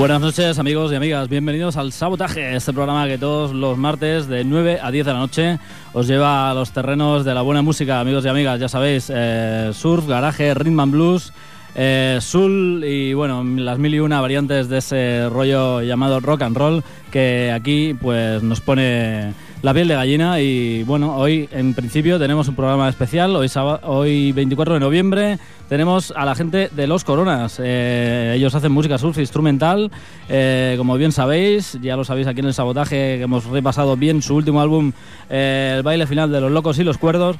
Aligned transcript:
Buenas 0.00 0.22
noches 0.22 0.58
amigos 0.58 0.90
y 0.92 0.94
amigas, 0.94 1.28
bienvenidos 1.28 1.76
al 1.76 1.92
Sabotaje, 1.92 2.56
este 2.56 2.72
programa 2.72 3.06
que 3.06 3.18
todos 3.18 3.52
los 3.52 3.76
martes 3.76 4.28
de 4.28 4.44
9 4.44 4.78
a 4.82 4.90
10 4.90 5.04
de 5.04 5.12
la 5.12 5.18
noche 5.18 5.58
os 5.92 6.06
lleva 6.06 6.50
a 6.50 6.54
los 6.54 6.72
terrenos 6.72 7.22
de 7.26 7.34
la 7.34 7.42
buena 7.42 7.60
música, 7.60 8.00
amigos 8.00 8.24
y 8.24 8.28
amigas, 8.28 8.58
ya 8.58 8.70
sabéis, 8.70 9.12
eh, 9.14 9.72
surf, 9.74 10.06
garaje, 10.06 10.54
rhythm 10.54 10.80
and 10.80 10.92
blues, 10.92 11.34
eh, 11.74 12.16
soul 12.22 12.82
y 12.82 13.12
bueno, 13.12 13.44
las 13.44 13.78
mil 13.78 13.94
y 13.94 14.00
una 14.00 14.22
variantes 14.22 14.70
de 14.70 14.78
ese 14.78 15.28
rollo 15.28 15.82
llamado 15.82 16.18
rock 16.20 16.42
and 16.42 16.56
roll 16.56 16.82
que 17.12 17.52
aquí 17.54 17.92
pues 17.92 18.42
nos 18.42 18.62
pone 18.62 19.34
la 19.62 19.74
piel 19.74 19.88
de 19.88 19.94
gallina 19.94 20.40
y 20.40 20.82
bueno, 20.84 21.16
hoy 21.16 21.48
en 21.52 21.74
principio 21.74 22.18
tenemos 22.18 22.48
un 22.48 22.54
programa 22.54 22.88
especial, 22.88 23.36
hoy, 23.36 23.50
hoy 23.82 24.32
24 24.32 24.74
de 24.74 24.80
noviembre 24.80 25.38
tenemos 25.68 26.12
a 26.16 26.24
la 26.24 26.34
gente 26.34 26.70
de 26.72 26.86
Los 26.86 27.04
Coronas, 27.04 27.60
eh, 27.62 28.32
ellos 28.36 28.54
hacen 28.54 28.72
música 28.72 28.96
surf 28.96 29.18
instrumental, 29.18 29.90
eh, 30.28 30.74
como 30.78 30.96
bien 30.96 31.12
sabéis, 31.12 31.78
ya 31.82 31.96
lo 31.96 32.04
sabéis 32.04 32.26
aquí 32.26 32.40
en 32.40 32.46
el 32.46 32.54
sabotaje 32.54 33.18
que 33.18 33.22
hemos 33.22 33.44
repasado 33.44 33.96
bien 33.96 34.22
su 34.22 34.34
último 34.34 34.62
álbum, 34.62 34.92
eh, 35.28 35.74
El 35.76 35.82
baile 35.82 36.06
final 36.06 36.32
de 36.32 36.40
los 36.40 36.50
locos 36.50 36.78
y 36.78 36.84
los 36.84 36.98
cuerdos. 36.98 37.36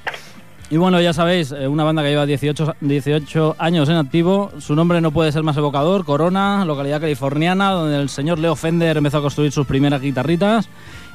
Y 0.73 0.77
bueno, 0.77 1.01
ya 1.01 1.13
sabéis, 1.13 1.51
una 1.51 1.83
banda 1.83 2.01
que 2.01 2.11
lleva 2.11 2.27
18, 2.27 2.77
18 2.81 3.57
años 3.59 3.89
en 3.89 3.97
activo. 3.97 4.53
Su 4.61 4.77
nombre 4.77 5.01
no 5.01 5.11
puede 5.11 5.33
ser 5.33 5.43
más 5.43 5.57
evocador. 5.57 6.05
Corona, 6.05 6.65
localidad 6.65 7.01
californiana, 7.01 7.71
donde 7.71 7.97
el 7.97 8.09
señor 8.09 8.39
Leo 8.39 8.55
Fender 8.55 8.97
empezó 8.97 9.19
a 9.19 9.23
construir 9.23 9.51
sus 9.51 9.67
primeras 9.67 10.01
guitarritas. 10.01 10.69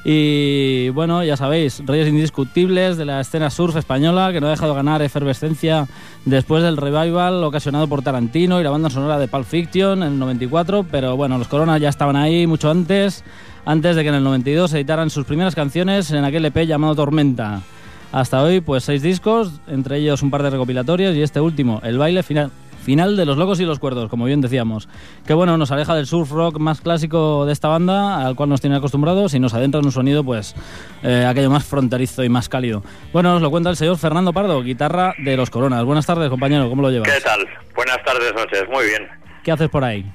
Y 0.07 0.89
bueno, 0.89 1.23
ya 1.23 1.35
sabéis, 1.35 1.81
reyes 1.83 2.07
indiscutibles 2.07 2.95
de 2.95 3.05
la 3.05 3.21
escena 3.21 3.49
surf 3.49 3.75
española 3.75 4.31
que 4.31 4.39
no 4.39 4.45
ha 4.45 4.51
dejado 4.51 4.73
de 4.73 4.75
ganar 4.75 5.01
efervescencia 5.01 5.87
después 6.25 6.61
del 6.61 6.77
revival 6.77 7.43
ocasionado 7.43 7.87
por 7.87 8.03
Tarantino 8.03 8.61
y 8.61 8.63
la 8.63 8.69
banda 8.69 8.91
sonora 8.91 9.17
de 9.17 9.27
Pulp 9.27 9.47
Fiction 9.47 10.03
en 10.03 10.13
el 10.13 10.19
94. 10.19 10.85
Pero 10.91 11.17
bueno, 11.17 11.39
los 11.39 11.47
Corona 11.47 11.79
ya 11.79 11.89
estaban 11.89 12.15
ahí 12.15 12.45
mucho 12.45 12.69
antes, 12.69 13.23
antes 13.65 13.95
de 13.95 14.03
que 14.03 14.09
en 14.09 14.15
el 14.15 14.23
92 14.23 14.75
editaran 14.75 15.09
sus 15.09 15.25
primeras 15.25 15.55
canciones 15.55 16.11
en 16.11 16.23
aquel 16.23 16.45
EP 16.45 16.67
llamado 16.67 16.93
Tormenta. 16.93 17.63
Hasta 18.11 18.43
hoy, 18.43 18.61
pues 18.61 18.83
seis 18.83 19.01
discos, 19.01 19.53
entre 19.65 19.97
ellos 19.97 20.21
un 20.21 20.29
par 20.29 20.43
de 20.43 20.51
recopilatorios 20.51 21.15
y 21.15 21.23
este 21.23 21.41
último, 21.41 21.81
El 21.83 21.97
baile 21.97 22.21
final 22.21 22.51
Final 22.85 23.17
de 23.17 23.25
Los 23.25 23.37
Locos 23.37 23.59
y 23.59 23.65
los 23.65 23.79
Cuerdos, 23.79 24.11
como 24.11 24.25
bien 24.25 24.41
decíamos. 24.41 24.87
Que 25.25 25.33
bueno, 25.33 25.57
nos 25.57 25.71
aleja 25.71 25.95
del 25.95 26.05
surf 26.05 26.29
rock 26.29 26.59
más 26.59 26.81
clásico 26.81 27.47
de 27.47 27.51
esta 27.51 27.67
banda, 27.67 28.23
al 28.23 28.35
cual 28.35 28.49
nos 28.49 28.61
tiene 28.61 28.75
acostumbrados, 28.75 29.33
y 29.33 29.39
nos 29.39 29.55
adentra 29.55 29.79
en 29.79 29.87
un 29.87 29.91
sonido, 29.91 30.23
pues, 30.23 30.55
eh, 31.01 31.25
aquello 31.27 31.49
más 31.49 31.65
fronterizo 31.65 32.23
y 32.23 32.29
más 32.29 32.47
cálido. 32.47 32.83
Bueno, 33.11 33.33
nos 33.33 33.41
lo 33.41 33.49
cuenta 33.49 33.71
el 33.71 33.75
señor 33.75 33.97
Fernando 33.97 34.33
Pardo, 34.33 34.61
guitarra 34.61 35.15
de 35.17 35.35
Los 35.35 35.49
Coronas. 35.49 35.83
Buenas 35.83 36.05
tardes, 36.05 36.29
compañero, 36.29 36.69
¿cómo 36.69 36.83
lo 36.83 36.91
llevas? 36.91 37.11
¿Qué 37.11 37.21
tal? 37.21 37.39
Buenas 37.75 37.97
tardes, 38.05 38.31
noches, 38.35 38.63
muy 38.71 38.85
bien. 38.85 39.07
¿Qué 39.43 39.51
haces 39.51 39.69
por 39.69 39.83
ahí? 39.83 40.05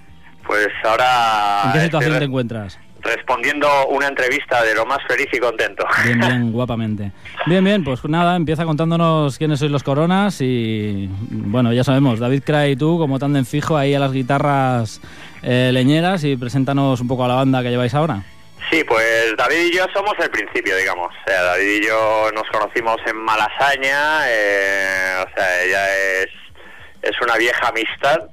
Pues 0.47 0.69
ahora... 0.85 1.63
¿En 1.67 1.73
qué 1.73 1.81
situación 1.81 2.19
te 2.21 2.25
encuentras? 2.25 2.79
Respondiendo 3.03 3.69
una 3.89 4.09
entrevista 4.09 4.63
de 4.63 4.75
lo 4.75 4.87
más 4.87 4.99
feliz 5.09 5.29
y 5.33 5.39
contento. 5.39 5.87
Bien, 6.05 6.19
bien, 6.19 6.53
guapamente. 6.53 7.13
Bien, 7.47 7.65
bien, 7.65 7.85
pues 7.85 8.05
nada, 8.05 8.37
empieza 8.37 8.65
contándonos 8.65 9.39
quiénes 9.39 9.59
sois 9.59 9.71
los 9.71 9.83
Coronas 9.83 10.41
y 10.41 11.09
bueno, 11.31 11.73
ya 11.73 11.85
sabemos, 11.85 12.19
David 12.19 12.43
Cray 12.45 12.73
y 12.73 12.77
tú 12.77 12.99
como 12.99 13.19
en 13.21 13.47
fijo 13.47 13.77
ahí 13.77 13.95
a 13.95 13.99
las 13.99 14.13
guitarras 14.13 15.01
eh, 15.43 15.71
leñeras 15.73 16.25
y 16.25 16.37
preséntanos 16.37 17.01
un 17.01 17.09
poco 17.09 17.25
a 17.25 17.29
la 17.29 17.35
banda 17.35 17.63
que 17.63 17.71
lleváis 17.71 17.95
ahora. 17.95 18.23
Sí, 18.71 18.85
pues 18.85 19.35
David 19.37 19.73
y 19.73 19.77
yo 19.77 19.85
somos 19.93 20.15
el 20.21 20.31
principio, 20.31 20.77
digamos. 20.77 21.09
O 21.09 21.29
sea, 21.29 21.43
David 21.43 21.83
y 21.83 21.87
yo 21.87 22.31
nos 22.35 22.45
conocimos 22.51 22.99
en 23.07 23.17
Malasaña, 23.17 24.29
eh, 24.29 25.25
o 25.27 25.35
sea, 25.35 25.63
ella 25.63 25.97
es, 26.23 26.31
es 27.03 27.21
una 27.21 27.37
vieja 27.37 27.69
amistad 27.69 28.29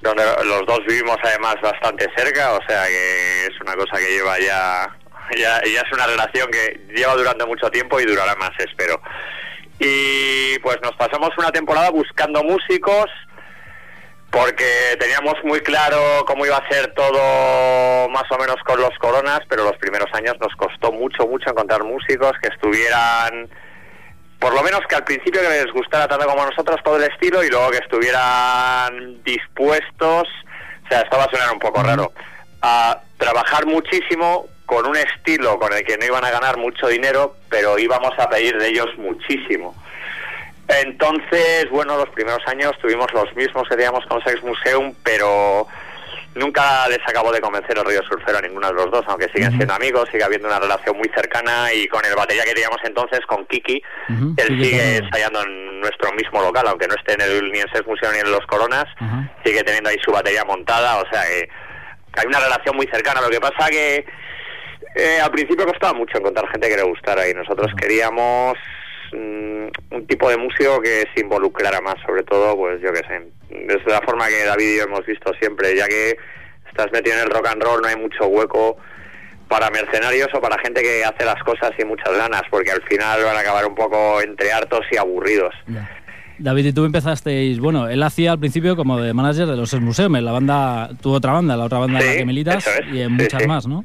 donde 0.00 0.22
los 0.44 0.66
dos 0.66 0.80
vivimos 0.86 1.16
además 1.22 1.56
bastante 1.62 2.08
cerca, 2.16 2.52
o 2.52 2.60
sea 2.68 2.86
que 2.86 3.46
es 3.46 3.60
una 3.60 3.74
cosa 3.74 3.98
que 3.98 4.10
lleva 4.10 4.38
ya, 4.38 4.96
ya, 5.36 5.60
ya 5.64 5.80
es 5.80 5.92
una 5.92 6.06
relación 6.06 6.50
que 6.50 6.80
lleva 6.94 7.14
durando 7.14 7.46
mucho 7.46 7.70
tiempo 7.70 8.00
y 8.00 8.04
durará 8.06 8.34
más, 8.36 8.50
espero. 8.58 9.00
Y 9.78 10.58
pues 10.60 10.78
nos 10.82 10.92
pasamos 10.92 11.30
una 11.38 11.50
temporada 11.50 11.90
buscando 11.90 12.42
músicos 12.42 13.06
porque 14.30 14.96
teníamos 15.00 15.34
muy 15.44 15.60
claro 15.60 16.24
cómo 16.26 16.44
iba 16.44 16.56
a 16.56 16.68
ser 16.68 16.92
todo 16.94 18.08
más 18.10 18.24
o 18.30 18.38
menos 18.38 18.56
con 18.66 18.80
los 18.80 18.90
coronas, 18.98 19.40
pero 19.48 19.64
los 19.64 19.76
primeros 19.78 20.08
años 20.12 20.36
nos 20.40 20.54
costó 20.56 20.92
mucho, 20.92 21.26
mucho 21.26 21.50
encontrar 21.50 21.82
músicos 21.84 22.32
que 22.42 22.48
estuvieran 22.48 23.48
por 24.38 24.54
lo 24.54 24.62
menos 24.62 24.80
que 24.88 24.94
al 24.94 25.04
principio 25.04 25.40
que 25.40 25.48
les 25.48 25.72
gustara 25.72 26.06
tanto 26.06 26.26
como 26.26 26.42
a 26.42 26.46
nosotros 26.46 26.80
todo 26.84 26.96
el 26.96 27.10
estilo 27.10 27.42
y 27.42 27.48
luego 27.48 27.70
que 27.70 27.78
estuvieran 27.78 29.22
dispuestos, 29.24 30.28
o 30.84 30.88
sea, 30.88 31.00
esto 31.00 31.16
va 31.16 31.24
a 31.24 31.30
sonar 31.30 31.52
un 31.52 31.58
poco 31.58 31.82
raro, 31.82 32.12
a 32.62 33.00
trabajar 33.18 33.66
muchísimo 33.66 34.46
con 34.64 34.86
un 34.86 34.96
estilo 34.96 35.58
con 35.58 35.72
el 35.72 35.84
que 35.84 35.96
no 35.96 36.04
iban 36.04 36.24
a 36.24 36.30
ganar 36.30 36.56
mucho 36.56 36.88
dinero, 36.88 37.36
pero 37.48 37.78
íbamos 37.78 38.12
a 38.18 38.28
pedir 38.28 38.58
de 38.58 38.68
ellos 38.68 38.88
muchísimo. 38.98 39.74
Entonces, 40.68 41.68
bueno, 41.70 41.96
los 41.96 42.10
primeros 42.10 42.46
años 42.46 42.72
tuvimos 42.80 43.10
los 43.14 43.34
mismos 43.34 43.66
que 43.68 43.74
teníamos 43.74 44.04
con 44.06 44.22
Sex 44.22 44.42
Museum, 44.42 44.94
pero 45.02 45.66
Nunca 46.38 46.88
les 46.88 47.00
acabó 47.06 47.32
de 47.32 47.40
convencer 47.40 47.76
el 47.76 47.84
Río 47.84 48.00
Surfero 48.04 48.38
a 48.38 48.40
ninguno 48.40 48.68
de 48.68 48.74
los 48.74 48.90
dos, 48.90 49.04
aunque 49.08 49.28
siguen 49.34 49.50
siendo 49.56 49.74
amigos, 49.74 50.08
sigue 50.10 50.22
habiendo 50.22 50.46
una 50.46 50.60
relación 50.60 50.96
muy 50.96 51.10
cercana 51.14 51.72
y 51.72 51.88
con 51.88 52.04
el 52.04 52.14
batería 52.14 52.44
que 52.44 52.54
teníamos 52.54 52.78
entonces, 52.84 53.20
con 53.26 53.44
Kiki, 53.46 53.82
él 54.36 54.62
sigue 54.62 54.96
ensayando 54.98 55.42
en 55.42 55.80
nuestro 55.80 56.12
mismo 56.12 56.40
local, 56.40 56.66
aunque 56.68 56.86
no 56.86 56.94
esté 56.94 57.14
en 57.14 57.22
el, 57.22 57.50
ni 57.50 57.58
en 57.58 57.68
Sex 57.72 57.86
Museo 57.86 58.12
ni 58.12 58.18
en 58.18 58.30
Los 58.30 58.46
Coronas, 58.46 58.86
sigue 59.44 59.62
teniendo 59.64 59.90
ahí 59.90 59.96
su 60.04 60.12
batería 60.12 60.44
montada, 60.44 60.98
o 60.98 61.04
sea 61.10 61.22
que 61.22 61.48
hay 62.16 62.26
una 62.26 62.40
relación 62.40 62.76
muy 62.76 62.86
cercana. 62.86 63.20
Lo 63.20 63.30
que 63.30 63.40
pasa 63.40 63.68
que 63.70 64.06
eh, 64.94 65.20
al 65.20 65.30
principio 65.30 65.66
costaba 65.66 65.94
mucho 65.94 66.18
encontrar 66.18 66.48
gente 66.50 66.68
que 66.68 66.76
le 66.76 66.82
gustara 66.82 67.28
y 67.28 67.34
nosotros 67.34 67.72
queríamos 67.76 68.54
mm, 69.12 69.94
un 69.94 70.06
tipo 70.06 70.28
de 70.30 70.36
músico 70.36 70.80
que 70.80 71.04
se 71.14 71.20
involucrara 71.20 71.80
más, 71.80 71.96
sobre 72.06 72.22
todo, 72.22 72.56
pues 72.56 72.80
yo 72.80 72.92
qué 72.92 73.00
sé, 73.00 73.28
desde 73.50 73.90
la 73.90 74.00
forma 74.02 74.28
que 74.28 74.44
David 74.44 74.74
y 74.74 74.76
yo 74.78 74.84
hemos 74.84 75.04
visto 75.06 75.32
siempre, 75.40 75.76
ya 75.76 75.86
que 75.86 76.16
estás 76.68 76.92
metido 76.92 77.16
en 77.16 77.22
el 77.22 77.30
rock 77.30 77.48
and 77.48 77.62
roll, 77.62 77.80
no 77.80 77.88
hay 77.88 77.96
mucho 77.96 78.26
hueco 78.26 78.76
para 79.48 79.70
mercenarios 79.70 80.28
o 80.34 80.40
para 80.40 80.58
gente 80.62 80.82
que 80.82 81.04
hace 81.04 81.24
las 81.24 81.42
cosas 81.42 81.72
sin 81.76 81.88
muchas 81.88 82.16
ganas, 82.16 82.42
porque 82.50 82.70
al 82.70 82.82
final 82.82 83.24
van 83.24 83.36
a 83.36 83.40
acabar 83.40 83.66
un 83.66 83.74
poco 83.74 84.20
entre 84.20 84.52
hartos 84.52 84.84
y 84.92 84.96
aburridos. 84.96 85.54
David, 86.38 86.66
y 86.66 86.72
tú 86.72 86.84
empezasteis, 86.84 87.58
bueno, 87.58 87.88
él 87.88 88.02
hacía 88.02 88.32
al 88.32 88.38
principio 88.38 88.76
como 88.76 89.00
de 89.00 89.12
manager 89.12 89.46
de 89.46 89.56
los 89.56 89.72
Museum, 89.80 90.12
la 90.12 90.32
banda, 90.32 90.90
tu 91.02 91.12
otra 91.12 91.32
banda, 91.32 91.56
la 91.56 91.64
otra 91.64 91.78
banda 91.78 91.98
de 91.98 92.06
la 92.06 92.16
que 92.16 92.24
militas, 92.24 92.64
y 92.92 93.00
en 93.00 93.12
muchas 93.12 93.46
más, 93.46 93.66
¿no? 93.66 93.84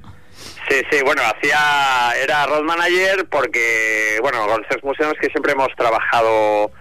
Sí, 0.70 0.82
sí, 0.90 1.02
bueno, 1.04 1.22
hacía, 1.24 2.14
era 2.22 2.46
road 2.46 2.64
manager 2.64 3.28
porque, 3.30 4.18
bueno, 4.22 4.46
con 4.48 4.66
Sex 4.70 4.84
Museums 4.84 5.16
que 5.20 5.28
siempre 5.28 5.52
hemos 5.52 5.70
trabajado 5.76 6.72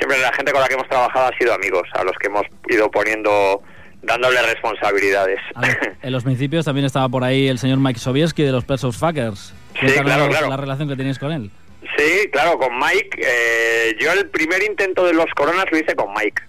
siempre 0.00 0.18
la 0.18 0.32
gente 0.32 0.52
con 0.52 0.60
la 0.60 0.68
que 0.68 0.74
hemos 0.74 0.88
trabajado 0.88 1.26
ha 1.26 1.38
sido 1.38 1.52
amigos, 1.54 1.82
a 1.92 2.02
los 2.04 2.16
que 2.16 2.28
hemos 2.28 2.42
ido 2.68 2.90
poniendo 2.90 3.62
dándole 4.02 4.40
responsabilidades. 4.42 5.38
en 6.02 6.12
los 6.12 6.24
principios 6.24 6.64
también 6.64 6.86
estaba 6.86 7.08
por 7.08 7.22
ahí 7.22 7.48
el 7.48 7.58
señor 7.58 7.78
Mike 7.78 8.00
Sobieski 8.00 8.42
de 8.42 8.52
los 8.52 8.64
Persos 8.64 8.96
Fuckers. 8.96 9.54
Sí, 9.78 9.86
claro, 10.02 10.28
claro. 10.28 10.48
La 10.48 10.56
relación 10.56 10.88
que 10.88 10.96
tenéis 10.96 11.18
con 11.18 11.32
él. 11.32 11.50
Sí, 11.96 12.28
claro, 12.32 12.58
con 12.58 12.78
Mike. 12.78 13.20
Eh, 13.22 13.96
yo 14.00 14.12
el 14.12 14.28
primer 14.30 14.62
intento 14.62 15.04
de 15.04 15.12
los 15.12 15.26
Coronas 15.36 15.66
lo 15.70 15.78
hice 15.78 15.94
con 15.94 16.12
Mike. 16.14 16.42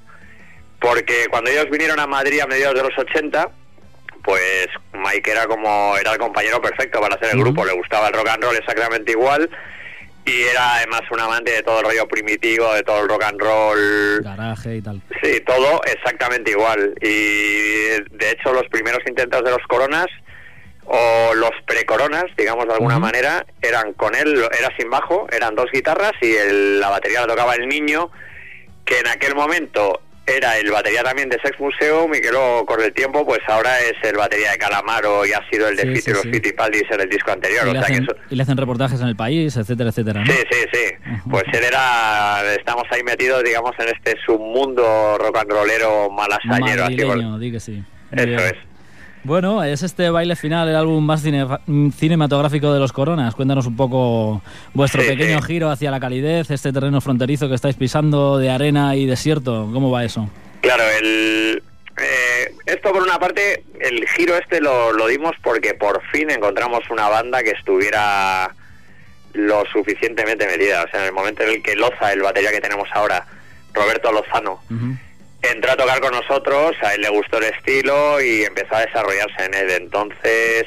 Porque 0.80 1.27
cuando 1.30 1.51
ellos 1.51 1.70
vinieron 1.70 2.00
a 2.00 2.08
Madrid 2.08 2.39
a 2.39 2.48
mediados 2.48 2.75
de 2.75 2.84
los 2.84 2.98
80, 2.98 3.50
pues 4.24 4.68
Mike 4.94 5.32
era 5.32 5.48
como 5.48 5.96
era 5.98 6.13
el 6.13 6.18
compañero 6.18 6.62
perfecto 6.62 7.00
para 7.00 7.16
hacer 7.16 7.30
el 7.34 7.40
grupo. 7.40 7.66
Le 7.66 7.74
gustaba 7.74 8.08
el 8.08 8.13
rock 8.13 8.30
and 8.30 8.44
roll 8.44 8.56
exactamente 8.56 9.12
igual 9.12 9.50
y 10.25 10.44
era 10.44 10.75
además 10.75 11.01
un 11.10 11.20
amante 11.20 11.51
de 11.51 11.63
todo 11.63 11.80
el 11.80 11.86
rollo 11.86 12.08
primitivo, 12.08 12.74
de 12.74 12.84
todo 12.84 13.01
el 13.01 13.10
rock 13.10 13.24
and 13.24 13.42
roll. 13.42 14.22
Garaje 14.24 14.75
y 14.78 14.82
tal. 14.82 15.01
Sí, 15.22 15.42
todo 15.46 15.82
exactamente 15.84 16.51
igual. 16.51 16.94
Y 17.01 17.88
de 18.12 18.32
hecho 18.32 18.54
los 18.54 18.68
primeros 18.70 19.00
intentos 19.08 19.44
de 19.44 19.50
los 19.51 19.66
coronas, 19.68 20.08
o 20.86 21.34
los 21.36 21.51
pre-coronas, 21.66 22.25
digamos 22.38 22.68
de 22.68 22.74
alguna 22.74 23.00
manera, 23.00 23.46
eran 23.62 23.94
con 23.94 24.13
él, 24.16 24.44
era 24.58 24.75
sin 24.78 24.90
bajo, 24.90 25.28
eran 25.32 25.56
dos 25.56 25.68
guitarras 25.72 26.13
y 26.22 26.34
la 26.80 26.90
batería 26.90 27.22
la 27.22 27.28
tocaba 27.28 27.56
el 27.56 27.68
niño, 27.68 28.12
que 28.86 29.00
en 29.00 29.08
aquel 29.08 29.36
momento 29.36 30.01
era 30.38 30.58
el 30.58 30.72
batería 30.72 31.04
también 31.04 31.30
de 31.30 31.40
Sex 31.44 31.60
Museum 31.60 32.14
y 32.14 32.22
que 32.22 32.32
luego 32.32 32.66
con 32.66 32.82
el 32.82 32.94
tiempo 32.94 33.26
pues 33.26 33.40
ahora 33.48 33.80
es 33.80 33.94
el 34.04 34.18
batería 34.18 34.52
de 34.52 34.58
Calamaro 34.58 35.26
y 35.26 35.34
ha 35.34 35.48
sido 35.50 35.68
el 35.68 35.76
de 35.76 35.84
sí, 35.84 36.02
sí, 36.02 36.12
sí. 36.12 36.54
en 36.92 37.02
el 37.02 37.10
disco 37.10 37.32
anterior. 37.32 37.68
Y, 37.68 37.74
le 37.74 37.80
hacen, 37.80 38.08
y 38.30 38.36
le 38.36 38.44
hacen 38.44 38.58
reportajes 38.58 39.02
en 39.02 39.08
el 39.08 39.16
país, 39.16 39.56
etcétera, 39.56 39.90
etcétera. 39.90 40.24
Sí, 40.26 40.38
sí, 40.52 40.60
sí. 40.74 41.20
Pues 41.30 41.44
él 41.54 41.64
era, 41.64 42.54
estamos 42.56 42.84
ahí 42.92 43.04
metidos 43.04 43.44
digamos 43.44 43.72
en 43.80 43.90
este 43.90 44.16
submundo 44.26 45.18
rock 45.18 45.38
and 45.38 45.52
rollero 45.52 46.10
malasañero. 46.10 46.86
Así, 46.86 47.52
que 47.52 47.60
sí. 47.60 47.84
Eso 48.12 48.46
es. 48.46 48.71
Bueno, 49.24 49.63
es 49.63 49.84
este 49.84 50.10
baile 50.10 50.36
final, 50.36 50.68
el 50.68 50.75
álbum 50.75 51.06
más 51.06 51.22
cinematográfico 51.22 52.74
de 52.74 52.80
los 52.80 52.92
Coronas. 52.92 53.36
Cuéntanos 53.36 53.68
un 53.68 53.75
poco 53.75 54.42
vuestro 54.74 55.04
pequeño 55.04 55.42
giro 55.42 55.70
hacia 55.70 55.92
la 55.92 56.00
calidez, 56.00 56.50
este 56.50 56.74
terreno 56.74 57.01
fronterizo 57.01 57.48
que 57.48 57.56
estáis 57.56 57.75
pisando 57.75 58.40
de 58.40 58.50
arena 58.50 58.96
y 58.96 59.06
desierto. 59.06 59.70
¿Cómo 59.72 59.92
va 59.92 60.04
eso? 60.04 60.28
Claro, 60.62 60.84
el, 61.00 61.62
eh, 61.98 62.56
esto 62.66 62.92
por 62.92 63.04
una 63.04 63.20
parte, 63.20 63.63
el 63.80 64.08
giro 64.10 64.36
este 64.38 64.60
lo, 64.60 64.92
lo 64.92 65.08
dimos 65.08 65.34
porque 65.44 65.75
por 65.75 66.01
fin 66.12 66.32
encontramos 66.32 66.90
una 66.90 67.08
banda 67.08 67.44
que 67.44 67.51
estuviera 67.51 68.56
lo 69.34 69.63
suficientemente 69.72 70.48
medida. 70.48 70.84
O 70.84 70.90
sea, 70.90 71.01
en 71.01 71.08
el 71.08 71.13
momento 71.13 71.44
en 71.44 71.50
el 71.50 71.63
que 71.63 71.75
Loza, 71.75 72.12
el 72.12 72.22
batería 72.22 72.51
que 72.51 72.62
tenemos 72.62 72.90
ahora, 72.94 73.25
Roberto 73.74 74.12
Lozano, 74.12 74.62
entró 75.42 75.72
a 75.72 75.78
tocar 75.78 76.00
con 76.02 76.12
nosotros, 76.12 76.76
a 76.82 76.94
él 76.94 77.02
le 77.02 77.10
gustó 77.10 77.38
el 77.38 77.46
estilo 77.46 78.22
y 78.22 78.44
empezó 78.44 78.76
a 78.76 78.86
desarrollarse 78.86 79.46
en 79.46 79.54
él. 79.54 79.72
Entonces, 79.72 80.66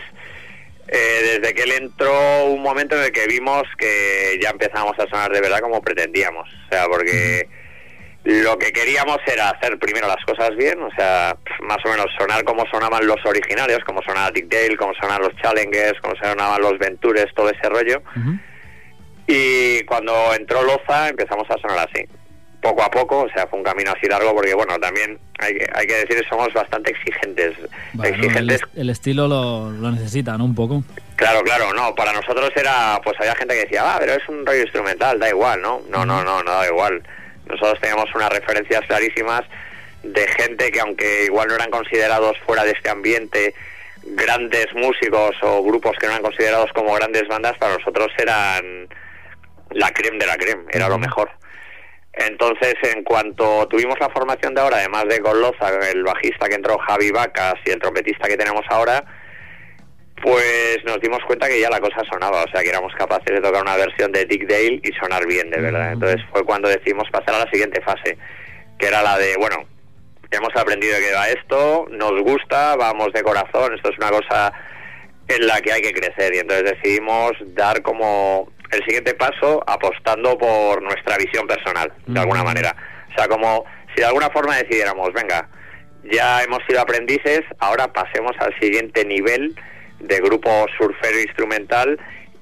eh, 0.88 1.38
desde 1.40 1.54
que 1.54 1.62
él 1.62 1.72
entró, 1.72 2.46
un 2.46 2.62
momento 2.62 2.96
en 2.96 3.04
el 3.04 3.12
que 3.12 3.26
vimos 3.26 3.62
que 3.78 4.38
ya 4.42 4.50
empezamos 4.50 4.98
a 4.98 5.06
sonar 5.08 5.30
de 5.30 5.40
verdad 5.40 5.60
como 5.60 5.80
pretendíamos. 5.80 6.48
O 6.66 6.68
sea, 6.70 6.86
porque 6.86 7.48
lo 8.24 8.58
que 8.58 8.72
queríamos 8.72 9.18
era 9.26 9.50
hacer 9.50 9.78
primero 9.78 10.08
las 10.08 10.24
cosas 10.24 10.56
bien, 10.56 10.82
o 10.82 10.90
sea, 10.96 11.36
más 11.60 11.78
o 11.84 11.88
menos 11.88 12.06
sonar 12.18 12.42
como 12.44 12.66
sonaban 12.70 13.06
los 13.06 13.24
originales, 13.24 13.78
como 13.84 14.02
sonaba 14.02 14.30
Dick 14.30 14.48
Dale, 14.48 14.76
como 14.76 14.94
sonaban 14.94 15.22
los 15.22 15.36
Challengers, 15.36 16.00
como 16.00 16.16
sonaban 16.16 16.60
los 16.60 16.78
Ventures, 16.78 17.32
todo 17.34 17.50
ese 17.50 17.68
rollo. 17.68 18.02
Y 19.26 19.82
cuando 19.84 20.34
entró 20.34 20.62
Loza 20.62 21.08
empezamos 21.08 21.48
a 21.50 21.58
sonar 21.58 21.88
así 21.88 22.06
poco 22.64 22.82
a 22.82 22.90
poco, 22.90 23.20
o 23.20 23.28
sea, 23.28 23.46
fue 23.46 23.58
un 23.58 23.64
camino 23.64 23.92
así 23.94 24.08
largo 24.08 24.34
porque, 24.34 24.54
bueno, 24.54 24.78
también 24.80 25.18
hay, 25.38 25.58
hay 25.74 25.86
que 25.86 25.96
decir 25.96 26.16
que 26.16 26.28
somos 26.28 26.52
bastante 26.54 26.92
exigentes. 26.92 27.54
exigentes. 28.02 28.62
El, 28.74 28.88
estilo 28.88 29.28
lo, 29.28 29.70
lo, 29.70 29.92
necesita, 29.92 30.38
¿no? 30.38 30.46
Un 30.46 30.54
poco. 30.54 30.82
Claro, 31.16 31.42
claro, 31.42 31.74
no, 31.74 31.94
para 31.94 32.14
nosotros 32.14 32.50
era, 32.56 32.98
pues 33.04 33.20
había 33.20 33.34
gente 33.36 33.54
que 33.54 33.64
decía, 33.64 33.82
ah, 33.84 33.96
pero 34.00 34.14
es 34.14 34.26
un 34.28 34.46
rollo 34.46 34.62
instrumental, 34.62 35.20
da 35.20 35.28
igual, 35.28 35.60
¿no? 35.60 35.82
No, 35.90 36.06
no, 36.06 36.24
no, 36.24 36.42
no 36.42 36.50
da 36.50 36.66
igual. 36.66 37.02
Nosotros 37.46 37.78
teníamos 37.80 38.12
unas 38.14 38.30
referencias 38.30 38.80
clarísimas 38.86 39.42
de 40.02 40.26
gente 40.26 40.70
que 40.70 40.80
aunque 40.80 41.24
igual 41.26 41.48
no 41.48 41.54
eran 41.54 41.70
considerados 41.70 42.38
fuera 42.46 42.64
de 42.64 42.72
este 42.72 42.88
ambiente 42.90 43.54
grandes 44.02 44.66
músicos 44.74 45.36
o 45.42 45.62
grupos 45.62 45.96
que 45.98 46.06
no 46.06 46.12
eran 46.12 46.22
considerados 46.22 46.70
como 46.72 46.94
grandes 46.94 47.28
bandas, 47.28 47.56
para 47.58 47.76
nosotros 47.76 48.08
eran 48.18 48.88
la 49.70 49.90
creme 49.92 50.18
de 50.18 50.26
la 50.26 50.36
creme, 50.36 50.64
era 50.70 50.88
lo 50.88 50.98
mejor. 50.98 51.30
Entonces, 52.16 52.74
en 52.94 53.02
cuanto 53.02 53.66
tuvimos 53.68 53.98
la 53.98 54.08
formación 54.10 54.54
de 54.54 54.60
ahora, 54.60 54.78
además 54.78 55.04
de 55.08 55.20
con 55.20 55.36
el 55.36 56.04
bajista 56.04 56.48
que 56.48 56.54
entró 56.54 56.78
Javi 56.78 57.10
Vacas 57.10 57.54
y 57.64 57.70
el 57.70 57.80
trompetista 57.80 58.28
que 58.28 58.36
tenemos 58.36 58.64
ahora, 58.68 59.04
pues 60.22 60.78
nos 60.84 61.00
dimos 61.00 61.18
cuenta 61.26 61.48
que 61.48 61.60
ya 61.60 61.68
la 61.68 61.80
cosa 61.80 62.02
sonaba, 62.10 62.44
o 62.44 62.48
sea, 62.50 62.62
que 62.62 62.68
éramos 62.68 62.94
capaces 62.94 63.34
de 63.34 63.40
tocar 63.40 63.62
una 63.62 63.76
versión 63.76 64.12
de 64.12 64.24
Dick 64.26 64.48
Dale 64.48 64.80
y 64.82 64.92
sonar 65.00 65.26
bien, 65.26 65.50
de 65.50 65.60
verdad. 65.60 65.92
Entonces 65.92 66.20
fue 66.32 66.44
cuando 66.44 66.68
decidimos 66.68 67.10
pasar 67.10 67.34
a 67.34 67.44
la 67.44 67.50
siguiente 67.50 67.80
fase, 67.82 68.16
que 68.78 68.86
era 68.86 69.02
la 69.02 69.18
de, 69.18 69.36
bueno, 69.36 69.66
hemos 70.30 70.54
aprendido 70.56 70.96
que 70.98 71.12
va 71.12 71.28
esto, 71.28 71.86
nos 71.90 72.20
gusta, 72.22 72.76
vamos 72.76 73.12
de 73.12 73.22
corazón, 73.22 73.74
esto 73.74 73.90
es 73.90 73.98
una 73.98 74.10
cosa 74.10 74.52
en 75.28 75.46
la 75.46 75.60
que 75.60 75.72
hay 75.72 75.82
que 75.82 75.92
crecer 75.92 76.34
y 76.34 76.38
entonces 76.38 76.72
decidimos 76.72 77.32
dar 77.54 77.82
como 77.82 78.48
el 78.70 78.84
siguiente 78.84 79.14
paso 79.14 79.62
apostando 79.66 80.36
por 80.38 80.82
nuestra 80.82 81.16
visión 81.16 81.46
personal, 81.46 81.92
de 82.06 82.20
alguna 82.20 82.42
manera. 82.42 82.74
O 83.10 83.14
sea, 83.14 83.28
como 83.28 83.64
si 83.94 84.00
de 84.00 84.06
alguna 84.06 84.30
forma 84.30 84.56
decidiéramos, 84.56 85.12
venga, 85.12 85.48
ya 86.10 86.42
hemos 86.42 86.60
sido 86.66 86.80
aprendices, 86.80 87.42
ahora 87.58 87.92
pasemos 87.92 88.32
al 88.38 88.58
siguiente 88.60 89.04
nivel 89.04 89.54
de 90.00 90.18
grupo 90.18 90.66
surfero 90.76 91.20
instrumental 91.20 91.98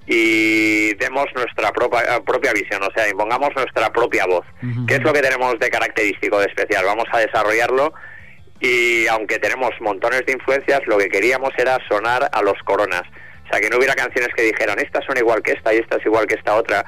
y 0.06 0.94
demos 0.94 1.26
nuestra 1.34 1.70
propia, 1.72 2.20
propia 2.24 2.52
visión, 2.52 2.82
o 2.82 2.90
sea, 2.94 3.08
impongamos 3.08 3.50
nuestra 3.54 3.92
propia 3.92 4.26
voz. 4.26 4.44
¿Qué 4.88 4.94
es 4.94 5.02
lo 5.02 5.12
que 5.12 5.20
tenemos 5.20 5.58
de 5.58 5.70
característico, 5.70 6.40
de 6.40 6.46
especial? 6.46 6.84
Vamos 6.84 7.06
a 7.12 7.18
desarrollarlo 7.18 7.92
y 8.60 9.06
aunque 9.08 9.38
tenemos 9.38 9.70
montones 9.80 10.24
de 10.26 10.32
influencias, 10.32 10.80
lo 10.86 10.98
que 10.98 11.08
queríamos 11.08 11.50
era 11.56 11.78
sonar 11.88 12.28
a 12.32 12.42
los 12.42 12.60
coronas 12.64 13.02
sea, 13.52 13.60
que 13.60 13.70
no 13.70 13.78
hubiera 13.78 13.94
canciones 13.94 14.30
que 14.34 14.42
dijeran, 14.42 14.78
estas 14.78 15.04
son 15.04 15.16
igual 15.16 15.42
que 15.42 15.52
esta 15.52 15.74
y 15.74 15.78
esta 15.78 15.96
es 15.96 16.06
igual 16.06 16.26
que 16.26 16.34
esta 16.34 16.54
otra, 16.54 16.84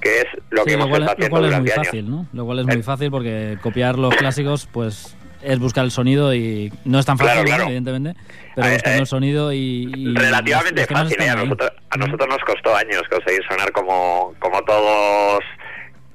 que 0.00 0.20
es 0.20 0.26
lo 0.50 0.64
que 0.64 0.74
hemos 0.74 0.90
estado 0.90 1.12
haciendo 1.12 1.40
lo 1.40 1.46
cual 1.46 1.52
es 1.52 1.58
muy 1.60 1.68
fácil, 1.70 2.10
¿no? 2.10 2.26
Lo 2.32 2.44
cual 2.44 2.58
es 2.60 2.66
muy 2.66 2.82
fácil 2.82 3.10
porque 3.10 3.58
copiar 3.62 3.98
los 3.98 4.14
clásicos, 4.16 4.66
pues 4.66 5.16
es 5.42 5.58
buscar 5.58 5.84
el 5.84 5.90
sonido 5.90 6.34
y 6.34 6.72
no 6.84 6.98
es 6.98 7.06
tan 7.06 7.16
fácil, 7.16 7.48
evidentemente, 7.48 8.14
pero 8.54 8.68
eh, 8.68 8.72
buscando 8.74 9.00
el 9.00 9.06
sonido 9.06 9.52
y... 9.52 10.14
relativamente 10.14 10.86
fácil, 10.86 11.20
¿eh? 11.20 11.30
a, 11.30 11.36
nosotros, 11.36 11.70
a 11.88 11.96
nosotros 11.96 12.28
nos 12.28 12.44
costó 12.44 12.76
años 12.76 13.02
conseguir 13.10 13.42
sonar 13.48 13.72
como, 13.72 14.34
como 14.38 14.62
todos 14.62 15.40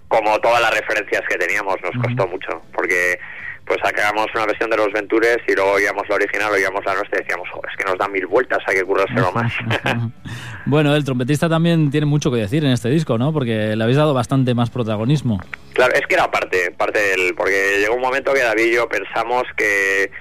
como 0.07 0.39
todas 0.39 0.61
las 0.61 0.71
referencias 0.71 1.23
que 1.27 1.37
teníamos, 1.37 1.75
nos 1.81 2.03
costó 2.03 2.27
mucho, 2.27 2.61
porque 2.73 3.19
pues 3.65 3.79
sacábamos 3.83 4.27
una 4.35 4.45
versión 4.45 4.69
de 4.69 4.77
los 4.77 4.91
Ventures 4.93 5.39
y 5.47 5.55
luego 5.55 5.71
oíamos 5.71 6.07
la 6.07 6.15
original, 6.15 6.51
oíamos 6.51 6.85
la 6.85 6.93
nuestra 6.93 7.19
y 7.19 7.23
decíamos, 7.23 7.49
nos 7.85 7.97
da 7.97 8.07
mil 8.07 8.27
vueltas, 8.27 8.59
hay 8.67 8.75
que 8.75 8.83
currárselo 8.83 9.31
más. 9.31 9.53
bueno, 10.65 10.95
el 10.95 11.03
trompetista 11.03 11.47
también 11.47 11.91
tiene 11.91 12.05
mucho 12.05 12.31
que 12.31 12.37
decir 12.37 12.65
en 12.65 12.71
este 12.71 12.89
disco, 12.89 13.17
¿no? 13.17 13.31
Porque 13.31 13.75
le 13.75 13.83
habéis 13.83 13.97
dado 13.97 14.13
bastante 14.13 14.53
más 14.53 14.69
protagonismo. 14.69 15.39
Claro, 15.73 15.93
es 15.93 16.05
que 16.07 16.15
era 16.15 16.29
parte, 16.31 16.71
parte 16.71 16.99
del... 16.99 17.35
porque 17.35 17.79
llegó 17.79 17.95
un 17.95 18.01
momento 18.01 18.33
que 18.33 18.41
David 18.41 18.65
y 18.65 18.75
yo 18.75 18.89
pensamos 18.89 19.43
que 19.55 20.11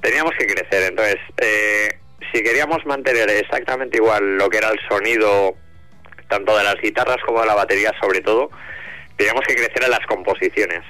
teníamos 0.00 0.32
que 0.38 0.46
crecer, 0.46 0.90
entonces, 0.90 1.16
eh, 1.38 1.88
si 2.32 2.42
queríamos 2.42 2.84
mantener 2.86 3.30
exactamente 3.30 3.98
igual 3.98 4.36
lo 4.36 4.50
que 4.50 4.58
era 4.58 4.70
el 4.70 4.78
sonido, 4.88 5.54
tanto 6.28 6.56
de 6.56 6.64
las 6.64 6.76
guitarras 6.82 7.18
como 7.24 7.40
de 7.40 7.46
la 7.46 7.54
batería 7.54 7.92
sobre 8.00 8.20
todo, 8.20 8.50
teníamos 9.16 9.42
que 9.46 9.54
crecer 9.54 9.84
en 9.84 9.90
las 9.90 10.04
composiciones. 10.06 10.80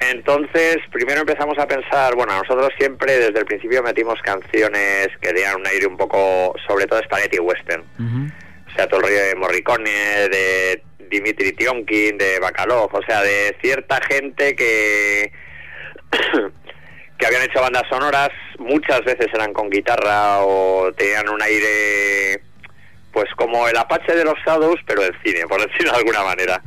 Entonces, 0.00 0.78
primero 0.92 1.20
empezamos 1.20 1.58
a 1.58 1.66
pensar, 1.66 2.14
bueno, 2.14 2.32
nosotros 2.32 2.70
siempre 2.78 3.18
desde 3.18 3.40
el 3.40 3.44
principio 3.44 3.82
metimos 3.82 4.20
canciones 4.22 5.08
que 5.20 5.32
tenían 5.32 5.56
un 5.56 5.66
aire 5.66 5.86
un 5.86 5.96
poco, 5.96 6.54
sobre 6.66 6.86
todo 6.86 7.02
spaghetti 7.02 7.38
western. 7.38 7.82
O 7.90 8.74
sea, 8.74 8.86
todo 8.86 9.00
el 9.00 9.06
rollo 9.06 9.22
de 9.24 9.34
Morricone, 9.34 9.90
de 10.28 10.82
Dimitri 11.10 11.52
Tionkin, 11.52 12.16
de 12.16 12.38
Bacalov, 12.38 12.94
o 12.94 13.02
sea, 13.02 13.22
de 13.22 13.56
cierta 13.60 14.00
gente 14.08 14.54
que 14.54 15.32
que 17.18 17.26
habían 17.26 17.42
hecho 17.42 17.60
bandas 17.60 17.82
sonoras, 17.88 18.30
muchas 18.58 19.04
veces 19.04 19.26
eran 19.34 19.52
con 19.52 19.68
guitarra 19.68 20.38
o 20.42 20.92
tenían 20.92 21.28
un 21.28 21.42
aire 21.42 22.40
pues 23.12 23.26
como 23.36 23.66
el 23.66 23.76
Apache 23.76 24.14
de 24.14 24.24
los 24.24 24.34
Shadows, 24.46 24.78
pero 24.86 25.02
del 25.02 25.16
cine, 25.24 25.40
por 25.48 25.60
decirlo 25.60 25.90
de 25.90 25.98
alguna 25.98 26.22
manera. 26.22 26.62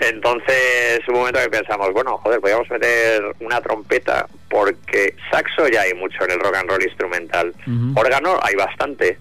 Entonces, 0.00 1.00
un 1.08 1.14
momento 1.14 1.40
que 1.40 1.50
pensamos, 1.50 1.92
bueno, 1.92 2.18
joder, 2.18 2.40
podríamos 2.40 2.68
meter 2.70 3.22
una 3.40 3.60
trompeta 3.60 4.26
porque 4.48 5.14
saxo 5.30 5.68
ya 5.68 5.82
hay 5.82 5.94
mucho 5.94 6.24
en 6.24 6.32
el 6.32 6.40
rock 6.40 6.56
and 6.56 6.70
roll 6.70 6.82
instrumental. 6.82 7.54
Órgano 7.94 8.38
hay 8.42 8.54
bastante. 8.54 9.18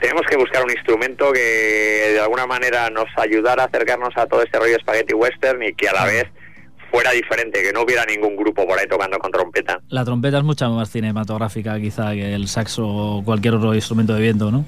Tenemos 0.00 0.22
que 0.28 0.36
buscar 0.36 0.62
un 0.64 0.70
instrumento 0.70 1.32
que 1.32 2.10
de 2.12 2.20
alguna 2.20 2.46
manera 2.46 2.90
nos 2.90 3.06
ayudara 3.16 3.62
a 3.62 3.66
acercarnos 3.66 4.14
a 4.16 4.26
todo 4.26 4.42
este 4.42 4.58
rollo 4.58 4.76
spaghetti 4.80 5.14
western 5.14 5.62
y 5.62 5.72
que 5.72 5.88
a 5.88 5.94
la 5.94 6.04
vez 6.04 6.26
fuera 6.90 7.10
diferente, 7.10 7.62
que 7.62 7.72
no 7.72 7.82
hubiera 7.82 8.04
ningún 8.04 8.36
grupo 8.36 8.66
por 8.66 8.78
ahí 8.78 8.86
tocando 8.86 9.18
con 9.18 9.32
trompeta. 9.32 9.80
La 9.88 10.04
trompeta 10.04 10.38
es 10.38 10.44
mucho 10.44 10.68
más 10.70 10.90
cinematográfica 10.90 11.80
quizá 11.80 12.12
que 12.12 12.34
el 12.34 12.46
saxo 12.46 12.86
o 12.86 13.24
cualquier 13.24 13.54
otro 13.54 13.74
instrumento 13.74 14.14
de 14.14 14.20
viento, 14.20 14.50
¿no? 14.50 14.64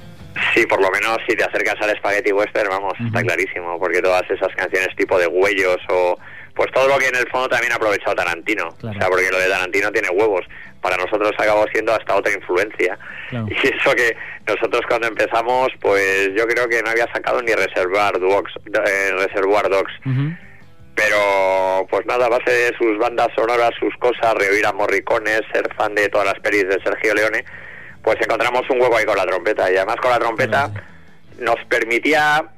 Sí, 0.54 0.66
por 0.66 0.80
lo 0.80 0.90
menos 0.90 1.18
si 1.28 1.36
te 1.36 1.44
acercas 1.44 1.76
al 1.80 1.96
Spaghetti 1.96 2.32
Western, 2.32 2.68
vamos, 2.68 2.94
está 3.04 3.22
clarísimo, 3.22 3.78
porque 3.78 4.02
todas 4.02 4.28
esas 4.30 4.54
canciones 4.54 4.88
tipo 4.96 5.18
de 5.18 5.26
huellos 5.26 5.78
o 5.88 6.18
pues 6.54 6.72
todo 6.72 6.88
lo 6.88 6.98
que 6.98 7.08
en 7.08 7.16
el 7.16 7.28
fondo 7.28 7.50
también 7.50 7.72
ha 7.72 7.76
aprovechado 7.76 8.14
Tarantino, 8.14 8.68
o 8.68 8.92
sea, 8.92 9.08
porque 9.08 9.30
lo 9.30 9.38
de 9.38 9.48
Tarantino 9.48 9.92
tiene 9.92 10.08
huevos, 10.08 10.46
para 10.80 10.96
nosotros 10.96 11.32
acabó 11.36 11.66
siendo 11.70 11.92
hasta 11.92 12.16
otra 12.16 12.32
influencia. 12.32 12.98
Y 13.32 13.66
eso 13.66 13.92
que 13.94 14.16
nosotros 14.46 14.82
cuando 14.88 15.08
empezamos, 15.08 15.68
pues 15.80 16.30
yo 16.36 16.46
creo 16.46 16.68
que 16.68 16.80
no 16.82 16.90
había 16.90 17.12
sacado 17.12 17.42
ni 17.42 17.52
Reservoir 17.52 18.18
Dogs, 18.20 18.52
eh, 18.66 19.10
Reservoir 19.12 19.68
Dogs. 19.68 19.92
Pero 20.94 21.86
pues 21.90 22.06
nada, 22.06 22.26
a 22.26 22.30
base 22.30 22.50
de 22.50 22.76
sus 22.78 22.96
bandas 22.98 23.28
sonoras, 23.34 23.72
sus 23.78 23.94
cosas, 23.96 24.32
reoír 24.34 24.64
a 24.64 24.72
Morricone, 24.72 25.40
ser 25.52 25.68
fan 25.76 25.94
de 25.94 26.08
todas 26.08 26.26
las 26.26 26.40
pelis 26.40 26.66
de 26.68 26.80
Sergio 26.82 27.14
Leone, 27.14 27.44
pues 28.06 28.18
encontramos 28.20 28.62
un 28.70 28.80
hueco 28.80 28.96
ahí 28.96 29.04
con 29.04 29.16
la 29.16 29.26
trompeta. 29.26 29.68
Y 29.68 29.76
además 29.76 29.96
con 29.96 30.12
la 30.12 30.20
trompeta 30.20 30.70
nos 31.40 31.56
permitía 31.68 32.52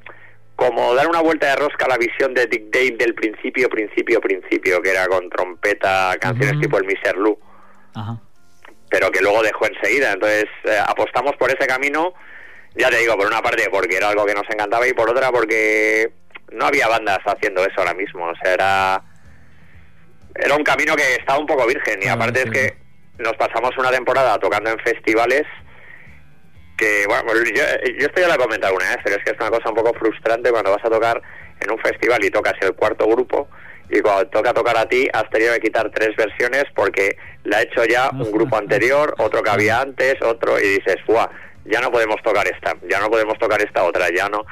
como 0.55 0.95
dar 0.95 1.09
una 1.09 1.23
vuelta 1.23 1.47
de 1.47 1.57
rosca 1.57 1.87
a 1.87 1.89
la 1.89 1.97
visión 1.97 2.35
de 2.35 2.47
Dick 2.47 2.65
Dale 2.71 2.99
del 2.99 3.15
principio, 3.15 3.71
principio, 3.71 4.21
principio, 4.21 4.83
que 4.83 4.91
era 4.91 5.07
con 5.07 5.31
trompeta, 5.31 6.15
canciones 6.21 6.61
tipo 6.61 6.77
el 6.77 6.85
Miser 6.85 7.17
Lou. 7.17 7.39
Pero 8.91 9.11
que 9.11 9.23
luego 9.23 9.43
dejó 9.43 9.65
enseguida. 9.69 10.13
Entonces 10.13 10.45
eh, 10.65 10.79
apostamos 10.87 11.35
por 11.37 11.49
ese 11.49 11.67
camino, 11.67 12.13
ya 12.77 12.91
te 12.91 12.99
digo, 12.99 13.17
por 13.17 13.27
una 13.27 13.41
parte 13.41 13.71
porque 13.71 13.97
era 13.97 14.11
algo 14.11 14.27
que 14.27 14.35
nos 14.35 14.45
encantaba 14.51 14.87
y 14.87 14.93
por 14.93 15.09
otra 15.09 15.33
porque 15.33 16.13
no 16.53 16.67
había 16.67 16.89
bandas 16.89 17.21
haciendo 17.25 17.63
eso 17.63 17.79
ahora 17.79 17.95
mismo. 17.95 18.27
O 18.27 18.35
sea, 18.43 18.53
era, 18.53 19.03
era 20.35 20.55
un 20.55 20.63
camino 20.63 20.95
que 20.95 21.15
estaba 21.15 21.39
un 21.39 21.47
poco 21.47 21.67
virgen 21.67 22.01
y 22.03 22.09
aparte 22.09 22.43
es 22.43 22.51
que 22.51 22.88
nos 23.19 23.35
pasamos 23.35 23.77
una 23.79 23.91
temporada 23.91 24.39
tocando 24.39 24.71
en 24.71 24.79
festivales 24.81 25.43
que, 26.77 27.05
bueno, 27.07 27.25
pues 27.27 27.53
yo, 27.55 27.63
esto 27.65 28.21
ya 28.21 28.29
lo 28.29 28.35
he 28.35 28.39
comentado 28.39 28.75
una 28.75 28.89
vez, 28.89 28.99
pero 29.03 29.17
es 29.17 29.25
que 29.25 29.31
es 29.33 29.37
una 29.41 29.51
cosa 29.51 29.69
un 29.69 29.75
poco 29.75 29.93
frustrante 29.95 30.51
cuando 30.51 30.71
vas 30.71 30.85
a 30.85 30.91
tocar 30.91 31.21
en 31.61 31.73
un 31.73 31.79
festival 31.79 32.25
y 32.25 32.31
tocas 32.31 32.55
el 32.61 32.75
cuarto 32.75 33.07
grupo 33.09 33.49
y 33.91 34.01
cuando 34.01 34.27
toca 34.29 34.53
tocar 34.53 34.77
a 34.77 34.87
ti 34.87 35.09
has 35.13 35.29
tenido 35.31 35.55
que 35.55 35.61
quitar 35.61 35.91
tres 35.91 36.15
versiones 36.17 36.65
porque 36.75 37.17
la 37.45 37.59
ha 37.59 37.63
hecho 37.63 37.85
ya 37.85 38.11
un 38.13 38.31
grupo 38.31 38.57
anterior, 38.57 39.15
otro 39.19 39.43
que 39.43 39.51
había 39.51 39.81
antes, 39.81 40.17
otro, 40.23 40.59
y 40.59 40.79
dices, 40.79 40.97
¡fuah! 41.07 41.29
Ya 41.65 41.81
no 41.81 41.91
podemos 41.91 42.17
tocar 42.23 42.47
esta, 42.47 42.77
ya 42.89 43.01
no 43.01 43.11
podemos 43.11 43.39
tocar 43.39 43.61
esta 43.61 43.85
otra, 43.85 44.09
ya 44.15 44.29
no. 44.29 44.45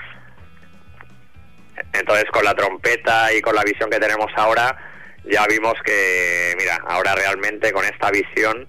Entonces 1.92 2.24
con 2.32 2.44
la 2.44 2.54
trompeta 2.54 3.32
y 3.32 3.40
con 3.40 3.54
la 3.54 3.62
visión 3.62 3.90
que 3.90 3.98
tenemos 3.98 4.30
ahora, 4.36 4.76
ya 5.30 5.46
vimos 5.46 5.74
que, 5.84 6.54
mira, 6.58 6.80
ahora 6.86 7.14
realmente 7.14 7.72
con 7.72 7.84
esta 7.84 8.10
visión 8.10 8.66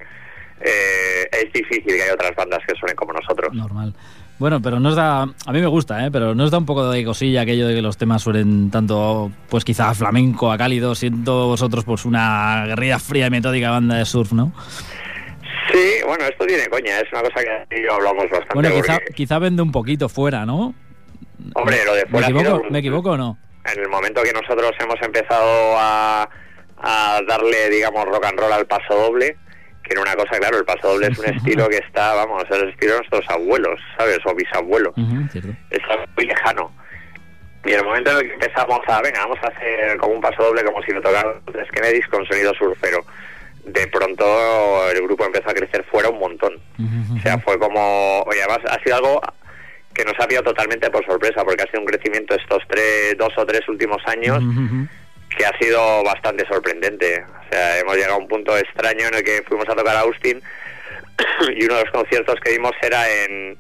eh, 0.62 1.30
es 1.32 1.54
difícil 1.54 1.96
que 1.96 2.04
haya 2.04 2.14
otras 2.14 2.36
bandas 2.36 2.60
que 2.68 2.76
suenen 2.76 2.96
como 2.96 3.14
nosotros. 3.14 3.54
Normal. 3.54 3.94
Bueno, 4.40 4.62
pero 4.62 4.80
nos 4.80 4.96
da, 4.96 5.24
a 5.24 5.52
mí 5.52 5.62
me 5.62 5.68
gusta, 5.68 6.06
¿eh? 6.06 6.12
pero 6.12 6.36
nos 6.36 6.52
da 6.52 6.60
un 6.60 6.66
poco 6.68 6.92
de 6.92 7.04
cosilla 7.04 7.42
aquello 7.42 7.68
de 7.68 7.74
que 7.74 7.82
los 7.82 7.98
temas 7.98 8.22
suenen 8.22 8.70
tanto, 8.70 9.32
pues 9.50 9.66
quizá 9.66 9.96
flamenco 9.96 10.52
a 10.52 10.58
cálido, 10.58 10.94
siendo 10.94 11.48
vosotros 11.48 11.84
pues 11.86 12.06
una 12.06 12.66
guerrilla 12.68 13.00
fría 13.00 13.28
y 13.28 13.30
metódica 13.32 13.72
banda 13.72 13.96
de 13.96 14.06
surf, 14.06 14.34
¿no? 14.34 14.54
Sí, 15.72 15.96
bueno, 16.06 16.26
esto 16.26 16.46
tiene 16.46 16.68
coña, 16.68 17.00
es 17.00 17.12
una 17.12 17.24
cosa 17.24 17.42
que 17.68 17.84
yo 17.84 17.96
hablamos 17.96 18.26
bastante. 18.30 18.54
Bueno, 18.54 18.70
quizá, 18.70 19.00
quizá 19.16 19.40
vende 19.40 19.64
un 19.64 19.72
poquito 19.72 20.08
fuera, 20.08 20.46
¿no? 20.46 20.76
Hombre, 21.56 21.78
lo 21.84 21.96
de 21.96 22.06
fuera... 22.06 22.30
¿Me 22.30 22.40
equivoco, 22.40 22.70
¿me 22.70 22.80
equivoco 22.80 23.10
o 23.12 23.18
no? 23.18 23.38
En 23.74 23.82
el 23.82 23.90
momento 23.90 24.22
que 24.22 24.34
nosotros 24.34 24.72
hemos 24.80 25.02
empezado 25.02 25.76
a, 25.78 26.30
a 26.80 27.22
darle, 27.28 27.70
digamos, 27.70 28.06
rock 28.06 28.26
and 28.26 28.40
roll 28.40 28.54
al 28.54 28.66
paso 28.66 28.94
doble, 28.96 29.38
que 29.84 29.94
era 29.94 30.02
una 30.02 30.16
cosa, 30.16 30.38
claro, 30.38 30.58
el 30.58 30.66
paso 30.66 30.90
doble 30.90 31.08
es 31.08 31.18
un 31.18 31.26
estilo 31.36 31.68
que 31.70 31.78
está, 31.78 32.14
vamos, 32.14 32.44
es 32.50 32.58
el 32.58 32.70
estilo 32.70 32.94
de 32.94 32.98
nuestros 33.00 33.30
abuelos, 33.30 33.80
¿sabes? 33.98 34.20
O 34.26 34.36
bisabuelos. 34.36 34.94
es 35.70 35.84
algo 35.90 36.06
muy 36.16 36.26
lejano. 36.26 36.72
Y 37.66 37.72
en 37.74 37.80
el 37.80 37.86
momento 37.86 38.12
en 38.12 38.18
el 38.18 38.24
que 38.28 38.34
empezamos 38.34 38.80
a, 38.88 39.02
venga, 39.02 39.20
vamos 39.22 39.40
a 39.44 39.48
hacer 39.48 39.98
como 39.98 40.14
un 40.14 40.22
paso 40.22 40.44
doble 40.44 40.64
como 40.64 40.82
si 40.84 40.92
lo 40.92 41.02
tocaran 41.02 41.42
tres 41.52 41.70
Kennedys 41.72 42.08
con 42.08 42.26
sonido 42.26 42.54
surfero, 42.54 43.04
de 43.66 43.88
pronto 43.88 44.90
el 44.90 45.02
grupo 45.02 45.26
empezó 45.26 45.50
a 45.50 45.54
crecer 45.54 45.84
fuera 45.84 46.10
un 46.10 46.20
montón. 46.20 46.54
O 47.18 47.22
sea, 47.22 47.38
fue 47.40 47.60
como, 47.60 48.22
oye, 48.22 48.42
además 48.42 48.72
ha 48.72 48.82
sido 48.84 48.96
algo 48.96 49.22
que 49.94 50.06
nos 50.06 50.14
ha 50.20 50.28
pillado 50.28 50.46
totalmente 50.46 50.90
por 50.90 51.06
sorpresa, 51.06 51.44
porque 51.44 51.64
ha 51.64 51.68
sido 51.68 51.82
un 51.82 51.88
crecimiento 51.88 52.36
estos 52.36 52.64
tres, 52.70 53.18
dos 53.18 53.34
o 53.38 53.46
tres 53.46 53.68
últimos 53.68 54.02
años 54.06 54.42
que 55.38 55.46
ha 55.46 55.58
sido 55.60 56.04
bastante 56.04 56.46
sorprendente. 56.48 57.24
O 57.24 57.50
sea, 57.52 57.80
hemos 57.80 57.96
llegado 57.96 58.16
a 58.16 58.18
un 58.18 58.28
punto 58.28 58.58
extraño 58.58 59.08
en 59.08 59.16
el 59.16 59.24
que 59.24 59.44
fuimos 59.48 59.68
a 59.70 59.76
tocar 59.76 59.96
a 59.96 60.02
Austin 60.02 60.42
y 61.56 61.66
uno 61.66 61.76
de 61.76 61.84
los 61.84 61.92
conciertos 61.92 62.36
que 62.44 62.52
dimos 62.52 62.72
era 62.82 63.08
en, 63.10 63.58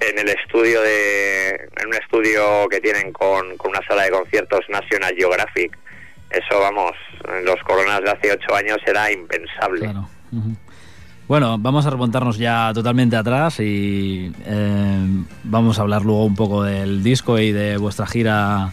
en 0.00 0.18
el 0.18 0.28
estudio 0.28 0.80
de 0.82 1.50
en 1.50 1.88
un 1.88 1.94
estudio 1.94 2.68
que 2.68 2.80
tienen 2.80 3.12
con, 3.12 3.56
con 3.56 3.72
una 3.72 3.86
sala 3.86 4.04
de 4.04 4.10
conciertos 4.10 4.60
National 4.68 5.14
Geographic. 5.16 5.76
Eso, 6.30 6.60
vamos, 6.60 6.92
en 7.28 7.44
los 7.44 7.60
coronas 7.64 8.00
de 8.02 8.10
hace 8.10 8.32
ocho 8.32 8.54
años 8.54 8.78
era 8.86 9.10
impensable. 9.10 9.92
Bueno, 11.26 11.58
vamos 11.58 11.86
a 11.86 11.90
remontarnos 11.90 12.38
ya 12.38 12.72
totalmente 12.72 13.16
atrás 13.16 13.60
y 13.60 14.32
eh, 14.46 15.06
vamos 15.44 15.78
a 15.78 15.82
hablar 15.82 16.02
luego 16.02 16.24
un 16.24 16.34
poco 16.34 16.62
del 16.62 17.02
disco 17.02 17.38
y 17.38 17.52
de 17.52 17.76
vuestra 17.76 18.06
gira 18.06 18.72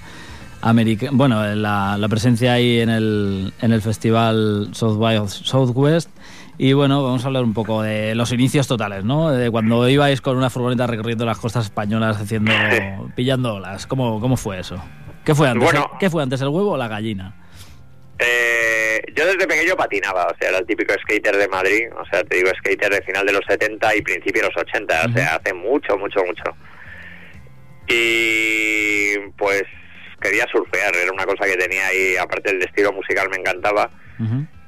bueno, 1.12 1.56
la, 1.56 1.98
la, 1.98 2.08
presencia 2.10 2.54
ahí 2.54 2.80
en 2.80 2.90
el, 2.90 3.54
en 3.62 3.72
el 3.72 3.82
festival 3.82 4.70
South 4.74 4.98
by 4.98 5.28
Southwest. 5.28 6.10
Y 6.60 6.74
bueno, 6.74 7.04
vamos 7.04 7.24
a 7.24 7.28
hablar 7.28 7.44
un 7.44 7.54
poco 7.54 7.84
de 7.84 8.16
los 8.16 8.32
inicios 8.32 8.68
totales, 8.68 9.04
¿no? 9.04 9.32
De 9.32 9.52
cuando 9.52 9.88
ibais 9.88 10.22
con 10.22 10.38
una 10.38 10.50
furgoneta 10.50 10.88
recorriendo 10.88 11.24
las 11.26 11.38
costas 11.38 11.66
españolas, 11.66 12.20
haciendo, 12.20 12.52
pillando 13.16 13.56
olas. 13.56 13.86
¿Cómo, 13.86 14.20
¿Cómo 14.20 14.38
fue 14.38 14.60
eso? 14.60 14.84
¿Qué 15.24 15.36
fue 15.36 15.48
antes? 15.48 15.70
¿Qué 16.00 16.10
fue 16.10 16.24
antes, 16.24 16.42
el 16.42 16.48
huevo 16.48 16.72
o 16.72 16.78
la 16.78 16.88
gallina? 16.88 17.36
Eh, 18.18 19.00
yo 19.16 19.26
desde 19.28 19.46
pequeño 19.46 19.76
patinaba, 19.76 20.26
o 20.26 20.36
sea, 20.40 20.50
era 20.50 20.58
el 20.58 20.66
típico 20.66 20.94
skater 21.04 21.38
de 21.38 21.48
Madrid, 21.48 21.90
o 21.96 22.06
sea, 22.06 22.24
te 22.24 22.38
digo 22.38 22.50
skater 22.58 22.92
de 22.92 23.02
final 23.04 23.26
de 23.28 23.34
los 23.34 23.42
70 23.48 23.96
y 23.96 24.02
principio 24.02 24.42
de 24.42 24.48
los 24.48 24.58
80, 24.58 25.06
o 25.06 25.14
sea, 25.14 25.36
hace 25.36 25.54
mucho, 25.54 25.98
mucho, 25.98 26.24
mucho. 26.26 26.44
Y 27.88 29.18
pues 29.38 29.64
quería 30.20 30.46
surfear, 30.52 30.96
era 30.96 31.12
una 31.12 31.26
cosa 31.26 31.46
que 31.46 31.58
tenía 31.58 31.88
ahí, 31.88 32.18
aparte 32.18 32.54
del 32.54 32.64
estilo 32.64 32.92
musical 32.92 33.30
me 33.30 33.38
encantaba. 33.38 33.90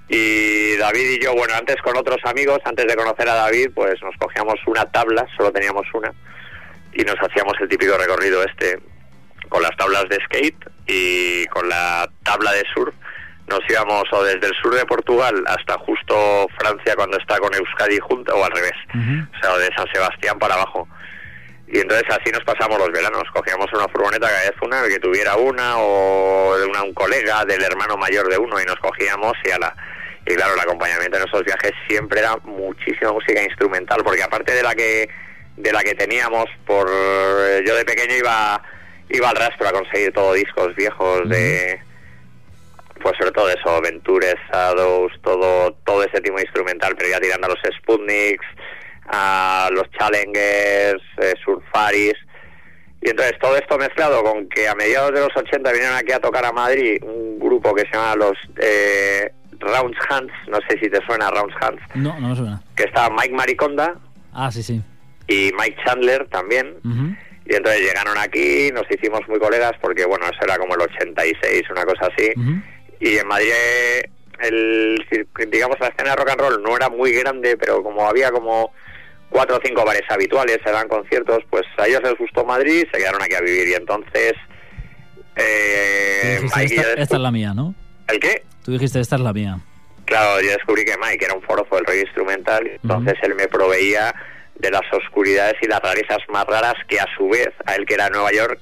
Y 0.08 0.76
David 0.78 1.18
y 1.20 1.24
yo, 1.24 1.34
bueno, 1.34 1.54
antes 1.56 1.76
con 1.84 1.96
otros 1.96 2.18
amigos, 2.24 2.60
antes 2.66 2.88
de 2.88 2.96
conocer 2.96 3.30
a 3.30 3.36
David, 3.36 3.70
pues 3.76 4.02
nos 4.02 4.16
cogíamos 4.18 4.56
una 4.66 4.86
tabla, 4.92 5.26
solo 5.38 5.52
teníamos 5.52 5.86
una, 5.94 6.14
y 6.94 7.04
nos 7.04 7.16
hacíamos 7.16 7.54
el 7.60 7.70
típico 7.70 7.98
recorrido 7.98 8.44
este 8.44 8.80
con 9.50 9.64
las 9.64 9.76
tablas 9.78 10.06
de 10.10 10.18
skate 10.26 10.70
y 10.88 11.46
con 11.48 11.68
la 11.70 12.10
tabla 12.24 12.52
de 12.54 12.64
surf. 12.74 12.94
Nos 13.48 13.62
íbamos 13.68 14.04
o 14.12 14.24
desde 14.24 14.46
el 14.46 14.54
sur 14.62 14.76
de 14.76 14.86
Portugal 14.86 15.44
hasta 15.48 15.76
justo 15.80 16.48
Francia 16.60 16.96
cuando 16.96 17.18
está 17.18 17.40
con 17.40 17.52
Euskadi 17.56 17.98
junto 17.98 18.36
o 18.36 18.46
al 18.46 18.52
revés, 18.52 18.76
o 18.94 19.42
sea, 19.42 19.58
de 19.58 19.74
San 19.76 19.88
Sebastián 19.92 20.38
para 20.38 20.54
abajo 20.54 20.88
y 21.72 21.80
entonces 21.80 22.08
así 22.10 22.32
nos 22.32 22.44
pasamos 22.44 22.80
los 22.80 22.92
veranos. 22.92 23.24
Cogíamos 23.32 23.72
una 23.74 23.88
furgoneta 23.88 24.28
cada 24.28 24.42
vez 24.42 24.56
una, 24.62 24.88
que 24.88 25.00
tuviera 25.00 25.36
una, 25.36 25.78
o 25.78 26.58
de 26.58 26.66
una, 26.66 26.84
un 26.84 26.94
colega, 26.94 27.46
del 27.46 27.64
hermano 27.64 27.96
mayor 27.96 28.28
de 28.28 28.38
uno, 28.38 28.60
y 28.60 28.66
nos 28.66 28.78
cogíamos 28.78 29.34
y 29.46 29.52
a 29.52 29.60
la... 29.60 29.76
Y 30.26 30.36
claro, 30.36 30.54
el 30.54 30.60
acompañamiento 30.60 31.18
en 31.18 31.28
esos 31.28 31.44
viajes 31.44 31.72
siempre 31.88 32.20
era 32.20 32.36
muchísima 32.44 33.12
música 33.12 33.42
instrumental, 33.42 34.04
porque 34.04 34.24
aparte 34.24 34.54
de 34.54 34.64
la 34.64 34.76
que 34.76 35.10
de 35.58 35.74
la 35.74 35.84
que 35.84 35.94
teníamos, 35.94 36.46
por 36.66 36.88
yo 36.88 37.76
de 37.76 37.86
pequeño 37.86 38.16
iba 38.16 38.62
iba 39.10 39.30
al 39.30 39.36
rastro 39.36 39.68
a 39.68 39.72
conseguir 39.72 40.14
todo 40.14 40.34
discos 40.34 40.74
viejos 40.76 41.28
de 41.28 41.82
pues 43.02 43.16
sobre 43.18 43.32
todo 43.32 43.50
eso, 43.50 43.82
Ventures, 43.82 44.36
Shadows, 44.52 45.12
todo 45.22 45.74
todo 45.86 46.04
ese 46.04 46.22
tipo 46.22 46.38
de 46.38 46.44
instrumental, 46.44 46.96
pero 46.96 47.10
ya 47.10 47.20
tirando 47.20 47.48
a 47.48 47.50
los 47.50 47.60
Sputniks, 47.78 48.46
a 49.10 49.70
los 49.72 49.90
Challengers, 49.92 51.04
eh, 51.18 51.34
Surfaris. 51.44 52.16
Y 53.02 53.10
entonces 53.10 53.38
todo 53.40 53.56
esto 53.56 53.78
mezclado 53.78 54.24
con 54.24 54.48
que 54.50 54.68
a 54.68 54.76
mediados 54.76 55.14
de 55.14 55.22
los 55.22 55.36
80 55.36 55.72
vinieron 55.72 55.96
aquí 55.96 56.12
a 56.12 56.20
tocar 56.20 56.46
a 56.46 56.52
Madrid 56.52 57.02
un 57.04 57.40
grupo 57.40 57.74
que 57.74 57.84
se 57.84 57.94
llama 57.94 58.16
los 58.16 58.38
eh, 58.62 59.32
Rounds 59.60 59.98
Hands, 60.10 60.32
no 60.48 60.60
sé 60.68 60.78
si 60.80 60.90
te 60.90 61.04
suena 61.06 61.32
Rounds 61.32 61.56
Hands. 61.62 61.82
No, 61.96 62.20
no 62.20 62.30
me 62.30 62.36
suena. 62.36 62.62
Que 62.76 62.84
estaba 62.84 63.10
Mike 63.16 63.34
Mariconda. 63.34 63.96
Ah, 64.34 64.52
sí, 64.52 64.64
sí. 64.64 64.82
Y 65.28 65.52
Mike 65.58 65.78
Chandler 65.86 66.28
también. 66.28 66.76
Y 67.46 67.56
entonces 67.56 67.82
llegaron 67.82 68.18
aquí, 68.18 68.70
nos 68.74 68.84
hicimos 68.92 69.22
muy 69.28 69.40
colegas 69.40 69.74
porque, 69.82 70.06
bueno, 70.06 70.26
eso 70.26 70.40
era 70.44 70.58
como 70.58 70.76
el 70.76 70.82
86, 70.82 71.64
una 71.72 71.84
cosa 71.84 72.08
así. 72.08 72.32
Y 73.00 73.18
en 73.18 73.28
Madrid, 73.28 73.52
el, 74.40 75.06
digamos, 75.48 75.80
la 75.80 75.88
escena 75.88 76.12
de 76.12 76.16
rock 76.16 76.30
and 76.32 76.42
roll 76.42 76.64
no 76.64 76.76
era 76.76 76.90
muy 76.90 77.12
grande, 77.12 77.58
pero 77.58 77.82
como 77.82 78.08
había 78.08 78.32
como 78.32 78.72
cuatro 79.30 79.58
o 79.58 79.62
cinco 79.64 79.86
bares 79.86 80.04
habituales, 80.10 80.60
se 80.64 80.72
dan 80.72 80.88
conciertos, 80.88 81.44
pues 81.50 81.66
a 81.78 81.88
ellos 81.88 82.02
les 82.04 82.18
gustó 82.18 82.44
Madrid, 82.46 82.86
se 82.92 82.98
quedaron 82.98 83.22
aquí 83.22 83.36
a 83.36 83.42
vivir 83.42 83.68
y 83.68 83.74
entonces... 83.74 84.34
Eh, 85.36 86.42
esta, 86.44 86.84
es 86.98 87.12
la 87.12 87.32
mía, 87.32 87.54
¿no? 87.54 87.74
¿El 88.08 88.20
qué? 88.20 88.44
Tú 88.64 88.72
dijiste, 88.72 89.00
esta 89.00 89.16
es 89.16 89.22
la 89.22 89.32
mía. 89.32 89.60
Claro, 90.06 90.42
yo 90.42 90.50
descubrí 90.50 90.84
que 90.84 90.96
Mike 90.98 91.26
era 91.26 91.36
un 91.36 91.42
forofo 91.44 91.76
del 91.76 91.86
rock 91.86 91.96
instrumental, 92.02 92.68
entonces 92.68 93.14
él 93.22 93.36
me 93.36 93.48
proveía 93.48 94.14
de 94.56 94.72
las 94.72 94.82
oscuridades 94.92 95.56
y 95.62 95.68
las 95.68 95.80
rarezas 95.80 96.18
más 96.30 96.46
raras 96.46 96.76
que 96.88 97.00
a 97.00 97.06
su 97.16 97.30
vez, 97.30 97.50
a 97.66 97.76
él 97.76 97.86
que 97.86 97.94
era 97.94 98.10
Nueva 98.10 98.32
York, 98.32 98.60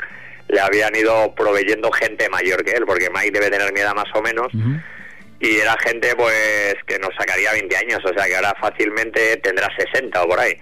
le 0.50 0.60
habían 0.60 0.96
ido 0.96 1.34
proveyendo 1.36 1.92
gente 1.92 2.30
mayor 2.30 2.64
que 2.64 2.72
él, 2.72 2.86
porque 2.86 3.10
Mike 3.10 3.32
debe 3.32 3.50
tener 3.50 3.74
miedo 3.74 3.94
más 3.96 4.08
o 4.14 4.22
menos 4.22 4.48
y 5.40 5.58
era 5.58 5.76
gente 5.84 6.16
pues 6.16 6.76
que 6.86 6.98
nos 7.00 7.14
sacaría 7.16 7.52
20 7.54 7.78
años, 7.78 8.00
o 8.04 8.14
sea 8.14 8.26
que 8.26 8.36
ahora 8.36 8.54
fácilmente 8.60 9.38
tendrá 9.38 9.70
60 9.78 10.24
o 10.24 10.28
por 10.28 10.40
ahí. 10.40 10.58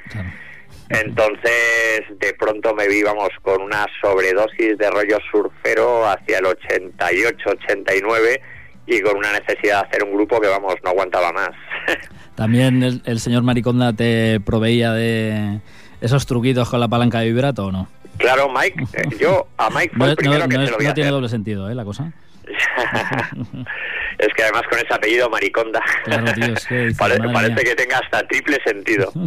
Entonces, 0.89 2.03
de 2.19 2.33
pronto 2.33 2.75
me 2.75 2.87
vi, 2.87 3.01
vamos, 3.01 3.29
con 3.41 3.61
una 3.61 3.87
sobredosis 4.01 4.77
de 4.77 4.89
rollo 4.91 5.17
surfero 5.31 6.07
hacia 6.07 6.39
el 6.39 6.45
88, 6.45 7.49
89 7.63 8.41
y 8.87 9.01
con 9.01 9.17
una 9.17 9.31
necesidad 9.31 9.81
de 9.81 9.87
hacer 9.87 10.03
un 10.03 10.13
grupo 10.13 10.39
que, 10.39 10.47
vamos, 10.47 10.75
no 10.83 10.91
aguantaba 10.91 11.31
más. 11.31 11.51
¿También 12.35 13.01
el, 13.03 13.19
señor 13.19 13.43
Mariconda 13.43 13.93
te 13.93 14.39
proveía 14.41 14.91
de 14.91 15.59
esos 16.01 16.25
truquitos 16.25 16.69
con 16.69 16.79
la 16.79 16.87
palanca 16.87 17.19
de 17.19 17.27
vibrato 17.27 17.67
o 17.67 17.71
no? 17.71 17.87
Claro, 18.17 18.49
Mike, 18.49 18.85
eh, 18.93 19.09
yo 19.19 19.47
a 19.57 19.69
Mike 19.69 19.93
fue 19.97 20.11
el 20.11 20.15
primero 20.15 20.47
que 20.47 20.55
se 20.55 20.71
lo 20.71 20.77
vi 20.77 20.85
No 20.85 20.93
tiene 20.93 21.09
doble 21.09 21.29
sentido, 21.29 21.69
¿eh, 21.69 21.75
la 21.75 21.83
cosa. 21.83 22.13
es 24.17 24.27
que 24.33 24.43
además 24.43 24.63
con 24.69 24.79
ese 24.79 24.93
apellido 24.93 25.29
Mariconda. 25.29 25.81
Parece 27.33 27.63
que 27.63 27.75
tenga 27.75 27.99
hasta 27.99 28.27
triple 28.27 28.57
sentido. 28.65 29.11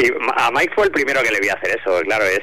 Y 0.00 0.12
a 0.36 0.50
Mike 0.52 0.74
fue 0.76 0.84
el 0.84 0.92
primero 0.92 1.20
que 1.24 1.32
le 1.32 1.40
vi 1.40 1.48
hacer 1.48 1.76
eso, 1.76 2.00
claro, 2.02 2.24
es 2.24 2.38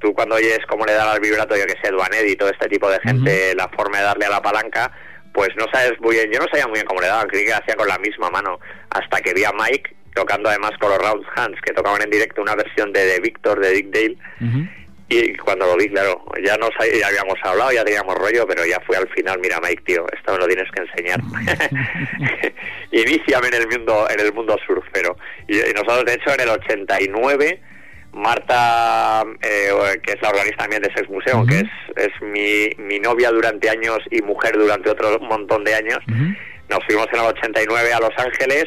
tú 0.00 0.12
cuando 0.12 0.34
oyes 0.34 0.58
cómo 0.68 0.84
le 0.84 0.92
da 0.92 1.10
al 1.10 1.20
vibrato, 1.20 1.56
yo 1.56 1.64
que 1.64 1.76
sé, 1.82 1.90
Duanet 1.90 2.28
y 2.28 2.36
todo 2.36 2.50
este 2.50 2.68
tipo 2.68 2.90
de 2.90 3.00
gente, 3.00 3.54
la 3.54 3.68
forma 3.68 3.96
de 3.98 4.04
darle 4.04 4.26
a 4.26 4.30
la 4.30 4.42
palanca, 4.42 4.92
pues 5.32 5.48
no 5.56 5.64
sabes 5.72 5.98
muy 6.00 6.16
bien, 6.16 6.30
yo 6.30 6.40
no 6.40 6.46
sabía 6.50 6.66
muy 6.66 6.74
bien 6.74 6.86
cómo 6.86 7.00
le 7.00 7.06
daban, 7.06 7.28
creí 7.28 7.46
que 7.46 7.54
hacía 7.54 7.74
con 7.74 7.88
la 7.88 7.98
misma 7.98 8.28
mano, 8.28 8.58
hasta 8.90 9.20
que 9.22 9.32
vi 9.32 9.44
a 9.44 9.52
Mike 9.52 9.96
tocando 10.14 10.48
además 10.48 10.72
con 10.80 10.90
los 10.90 10.98
Round 10.98 11.24
Hands, 11.36 11.58
que 11.62 11.72
tocaban 11.72 12.02
en 12.02 12.10
directo 12.10 12.42
una 12.42 12.54
versión 12.54 12.92
de, 12.92 13.04
de 13.06 13.20
Victor, 13.20 13.60
de 13.60 13.70
Dick 13.70 13.86
Dale, 13.90 14.18
y 15.12 15.34
cuando 15.34 15.66
lo 15.66 15.76
vi, 15.76 15.88
claro, 15.88 16.24
ya 16.40 16.56
nos 16.56 16.70
ya 16.78 17.08
habíamos 17.08 17.34
hablado, 17.42 17.72
ya 17.72 17.84
teníamos 17.84 18.14
rollo, 18.14 18.46
pero 18.46 18.64
ya 18.64 18.78
fue 18.86 18.96
al 18.96 19.08
final, 19.08 19.40
mira 19.40 19.58
Mike, 19.60 19.82
tío, 19.84 20.06
esto 20.16 20.32
me 20.32 20.38
lo 20.38 20.46
tienes 20.46 20.70
que 20.70 20.82
enseñar. 20.82 21.20
Iníciame 22.92 23.48
en 23.48 23.54
el 23.54 23.68
mundo, 23.68 24.06
en 24.08 24.20
el 24.20 24.32
mundo 24.32 24.56
surfero. 24.64 25.16
Y, 25.48 25.56
nosotros, 25.74 26.04
de 26.04 26.14
hecho, 26.14 26.32
en 26.32 26.40
el 26.42 26.48
89, 26.50 27.60
Marta, 28.12 29.24
eh, 29.42 29.72
que 30.00 30.12
es 30.12 30.22
la 30.22 30.28
organista 30.28 30.58
también 30.62 30.82
de 30.82 30.92
Sex 30.94 31.10
Museum, 31.10 31.44
que 31.44 31.56
es, 31.56 31.70
es 31.96 32.22
mi, 32.22 32.70
mi 32.78 33.00
novia 33.00 33.32
durante 33.32 33.68
años 33.68 33.98
y 34.12 34.22
mujer 34.22 34.56
durante 34.56 34.90
otro 34.90 35.18
montón 35.18 35.64
de 35.64 35.74
años, 35.74 35.98
nos 36.68 36.84
fuimos 36.86 37.08
en 37.12 37.18
el 37.18 37.26
89 37.26 37.92
a 37.92 37.98
Los 37.98 38.16
Ángeles 38.16 38.66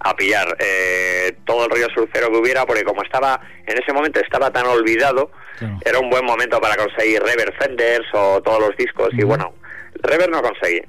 a 0.00 0.14
pillar 0.16 0.56
eh, 0.60 1.36
todo 1.44 1.64
el 1.64 1.70
rollo 1.70 1.88
surfero 1.94 2.30
que 2.30 2.36
hubiera, 2.36 2.64
porque 2.66 2.84
como 2.84 3.02
estaba, 3.02 3.40
en 3.66 3.78
ese 3.82 3.92
momento 3.92 4.20
estaba 4.20 4.50
tan 4.52 4.66
olvidado, 4.66 5.30
Claro. 5.58 5.78
era 5.84 5.98
un 5.98 6.08
buen 6.08 6.24
momento 6.24 6.60
para 6.60 6.76
conseguir 6.76 7.20
Rever 7.22 7.52
Fenders 7.58 8.06
o 8.12 8.40
todos 8.42 8.60
los 8.60 8.76
discos, 8.76 9.08
y 9.12 9.24
bueno, 9.24 9.54
Rever 10.02 10.30
no 10.30 10.40
conseguí. 10.42 10.80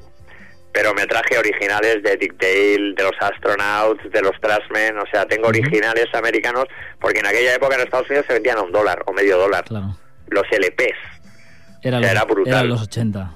Pero 0.72 0.93
me 0.93 1.08
traje 1.08 1.36
originales 1.39 2.04
de 2.04 2.15
Dick 2.17 2.36
Dale, 2.39 2.93
de 2.95 3.04
los 3.04 3.13
Astronauts, 3.19 4.04
de 4.12 4.22
los 4.22 4.39
Trashmen, 4.39 5.00
o 5.00 5.06
sea, 5.12 5.26
tengo 5.26 5.48
originales 5.48 6.06
americanos, 6.13 6.65
porque 7.02 7.19
en 7.19 7.26
aquella 7.26 7.56
época 7.56 7.74
en 7.76 7.82
Estados 7.82 8.08
Unidos 8.08 8.28
se 8.28 8.34
vendían 8.34 8.60
a 8.60 8.62
un 8.62 8.72
dólar 8.72 9.02
o 9.08 9.13
medio 9.13 9.39
dólar. 9.39 9.63
Claro. 9.65 9.98
Los 10.28 10.43
LPs, 10.52 10.95
Era, 11.82 12.24
brutal. 12.26 12.54
eran 12.54 12.69
los 12.69 12.84
80. 12.84 13.32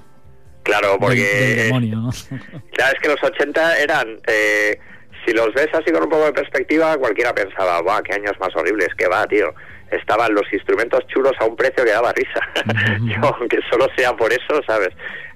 claro, 0.62 0.96
porque... 1.00 1.22
Del, 1.24 1.48
del 1.56 1.64
demonio, 1.66 1.96
¿no? 1.96 2.10
Claro, 2.72 2.94
es 2.94 3.02
que 3.02 3.08
los 3.08 3.22
80 3.24 3.78
eran, 3.78 4.20
eh, 4.28 4.78
si 5.26 5.32
los 5.32 5.52
ves 5.54 5.68
así 5.72 5.90
con 5.92 6.02
un 6.04 6.08
poco 6.08 6.26
de 6.26 6.32
perspectiva, 6.32 6.96
cualquiera 6.96 7.34
pensaba, 7.34 7.80
va, 7.82 8.02
qué 8.02 8.14
años 8.14 8.32
más 8.40 8.54
horribles, 8.56 8.88
que 8.96 9.06
va, 9.08 9.26
tío. 9.26 9.54
Estaban 9.90 10.34
los 10.34 10.50
instrumentos 10.52 11.06
chulos 11.08 11.32
a 11.40 11.44
un 11.44 11.56
precio 11.56 11.84
que 11.84 11.90
daba 11.90 12.12
risa. 12.12 12.40
Yo, 13.02 13.34
aunque 13.38 13.58
solo 13.70 13.86
sea 13.96 14.12
por 14.14 14.32
eso, 14.32 14.60
¿sabes? 14.66 14.88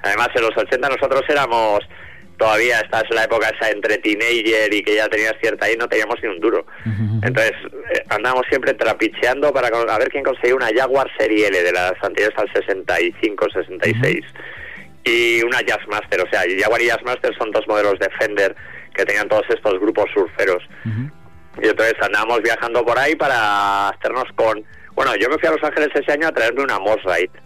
Además, 0.02 0.28
en 0.34 0.42
los 0.42 0.56
80 0.56 0.88
nosotros 0.88 1.22
éramos, 1.28 1.80
todavía, 2.38 2.80
esta 2.80 3.00
es 3.00 3.10
la 3.14 3.24
época 3.24 3.48
esa 3.50 3.70
entre 3.70 3.98
teenager 3.98 4.72
y 4.72 4.82
que 4.82 4.94
ya 4.96 5.08
tenías 5.08 5.34
cierta 5.40 5.66
ahí, 5.66 5.76
no 5.76 5.88
teníamos 5.88 6.16
ni 6.22 6.28
un 6.28 6.40
duro. 6.40 6.66
Entonces, 7.22 7.52
eh, 7.94 8.02
andábamos 8.10 8.46
siempre 8.48 8.74
trapicheando 8.74 9.52
para 9.52 9.70
con- 9.70 9.88
a 9.90 9.98
ver 9.98 10.08
quién 10.08 10.24
conseguía 10.24 10.54
una 10.54 10.70
Jaguar 10.74 11.08
Serie 11.18 11.48
L 11.48 11.62
de 11.62 11.72
las 11.72 11.92
anteriores 12.02 12.36
al 12.38 12.50
65, 12.52 13.46
66 13.52 14.24
y 15.04 15.42
una 15.42 15.60
Jazzmaster. 15.62 16.20
O 16.22 16.30
sea, 16.30 16.42
Jaguar 16.58 16.80
y 16.82 16.86
Jazzmaster 16.86 17.34
son 17.36 17.50
dos 17.50 17.66
modelos 17.66 17.98
de 17.98 18.08
Fender 18.18 18.54
que 18.98 19.04
tenían 19.06 19.28
todos 19.28 19.44
estos 19.48 19.78
grupos 19.80 20.06
surferos. 20.12 20.62
Y 21.62 21.66
entonces 21.68 21.94
andábamos 22.02 22.42
viajando 22.42 22.84
por 22.84 22.98
ahí 22.98 23.14
para 23.16 23.88
hacernos 23.90 24.24
con... 24.34 24.62
Bueno, 24.94 25.14
yo 25.16 25.28
me 25.28 25.38
fui 25.38 25.48
a 25.48 25.52
Los 25.52 25.62
Ángeles 25.62 25.88
ese 25.94 26.12
año 26.12 26.26
a 26.28 26.32
traerme 26.32 26.62
una 26.64 26.78
Mosrite. 26.78 27.38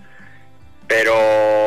Pero 0.89 1.15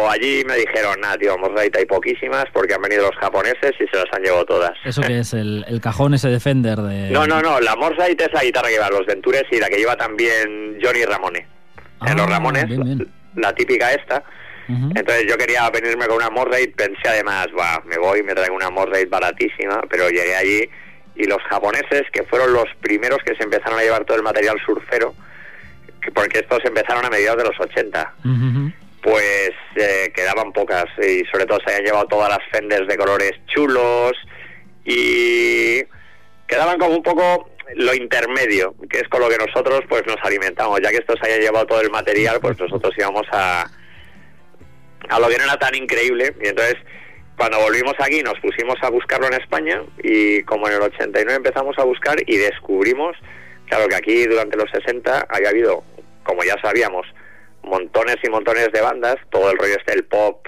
allí 0.10 0.44
me 0.46 0.56
dijeron, 0.56 1.00
nada, 1.02 1.18
tío, 1.18 1.38
Mosrite 1.38 1.80
hay 1.80 1.86
poquísimas 1.86 2.46
porque 2.54 2.74
han 2.76 2.82
venido 2.82 3.04
los 3.08 3.16
japoneses 3.16 3.72
y 3.80 3.88
se 3.88 3.96
las 3.98 4.06
han 4.12 4.22
llevado 4.22 4.46
todas. 4.46 4.72
Eso 4.84 5.02
que 5.02 5.20
es 5.20 5.34
el, 5.34 5.66
el 5.68 5.82
cajón 5.82 6.14
ese 6.14 6.30
Defender 6.30 6.78
de... 6.80 7.10
No, 7.12 7.26
no, 7.26 7.42
no, 7.42 7.60
la 7.60 7.76
Mosrite 7.76 8.26
es 8.26 8.34
la 8.34 8.44
guitarra 8.44 8.68
que 8.68 8.74
lleva 8.76 8.90
los 8.90 9.06
Ventures 9.06 9.46
y 9.52 9.60
la 9.60 9.70
que 9.70 9.78
lleva 9.78 9.96
también 9.96 10.78
Johnny 10.84 11.06
Ramone. 11.06 11.48
en 12.06 12.18
los 12.18 12.28
Ah, 12.28 12.30
Ramones, 12.30 12.68
bien, 12.68 12.84
bien. 12.84 13.08
la 13.36 13.54
típica 13.54 13.92
esta. 13.94 14.24
Entonces 14.68 15.26
yo 15.28 15.38
quería 15.38 15.70
venirme 15.70 16.08
con 16.08 16.18
una 16.18 16.30
Mosrite, 16.30 16.74
pensé 16.76 17.08
además, 17.08 17.48
va, 17.58 17.82
me 17.86 17.98
voy, 17.98 18.24
me 18.24 18.34
traigo 18.34 18.56
una 18.56 18.70
Mosrite 18.70 19.06
baratísima, 19.06 19.82
pero 19.90 20.10
llegué 20.10 20.36
allí 20.36 20.70
y 21.16 21.26
los 21.26 21.42
japoneses, 21.44 22.04
que 22.12 22.24
fueron 22.24 22.52
los 22.54 22.66
primeros 22.82 23.20
que 23.26 23.36
se 23.36 23.44
empezaron 23.44 23.78
a 23.80 23.84
llevar 23.84 24.04
todo 24.06 24.18
el 24.18 24.24
material 24.24 24.58
surfero, 24.66 25.14
que- 26.02 26.12
porque 26.12 26.40
estos 26.40 26.64
empezaron 26.66 27.06
a 27.06 27.10
mediados 27.10 27.38
de 27.44 27.50
los 27.50 27.60
80, 27.60 28.14
Ujú. 28.26 28.72
pues 29.02 29.52
eh, 29.76 30.12
quedaban 30.16 30.52
pocas 30.52 30.86
y 30.98 31.24
sobre 31.32 31.46
todo 31.46 31.60
se 31.64 31.70
habían 31.72 31.86
llevado 31.86 32.08
todas 32.08 32.30
las 32.30 32.40
Fenders 32.52 32.88
de 32.88 32.98
colores 32.98 33.32
chulos 33.48 34.14
y 34.84 35.84
quedaban 36.48 36.78
como 36.80 36.96
un 36.96 37.04
poco 37.04 37.50
lo 37.76 37.94
intermedio, 37.96 38.76
que 38.90 38.98
es 39.00 39.08
con 39.10 39.22
lo 39.22 39.30
que 39.30 39.38
nosotros 39.38 39.82
pues 39.90 40.04
nos 40.06 40.18
alimentamos, 40.24 40.80
ya 40.82 40.90
que 40.92 40.98
estos 40.98 41.16
hayan 41.24 41.40
llevado 41.42 41.66
todo 41.66 41.82
el 41.82 41.90
material, 41.90 42.40
pues 42.40 42.60
nosotros 42.60 42.94
íbamos 42.98 43.26
a 43.32 43.70
a 45.10 45.20
lo 45.20 45.28
que 45.28 45.38
no 45.38 45.44
era 45.44 45.58
tan 45.58 45.76
increíble 45.76 46.36
y 46.42 46.48
entonces 46.48 46.76
cuando 47.38 47.60
volvimos 47.60 47.94
aquí 48.00 48.24
nos 48.24 48.40
pusimos 48.40 48.76
a 48.82 48.90
buscarlo 48.90 49.28
en 49.28 49.34
España 49.34 49.84
y 50.02 50.42
como 50.44 50.68
en 50.68 50.76
el 50.76 50.82
89 50.82 51.36
empezamos 51.36 51.78
a 51.78 51.84
buscar 51.84 52.18
y 52.26 52.38
descubrimos, 52.38 53.16
claro 53.68 53.88
que 53.88 53.96
aquí 53.96 54.26
durante 54.26 54.58
los 54.58 54.70
60 54.72 55.28
había 55.30 55.50
habido, 55.50 55.84
como 56.24 56.44
ya 56.44 56.56
sabíamos, 56.62 57.06
montones 57.64 58.18
y 58.24 58.30
montones 58.30 58.72
de 58.72 58.82
bandas, 58.82 59.18
todo 59.32 59.52
el 59.52 59.58
rollo 59.58 59.76
este 59.76 60.02
pop, 60.04 60.48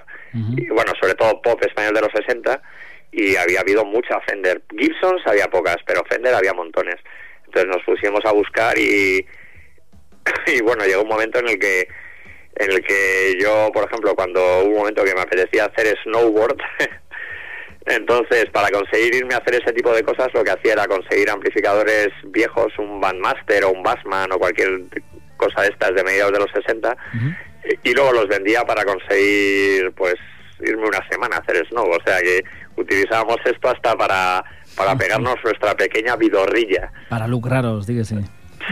y 0.56 0.68
bueno, 0.70 0.92
sobre 1.02 1.16
todo 1.16 1.42
pop 1.42 1.60
español 1.64 1.96
de 1.96 2.02
los 2.02 2.12
60 2.12 2.62
y 3.12 3.36
había 3.38 3.62
habido 3.62 3.84
mucha 3.86 4.20
Fender. 4.22 4.62
Gibsons 4.78 5.22
había 5.26 5.48
pocas, 5.48 5.78
pero 5.86 6.04
Fender 6.06 6.34
había 6.34 6.54
montones. 6.54 6.96
Entonces 7.46 7.70
nos 7.70 7.84
pusimos 7.84 8.24
a 8.26 8.32
buscar 8.34 8.78
y, 8.78 9.26
y 10.48 10.62
bueno, 10.62 10.86
llegó 10.86 11.02
un 11.02 11.10
momento 11.10 11.40
en 11.40 11.50
el 11.50 11.60
que 11.60 11.88
en 12.60 12.72
el 12.72 12.82
que 12.82 13.38
yo, 13.40 13.70
por 13.74 13.86
ejemplo, 13.86 14.16
cuando 14.16 14.40
hubo 14.60 14.70
un 14.70 14.78
momento 14.78 15.04
que 15.04 15.14
me 15.14 15.22
apetecía 15.22 15.66
hacer 15.66 15.98
snowboard, 16.04 16.58
entonces 17.86 18.46
para 18.52 18.70
conseguir 18.70 19.16
irme 19.16 19.34
a 19.34 19.38
hacer 19.38 19.56
ese 19.56 19.74
tipo 19.74 19.94
de 19.94 20.04
cosas 20.04 20.28
lo 20.34 20.44
que 20.44 20.52
hacía 20.52 20.74
era 20.74 20.88
conseguir 20.88 21.30
amplificadores 21.30 22.10
viejos, 22.26 22.74
un 22.78 23.00
Bandmaster 23.00 23.66
o 23.66 23.72
un 23.72 23.84
Bassman 23.84 24.32
o 24.32 24.40
cualquier 24.40 24.82
cosa 25.38 25.62
de 25.62 25.70
estas 25.70 25.94
de 25.94 26.04
mediados 26.04 26.34
de 26.34 26.40
los 26.40 26.52
60 26.52 26.98
Ujú. 27.16 27.78
y 27.84 27.94
luego 27.94 28.12
los 28.12 28.28
vendía 28.28 28.64
para 28.64 28.84
conseguir 28.84 29.92
pues 29.94 30.16
irme 30.60 30.88
una 30.88 31.08
semana 31.10 31.38
a 31.38 31.40
hacer 31.40 31.66
snow, 31.68 31.88
o 31.88 32.00
sea 32.04 32.20
que 32.20 32.44
utilizábamos 32.76 33.38
esto 33.46 33.70
hasta 33.70 33.96
para 33.96 34.44
para 34.76 34.96
pegarnos 34.96 35.36
nuestra 35.44 35.76
pequeña 35.76 36.16
vidorrilla. 36.16 36.92
Para 37.10 37.28
lucraros, 37.28 37.88
que 37.88 38.06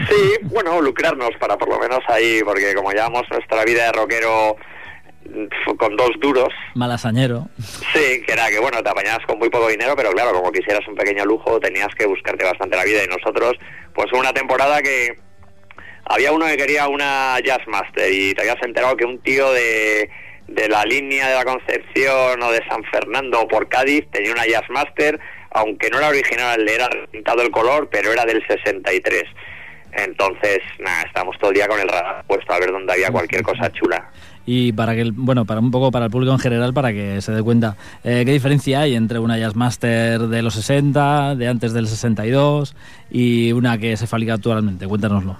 sí. 0.08 0.38
Bueno, 0.42 0.80
lucrarnos 0.80 1.30
para 1.38 1.56
por 1.56 1.68
lo 1.68 1.78
menos 1.78 2.00
ahí, 2.08 2.40
porque 2.44 2.74
como 2.74 2.92
llevamos 2.92 3.22
nuestra 3.30 3.64
vida 3.64 3.84
de 3.86 3.92
rockero 3.92 4.56
mm, 5.24 5.76
con 5.76 5.96
dos 5.96 6.10
duros, 6.20 6.48
Malasañero. 6.74 7.48
sí, 7.58 8.22
que 8.26 8.32
era 8.32 8.48
que 8.48 8.58
bueno, 8.58 8.82
te 8.82 8.90
apañabas 8.90 9.24
con 9.26 9.38
muy 9.38 9.48
poco 9.50 9.68
dinero, 9.68 9.94
pero 9.96 10.10
claro, 10.12 10.32
como 10.32 10.52
quisieras 10.52 10.86
un 10.88 10.94
pequeño 10.94 11.24
lujo, 11.24 11.58
tenías 11.60 11.94
que 11.94 12.06
buscarte 12.06 12.44
bastante 12.44 12.76
la 12.76 12.84
vida 12.84 13.04
y 13.04 13.08
nosotros, 13.08 13.54
pues 13.94 14.12
hubo 14.12 14.20
una 14.20 14.32
temporada 14.32 14.82
que 14.82 15.18
había 16.04 16.32
uno 16.32 16.46
que 16.46 16.56
quería 16.56 16.88
una 16.88 17.38
Jazzmaster 17.44 18.12
y 18.12 18.34
te 18.34 18.42
habías 18.42 18.62
enterado 18.62 18.96
que 18.96 19.04
un 19.04 19.18
tío 19.20 19.52
de, 19.52 20.08
de 20.46 20.68
la 20.68 20.84
línea 20.84 21.28
de 21.28 21.34
la 21.34 21.44
Concepción 21.44 22.42
o 22.42 22.52
de 22.52 22.62
San 22.68 22.84
Fernando 22.84 23.40
o 23.40 23.48
por 23.48 23.68
Cádiz 23.68 24.04
tenía 24.12 24.30
una 24.32 24.46
Jazzmaster, 24.46 25.18
aunque 25.50 25.90
no 25.90 25.98
era 25.98 26.08
original, 26.08 26.64
le 26.64 26.74
era 26.74 26.88
pintado 27.10 27.42
el 27.42 27.50
color, 27.50 27.88
pero 27.90 28.12
era 28.12 28.24
del 28.24 28.46
63. 28.46 29.24
Entonces, 29.96 30.58
nada, 30.78 31.02
estábamos 31.02 31.36
todo 31.38 31.50
el 31.50 31.56
día 31.56 31.66
con 31.68 31.80
el 31.80 31.88
radar 31.88 32.24
puesto 32.26 32.52
a 32.52 32.58
ver 32.58 32.70
dónde 32.72 32.92
había 32.92 33.10
cualquier 33.10 33.42
cosa 33.42 33.70
chula. 33.72 34.10
Y 34.44 34.72
para 34.72 34.94
que, 34.94 35.00
el- 35.00 35.12
bueno, 35.12 35.44
para 35.44 35.58
un 35.60 35.70
poco 35.70 35.90
para 35.90 36.04
el 36.04 36.10
público 36.10 36.32
en 36.32 36.38
general, 36.38 36.72
para 36.72 36.92
que 36.92 37.20
se 37.20 37.32
dé 37.32 37.42
cuenta, 37.42 37.76
eh, 38.04 38.22
¿qué 38.24 38.32
diferencia 38.32 38.80
hay 38.80 38.94
entre 38.94 39.18
una 39.18 39.38
Jazzmaster 39.38 40.20
de 40.20 40.42
los 40.42 40.54
60, 40.54 41.34
de 41.34 41.48
antes 41.48 41.72
del 41.72 41.88
62 41.88 42.76
y 43.10 43.52
una 43.52 43.78
que 43.78 43.96
se 43.96 44.06
fabrica 44.06 44.34
actualmente? 44.34 44.86
Cuéntanoslo. 44.86 45.36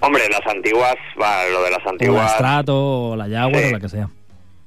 Hombre, 0.00 0.22
las 0.30 0.46
antiguas, 0.46 0.94
va, 1.20 1.44
lo 1.52 1.62
de 1.64 1.70
las 1.70 1.80
O 1.80 1.84
la 1.84 1.90
antiguas... 1.90 2.32
Strato, 2.34 3.10
o 3.10 3.16
la 3.16 3.28
Jaguar, 3.28 3.62
Sí. 3.62 3.68
o 3.68 3.72
la 3.72 3.80
que 3.80 3.88
sea. 3.88 4.08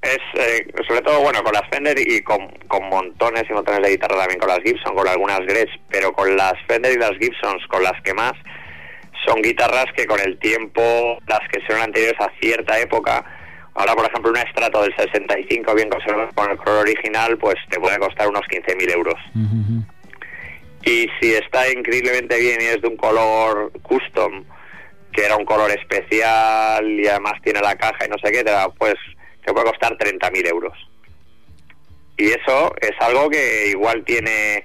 Es, 0.02 0.18
eh, 0.34 0.66
sobre 0.88 1.02
todo, 1.02 1.22
bueno, 1.22 1.44
con 1.44 1.54
las 1.54 1.68
Fender 1.70 1.96
y 2.00 2.22
con, 2.24 2.48
con 2.68 2.90
montones 2.90 3.44
y 3.50 3.54
montones 3.54 3.82
de 3.84 3.92
guitarra 3.92 4.18
también 4.18 4.40
con 4.40 4.50
las 4.50 4.60
Gibson, 4.60 4.96
con 4.96 5.08
algunas 5.08 5.40
Gretsch, 5.42 5.80
pero 5.90 6.12
con 6.14 6.36
las 6.36 6.54
Fender 6.68 6.94
y 6.94 6.98
las 7.00 7.12
Gibsons, 7.20 7.66
con 7.68 7.84
las 7.84 8.02
que 8.02 8.14
más, 8.14 8.34
son 9.26 9.42
guitarras 9.42 9.86
que 9.96 10.06
con 10.06 10.20
el 10.20 10.38
tiempo, 10.40 11.18
las 11.28 11.42
que 11.52 11.60
son 11.68 11.82
anteriores 11.82 12.20
a 12.20 12.32
cierta 12.42 12.80
época, 12.80 13.24
ahora 13.74 13.94
por 13.96 14.06
ejemplo 14.06 14.32
una 14.32 14.42
Strato 14.52 14.82
del 14.84 14.96
65 14.96 15.74
bien 15.76 15.90
conservada 15.90 16.30
con 16.34 16.50
el 16.52 16.58
color 16.58 16.80
original, 16.82 17.38
pues 17.38 17.56
te 17.70 17.80
puede 17.80 17.98
costar 18.00 18.28
unos 18.28 18.42
15.000 18.44 18.92
euros. 18.94 19.16
Y 20.84 21.08
si 21.20 21.34
está 21.34 21.72
increíblemente 21.72 22.40
bien 22.40 22.60
y 22.62 22.66
es 22.66 22.82
de 22.82 22.88
un 22.88 22.98
color 22.98 23.72
custom, 23.84 24.44
que 25.14 25.26
era 25.26 25.36
un 25.36 25.46
color 25.46 25.70
especial 25.72 26.90
y 26.90 27.06
además 27.08 27.34
tiene 27.44 27.60
la 27.62 27.76
caja 27.76 28.06
y 28.06 28.10
no 28.10 28.18
sé 28.24 28.32
qué, 28.32 28.44
te, 28.44 28.52
la- 28.52 28.70
pues 28.70 28.96
te 29.46 29.52
puede 29.54 29.66
costar 29.68 29.96
30.000 29.98 30.48
euros. 30.48 30.74
Y 32.18 32.30
eso 32.32 32.74
es 32.82 32.92
algo 33.00 33.30
que 33.30 33.68
igual 33.70 34.04
tiene 34.06 34.64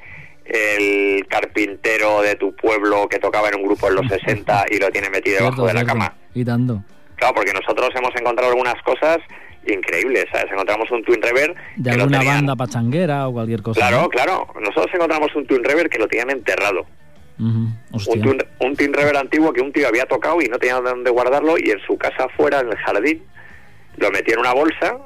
el 0.48 1.26
carpintero 1.28 2.22
de 2.22 2.36
tu 2.36 2.54
pueblo 2.54 3.08
que 3.08 3.18
tocaba 3.18 3.48
en 3.48 3.56
un 3.56 3.64
grupo 3.64 3.88
en 3.88 3.96
los 3.96 4.06
60 4.08 4.66
y 4.70 4.78
lo 4.78 4.90
tiene 4.90 5.10
metido 5.10 5.36
debajo 5.38 5.54
Cierto, 5.56 5.66
de 5.68 5.74
la 5.74 5.84
cama. 5.86 6.14
Y 6.34 6.44
tanto. 6.44 6.82
Claro, 7.16 7.34
porque 7.34 7.52
nosotros 7.52 7.90
hemos 7.94 8.14
encontrado 8.16 8.50
algunas 8.52 8.74
cosas 8.82 9.18
increíbles, 9.66 10.26
¿sabes? 10.30 10.52
Encontramos 10.52 10.90
un 10.92 11.02
Twin 11.02 11.20
Reverb 11.22 11.54
De 11.76 11.90
que 11.90 11.96
lo 11.96 12.02
alguna 12.04 12.18
tenían- 12.18 12.36
banda 12.46 12.56
pachanguera 12.56 13.26
o 13.28 13.32
cualquier 13.32 13.62
cosa. 13.62 13.80
Claro, 13.80 14.02
¿no? 14.02 14.08
claro. 14.08 14.46
Nosotros 14.60 14.86
encontramos 14.94 15.34
un 15.34 15.46
Twin 15.46 15.64
Reverb 15.64 15.88
que 15.90 15.98
lo 15.98 16.06
tenían 16.06 16.30
enterrado. 16.30 16.86
Un 17.38 17.76
tin, 18.22 18.38
un 18.60 18.76
tin 18.76 18.94
rever 18.94 19.14
antiguo 19.16 19.52
que 19.52 19.60
un 19.60 19.70
tío 19.70 19.86
había 19.88 20.06
tocado 20.06 20.40
y 20.40 20.46
no 20.48 20.58
tenía 20.58 20.76
dónde 20.80 21.10
guardarlo 21.10 21.56
y 21.58 21.70
en 21.70 21.78
su 21.80 21.98
casa 21.98 22.24
afuera 22.24 22.60
en 22.60 22.68
el 22.68 22.76
jardín 22.78 23.22
lo 23.98 24.10
metió 24.10 24.32
en 24.34 24.40
una 24.40 24.54
bolsa 24.54 24.96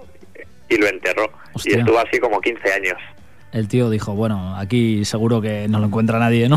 y 0.68 0.76
lo 0.76 0.86
enterró 0.86 1.28
Hostia. 1.54 1.76
y 1.76 1.80
estuvo 1.80 1.98
así 1.98 2.20
como 2.20 2.40
15 2.40 2.72
años 2.72 2.96
El 3.52 3.68
tío 3.68 3.90
dijo, 3.90 4.14
bueno, 4.14 4.56
aquí 4.56 5.04
seguro 5.04 5.40
que 5.40 5.66
no 5.68 5.80
lo 5.80 5.86
encuentra 5.86 6.18
nadie, 6.18 6.48
¿no? 6.48 6.56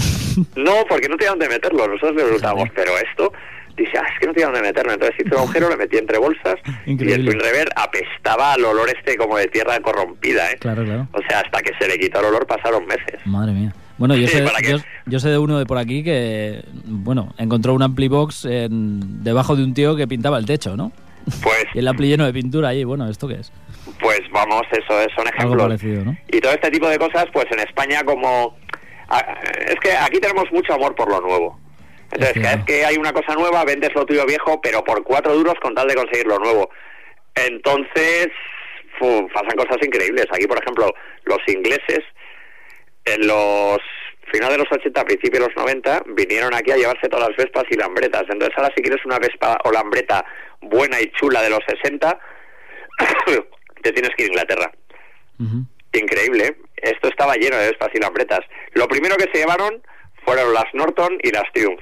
no 0.56 0.74
porque 0.88 1.08
no 1.10 1.18
tenía 1.18 1.32
dónde 1.32 1.50
meterlo 1.50 1.88
nosotros 1.88 2.16
le 2.16 2.24
preguntamos 2.24 2.70
pero 2.76 2.92
esto 2.98 3.32
dice 3.76 3.92
ah 3.98 4.06
es 4.14 4.20
que 4.20 4.28
no 4.28 4.34
tenía 4.34 4.48
dónde 4.48 4.62
meterlo 4.62 4.94
entonces 4.94 5.16
hizo 5.20 5.36
un 5.36 5.42
agujero 5.42 5.70
lo 5.70 5.78
metí 5.78 5.98
entre 5.98 6.18
bolsas 6.18 6.56
y 6.86 6.92
el 6.92 7.26
twin 7.26 7.40
rever 7.40 7.70
apestaba 7.76 8.54
al 8.54 8.64
olor 8.66 8.90
este 8.90 9.18
como 9.18 9.38
de 9.38 9.48
tierra 9.48 9.80
corrompida 9.80 10.52
¿eh? 10.52 10.58
claro, 10.60 10.84
claro. 10.84 11.08
o 11.12 11.22
sea 11.28 11.40
hasta 11.40 11.62
que 11.62 11.72
se 11.80 11.88
le 11.88 11.98
quitó 11.98 12.20
el 12.20 12.28
olor 12.28 12.46
pasaron 12.46 12.86
meses 12.86 13.20
Madre 13.26 13.54
mía. 13.54 13.74
Bueno, 13.98 14.16
yo, 14.16 14.28
Sí, 14.28 14.38
sé, 14.38 14.46
yo, 14.70 14.78
yo 15.06 15.20
sé 15.20 15.30
de 15.30 15.38
uno 15.38 15.60
de 15.60 15.66
por 15.66 15.78
aquí 15.78 16.04
que, 16.04 16.66
bueno, 16.86 17.34
encontró 17.38 17.74
un 17.76 17.84
Amplibox 17.84 18.46
en, 18.46 19.24
debajo 19.24 19.56
de 19.56 19.64
un 19.64 19.74
tío 19.74 19.96
que 19.96 20.08
pintaba 20.08 20.40
el 20.40 20.46
techo, 20.46 20.76
¿no? 20.76 20.92
Pues, 21.42 21.66
Y 21.76 21.80
el 21.80 21.88
ampli 21.88 22.08
lleno 22.08 22.26
de 22.26 22.34
pintura 22.34 22.70
ahí, 22.70 22.84
bueno, 22.84 23.08
¿esto 23.08 23.28
qué 23.28 23.36
es? 23.36 23.52
Pues 24.00 24.22
vamos, 24.32 24.64
eso 24.72 25.02
es, 25.02 25.08
son 25.16 25.28
ejemplos. 25.28 25.64
parecido, 25.64 26.06
¿no? 26.06 26.18
Y 26.28 26.40
todo 26.40 26.54
este 26.54 26.72
tipo 26.72 26.88
de 26.88 26.98
cosas, 27.00 27.26
pues 27.34 27.46
en 27.52 27.60
España 27.60 28.04
como... 28.04 28.58
Es 29.68 29.76
que 29.82 29.92
aquí 29.92 30.20
tenemos 30.20 30.52
mucho 30.52 30.74
amor 30.74 30.96
por 30.96 31.10
lo 31.10 31.22
nuevo. 31.22 31.60
Entonces, 32.12 32.38
Es 32.38 32.42
cada 32.42 32.56
vez 32.58 32.66
que 32.66 32.86
hay 32.86 32.96
una 32.98 33.14
cosa 33.14 33.34
nueva, 33.36 33.64
vendes 33.66 33.94
lo 33.96 34.06
tuyo 34.06 34.26
viejo, 34.26 34.60
pero 34.62 34.84
por 34.84 35.04
cuatro 35.04 35.34
duros 35.34 35.56
con 35.62 35.76
tal 35.76 35.88
de 35.88 35.96
conseguir 35.96 36.28
lo 36.28 36.40
nuevo. 36.40 36.70
Entonces, 37.36 38.28
fu, 38.98 39.28
pasan 39.34 39.58
cosas 39.58 39.78
increíbles. 39.86 40.26
Aquí, 40.32 40.48
por 40.48 40.62
ejemplo, 40.62 40.94
los 41.26 41.40
ingleses, 41.48 42.02
en 43.06 43.28
los 43.28 43.80
finales 44.32 44.58
de 44.58 44.64
los 44.64 44.72
80, 44.72 45.06
principios 45.06 45.42
de 45.42 45.48
los 45.48 45.56
90, 45.58 46.04
vinieron 46.16 46.54
aquí 46.54 46.72
a 46.72 46.78
llevarse 46.78 47.10
todas 47.10 47.30
las 47.30 47.38
vespas 47.38 47.66
y 47.70 47.76
lambretas. 47.76 48.24
Entonces, 48.30 48.58
ahora 48.58 48.74
si 48.76 48.82
quieres 48.82 49.04
una 49.06 49.20
vespa 49.20 49.58
o 49.64 49.72
lambreta 49.72 50.26
buena 50.62 51.02
y 51.02 51.12
chula 51.12 51.42
de 51.42 51.50
los 51.50 51.60
60, 51.68 52.20
te 53.84 53.92
tienes 53.92 54.12
que 54.16 54.24
ir 54.24 54.30
a 54.30 54.34
Inglaterra. 54.34 54.72
Increíble. 55.94 56.48
¿eh? 56.48 56.58
Esto 56.78 57.10
estaba 57.10 57.36
lleno 57.36 57.58
de 57.58 57.68
vespas 57.68 57.90
y 57.94 58.00
lambretas. 58.00 58.40
Lo 58.74 58.88
primero 58.88 59.16
que 59.18 59.30
se 59.32 59.40
llevaron 59.40 59.84
fueron 60.26 60.54
las 60.54 60.66
Norton 60.74 61.20
y 61.22 61.32
las 61.32 61.52
Triumph. 61.54 61.82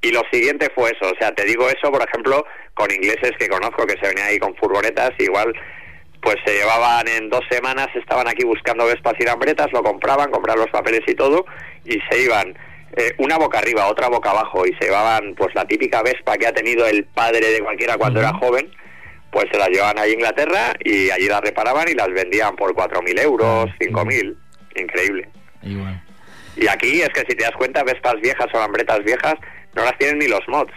Y 0.00 0.10
lo 0.10 0.22
siguiente 0.32 0.68
fue 0.74 0.90
eso. 0.90 1.12
O 1.12 1.16
sea, 1.18 1.32
te 1.32 1.44
digo 1.44 1.68
eso, 1.68 1.92
por 1.92 2.02
ejemplo, 2.02 2.44
con 2.74 2.90
ingleses 2.90 3.32
que 3.38 3.48
conozco 3.48 3.86
que 3.86 3.98
se 4.00 4.08
venían 4.08 4.28
ahí 4.28 4.38
con 4.38 4.56
furgonetas, 4.56 5.12
igual 5.18 5.52
pues 6.22 6.36
se 6.46 6.54
llevaban 6.54 7.08
en 7.08 7.28
dos 7.28 7.42
semanas, 7.50 7.88
estaban 7.94 8.28
aquí 8.28 8.44
buscando 8.44 8.86
vespas 8.86 9.14
y 9.18 9.24
lambretas, 9.24 9.72
lo 9.72 9.82
compraban, 9.82 10.30
compraban 10.30 10.60
los 10.60 10.70
papeles 10.70 11.00
y 11.08 11.14
todo, 11.14 11.44
y 11.84 11.98
se 12.08 12.22
iban 12.22 12.56
eh, 12.96 13.12
una 13.18 13.38
boca 13.38 13.58
arriba, 13.58 13.88
otra 13.88 14.08
boca 14.08 14.30
abajo, 14.30 14.64
y 14.64 14.72
se 14.74 14.84
llevaban 14.84 15.34
pues 15.34 15.52
la 15.56 15.64
típica 15.64 16.00
vespa 16.02 16.36
que 16.36 16.46
ha 16.46 16.52
tenido 16.52 16.86
el 16.86 17.04
padre 17.06 17.48
de 17.48 17.60
cualquiera 17.60 17.96
cuando 17.96 18.20
era 18.20 18.32
joven, 18.34 18.70
pues 19.32 19.46
se 19.50 19.58
las 19.58 19.68
llevaban 19.70 19.98
a 19.98 20.06
Inglaterra 20.06 20.74
y 20.84 21.10
allí 21.10 21.26
las 21.26 21.40
reparaban 21.40 21.88
y 21.88 21.94
las 21.94 22.08
vendían 22.08 22.54
por 22.54 22.72
4.000 22.74 23.18
euros, 23.20 23.68
Ah, 23.70 23.74
5.000. 23.80 24.36
Increíble. 24.76 25.28
Igual. 25.62 26.00
Y 26.56 26.68
aquí 26.68 27.00
es 27.00 27.08
que 27.08 27.20
si 27.22 27.34
te 27.36 27.42
das 27.44 27.52
cuenta, 27.56 27.82
vespas 27.82 28.14
viejas 28.22 28.46
o 28.52 28.58
lambretas 28.58 29.02
viejas 29.04 29.34
no 29.74 29.82
las 29.84 29.96
tienen 29.98 30.18
ni 30.18 30.28
los 30.28 30.40
mods. 30.48 30.72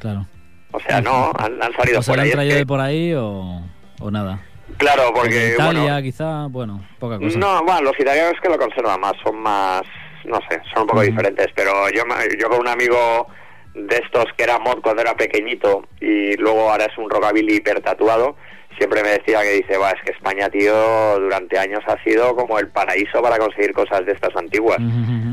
Claro. 0.00 0.26
O 0.72 0.80
sea, 0.80 1.00
no, 1.02 1.32
han, 1.38 1.62
han 1.62 1.72
salido 1.74 2.00
¿O 2.00 2.02
se 2.02 2.10
por 2.10 2.18
han 2.18 2.24
ahí. 2.24 2.28
Es 2.30 2.34
traído 2.34 2.52
que- 2.54 2.58
de 2.58 2.66
por 2.66 2.80
ahí 2.80 3.14
o, 3.14 3.62
o 4.00 4.10
nada? 4.10 4.40
Claro, 4.78 5.12
porque... 5.14 5.34
de 5.34 5.52
Italia, 5.54 5.80
bueno, 5.82 6.02
quizá, 6.02 6.46
bueno, 6.48 6.86
poca 6.98 7.18
cosa. 7.18 7.38
No, 7.38 7.62
bueno, 7.64 7.82
los 7.82 7.98
italianos 7.98 8.34
que 8.42 8.48
lo 8.48 8.58
conservan 8.58 9.00
más, 9.00 9.14
son 9.24 9.38
más, 9.40 9.82
no 10.24 10.38
sé, 10.48 10.60
son 10.72 10.82
un 10.82 10.88
poco 10.88 11.00
Ujú. 11.00 11.10
diferentes, 11.10 11.46
pero 11.54 11.72
yo, 11.94 12.02
yo 12.38 12.48
con 12.50 12.60
un 12.60 12.68
amigo 12.68 13.26
de 13.74 13.96
estos 13.96 14.26
que 14.36 14.44
era 14.44 14.58
mod 14.58 14.80
cuando 14.80 15.02
era 15.02 15.14
pequeñito 15.14 15.86
y 16.00 16.36
luego 16.36 16.70
ahora 16.70 16.86
es 16.86 16.98
un 16.98 17.08
rockabilly 17.08 17.56
hipertatuado, 17.56 18.36
siempre 18.76 19.02
me 19.02 19.10
decía 19.10 19.42
que 19.42 19.52
dice, 19.52 19.76
va, 19.76 19.90
es 19.90 20.02
que 20.04 20.12
España, 20.12 20.48
tío, 20.48 21.18
durante 21.18 21.58
años 21.58 21.80
ha 21.86 22.02
sido 22.02 22.34
como 22.34 22.58
el 22.58 22.68
paraíso 22.68 23.20
para 23.22 23.38
conseguir 23.38 23.72
cosas 23.72 24.06
de 24.06 24.12
estas 24.12 24.34
antiguas, 24.36 24.78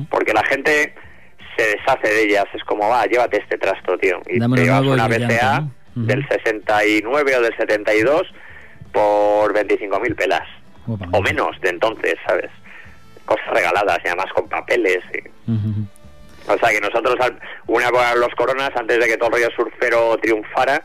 porque 0.10 0.34
la 0.34 0.43
gente 0.45 0.93
se 1.58 1.67
deshace 1.67 2.08
de 2.08 2.24
ellas, 2.24 2.45
es 2.54 2.63
como, 2.63 2.89
va, 2.89 3.06
llévate 3.06 3.38
este 3.38 3.58
trasto, 3.58 3.98
tío, 3.98 4.21
y 4.28 4.39
Dámelo 4.39 4.62
te 4.62 4.67
llevas 4.67 4.84
una 4.84 5.08
BCA 5.08 5.60
¿no? 5.62 5.71
Ujú. 5.95 6.08
del 6.08 6.28
69 6.28 7.36
o 7.38 7.41
del 7.41 7.56
72 7.56 8.24
por 8.91 9.54
25.000 9.54 10.15
pelas 10.15 10.48
o 10.88 11.21
menos 11.21 11.60
de 11.62 11.69
entonces, 11.69 12.15
¿sabes? 12.28 12.52
Cosas 13.26 13.48
regaladas 13.48 14.00
y 14.04 14.08
además 14.08 14.28
con 14.36 14.48
papeles. 14.48 15.00
y-. 15.13 15.52
O 16.48 16.58
sea 16.58 16.70
que 16.70 16.82
nosotros, 16.82 17.16
una 17.68 17.90
cosa 17.90 18.16
los 18.16 18.34
coronas, 18.36 18.72
antes 18.76 19.00
de 19.00 19.08
que 19.08 19.18
todo 19.18 19.30
el 19.30 19.34
rollo 19.34 19.50
surfero 19.56 20.18
triunfara, 20.18 20.82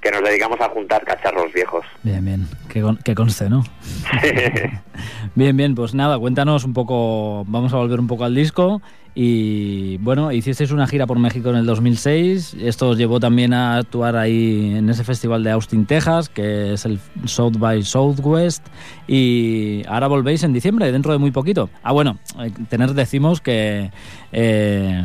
que 0.00 0.10
nos 0.10 0.22
dedicamos 0.22 0.60
a 0.60 0.68
juntar 0.68 1.04
cacharros 1.04 1.52
viejos. 1.52 1.84
Bien, 2.02 2.24
bien. 2.24 2.48
Que, 2.68 2.82
que 3.04 3.14
conste, 3.14 3.50
¿no? 3.50 3.64
Bien, 5.34 5.56
bien, 5.56 5.74
pues 5.74 5.94
nada, 5.94 6.18
cuéntanos 6.18 6.64
un 6.64 6.74
poco, 6.74 7.44
vamos 7.46 7.72
a 7.72 7.76
volver 7.76 8.00
un 8.00 8.08
poco 8.08 8.24
al 8.24 8.34
disco 8.34 8.82
y 9.14 9.96
bueno, 9.98 10.30
hicisteis 10.32 10.70
una 10.70 10.86
gira 10.86 11.06
por 11.06 11.18
México 11.18 11.50
en 11.50 11.56
el 11.56 11.66
2006, 11.66 12.56
esto 12.60 12.90
os 12.90 12.96
llevó 12.98 13.18
también 13.20 13.52
a 13.52 13.76
actuar 13.78 14.16
ahí 14.16 14.74
en 14.76 14.88
ese 14.88 15.04
festival 15.04 15.42
de 15.42 15.50
Austin, 15.50 15.84
Texas, 15.86 16.28
que 16.28 16.74
es 16.74 16.84
el 16.84 16.98
South 17.24 17.56
by 17.58 17.82
Southwest 17.82 18.64
y 19.08 19.82
ahora 19.88 20.06
volvéis 20.06 20.42
en 20.44 20.52
diciembre, 20.52 20.90
dentro 20.92 21.12
de 21.12 21.18
muy 21.18 21.30
poquito. 21.32 21.70
Ah, 21.82 21.92
bueno, 21.92 22.18
eh, 22.40 22.50
tener 22.68 22.94
decimos 22.94 23.40
que... 23.40 23.90
eh, 24.32 25.04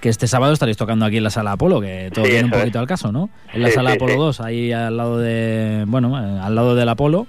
que 0.00 0.08
este 0.08 0.26
sábado 0.26 0.52
estaréis 0.52 0.76
tocando 0.76 1.04
aquí 1.06 1.18
en 1.18 1.22
la 1.24 1.30
sala 1.30 1.52
Apolo, 1.52 1.80
que 1.80 2.10
todo 2.12 2.24
Sí, 2.24 2.32
viene 2.32 2.46
un 2.46 2.50
poquito 2.50 2.78
es. 2.78 2.80
al 2.82 2.86
caso, 2.88 3.12
¿no? 3.12 3.30
En 3.52 3.62
la 3.62 3.68
Sí, 3.68 3.74
sala 3.74 3.90
sí, 3.90 3.96
Apolo 3.96 4.12
sí. 4.14 4.18
2, 4.18 4.40
ahí 4.40 4.72
al 4.72 4.96
lado 4.96 5.18
de, 5.18 5.84
bueno, 5.86 6.18
eh, 6.18 6.40
al 6.42 6.54
lado 6.56 6.74
del 6.74 6.88
Apolo. 6.88 7.28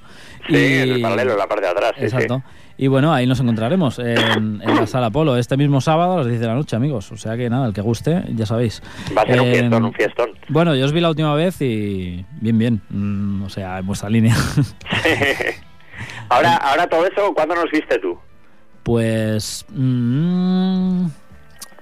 Sí, 0.49 0.55
en 0.55 0.89
el 0.91 1.01
paralelo, 1.01 1.33
en 1.33 1.37
la 1.37 1.47
parte 1.47 1.65
de 1.65 1.71
atrás. 1.71 1.91
Exacto. 1.99 2.41
Y 2.83 2.87
bueno, 2.89 3.13
ahí 3.13 3.25
nos 3.25 3.39
encontraremos 3.39 3.97
en, 3.99 4.61
en 4.61 4.75
la 4.75 4.85
sala 4.87 5.05
Apolo 5.07 5.37
este 5.37 5.55
mismo 5.55 5.79
sábado 5.79 6.15
a 6.15 6.17
las 6.17 6.27
10 6.27 6.41
de 6.41 6.47
la 6.47 6.53
noche, 6.55 6.75
amigos. 6.75 7.09
O 7.13 7.15
sea 7.15 7.37
que 7.37 7.49
nada, 7.49 7.65
el 7.67 7.73
que 7.73 7.79
guste, 7.79 8.23
ya 8.35 8.45
sabéis. 8.45 8.83
Va 9.17 9.21
a 9.21 9.25
ser 9.25 9.39
un 9.39 9.47
Eh, 9.47 9.53
fiestón, 9.53 9.85
un 9.85 9.93
fiestón. 9.93 10.29
Bueno, 10.49 10.75
yo 10.75 10.83
os 10.83 10.91
vi 10.91 10.99
la 10.99 11.07
última 11.07 11.33
vez 11.33 11.61
y 11.61 12.25
bien, 12.41 12.57
bien. 12.57 12.81
Mm, 12.89 13.43
o 13.43 13.49
sea, 13.49 13.79
en 13.79 13.87
vuestra 13.87 14.09
línea. 14.09 14.35
ahora, 16.29 16.55
ahora 16.57 16.87
todo 16.87 17.05
eso, 17.07 17.33
¿cuándo 17.33 17.55
nos 17.55 17.71
viste 17.71 17.97
tú? 17.99 18.17
pues... 18.83 19.65
mm, 19.69 21.05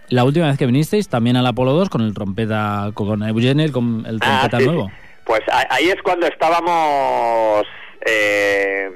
la 0.09 0.23
última 0.23 0.49
vez 0.49 0.57
que 0.59 0.67
vinisteis, 0.67 1.09
también 1.09 1.35
al 1.35 1.47
Apolo 1.47 1.71
2 1.73 1.89
con 1.89 2.01
el 2.01 2.13
trompeta, 2.13 2.91
con 2.93 3.23
Eugene, 3.23 3.71
con 3.71 4.05
el 4.05 4.19
Ah, 4.21 4.41
trompeta 4.47 4.59
sí, 4.59 4.65
nuevo. 4.65 4.91
Pues 5.25 5.41
ahí 5.71 5.85
es 5.89 5.99
cuando 6.03 6.27
estábamos 6.27 7.65
eh, 8.05 8.87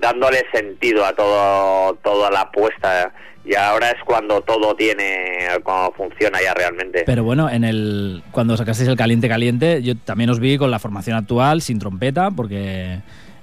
dándole 0.00 0.44
sentido 0.52 1.04
a 1.04 1.12
todo 1.14 1.94
toda 2.02 2.30
la 2.30 2.42
apuesta 2.42 3.12
y 3.44 3.54
ahora 3.54 3.90
es 3.90 4.02
cuando 4.04 4.42
todo 4.42 4.74
tiene, 4.74 5.48
cuando 5.62 5.92
funciona 5.92 6.38
ya 6.42 6.52
realmente. 6.54 7.04
Pero 7.06 7.24
bueno, 7.24 7.48
en 7.48 7.64
el 7.64 8.22
cuando 8.32 8.56
sacasteis 8.56 8.88
el 8.88 8.96
caliente 8.96 9.28
caliente, 9.28 9.82
yo 9.82 9.96
también 9.96 10.30
os 10.30 10.40
vi 10.40 10.58
con 10.58 10.70
la 10.70 10.78
formación 10.78 11.16
actual, 11.16 11.62
sin 11.62 11.78
trompeta, 11.78 12.30
porque 12.30 13.00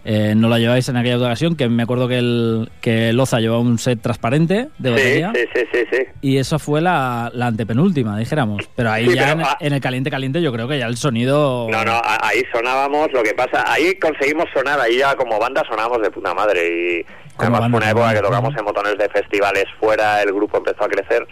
eh, 0.09 0.35
no 0.37 0.47
la 0.47 0.57
lleváis 0.57 0.87
en 0.87 0.95
aquella 0.95 1.17
ocasión, 1.17 1.57
que 1.57 1.67
me 1.67 1.83
acuerdo 1.83 2.07
que 2.07 2.17
el 2.17 2.71
que 2.79 3.11
Loza 3.11 3.41
llevaba 3.41 3.59
un 3.59 3.77
set 3.77 4.01
transparente 4.01 4.69
de 4.77 4.89
batería. 4.89 5.33
sí, 5.35 5.41
sí, 5.53 5.61
sí, 5.73 5.79
sí. 5.91 5.97
Y 6.21 6.37
eso 6.37 6.59
fue 6.59 6.79
la, 6.79 7.29
la 7.33 7.47
antepenúltima, 7.47 8.17
dijéramos. 8.17 8.69
Pero 8.73 8.89
ahí 8.89 9.09
Sí, 9.09 9.15
ya 9.15 9.23
pero, 9.23 9.31
en, 9.33 9.41
ah, 9.41 9.57
en 9.59 9.73
el 9.73 9.81
caliente 9.81 10.09
caliente 10.09 10.41
yo 10.41 10.53
creo 10.53 10.65
que 10.65 10.79
ya 10.79 10.85
el 10.87 10.95
sonido... 10.95 11.67
No, 11.69 11.83
no, 11.83 12.01
ahí 12.21 12.41
sonábamos, 12.53 13.11
lo 13.11 13.21
que 13.21 13.33
pasa, 13.33 13.69
ahí 13.69 13.95
conseguimos 13.95 14.45
sonar, 14.53 14.79
ahí 14.79 14.97
ya 14.97 15.13
como 15.15 15.37
banda 15.39 15.61
sonábamos 15.69 16.01
de 16.01 16.09
puta 16.09 16.33
madre 16.33 16.65
y 17.01 17.05
además 17.37 17.59
banda, 17.59 17.77
fue 17.77 17.85
una 17.85 17.91
época 17.91 18.13
que 18.13 18.21
tocamos 18.21 18.55
en 18.57 18.63
montones 18.63 18.97
de 18.97 19.09
festivales 19.09 19.65
fuera, 19.77 20.21
el 20.23 20.31
grupo 20.31 20.57
empezó 20.57 20.85
a 20.85 20.87
crecer, 20.87 21.27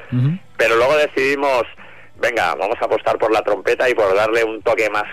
pero 0.57 0.75
luego 0.75 0.97
decidimos, 0.97 1.63
venga, 2.21 2.53
vamos 2.55 2.75
a 2.81 2.85
apostar 2.85 3.17
por 3.17 3.31
la 3.31 3.41
trompeta 3.41 3.89
y 3.89 3.93
por 3.95 4.13
darle 4.13 4.43
un 4.43 4.61
toque 4.61 4.89
más 4.89 5.05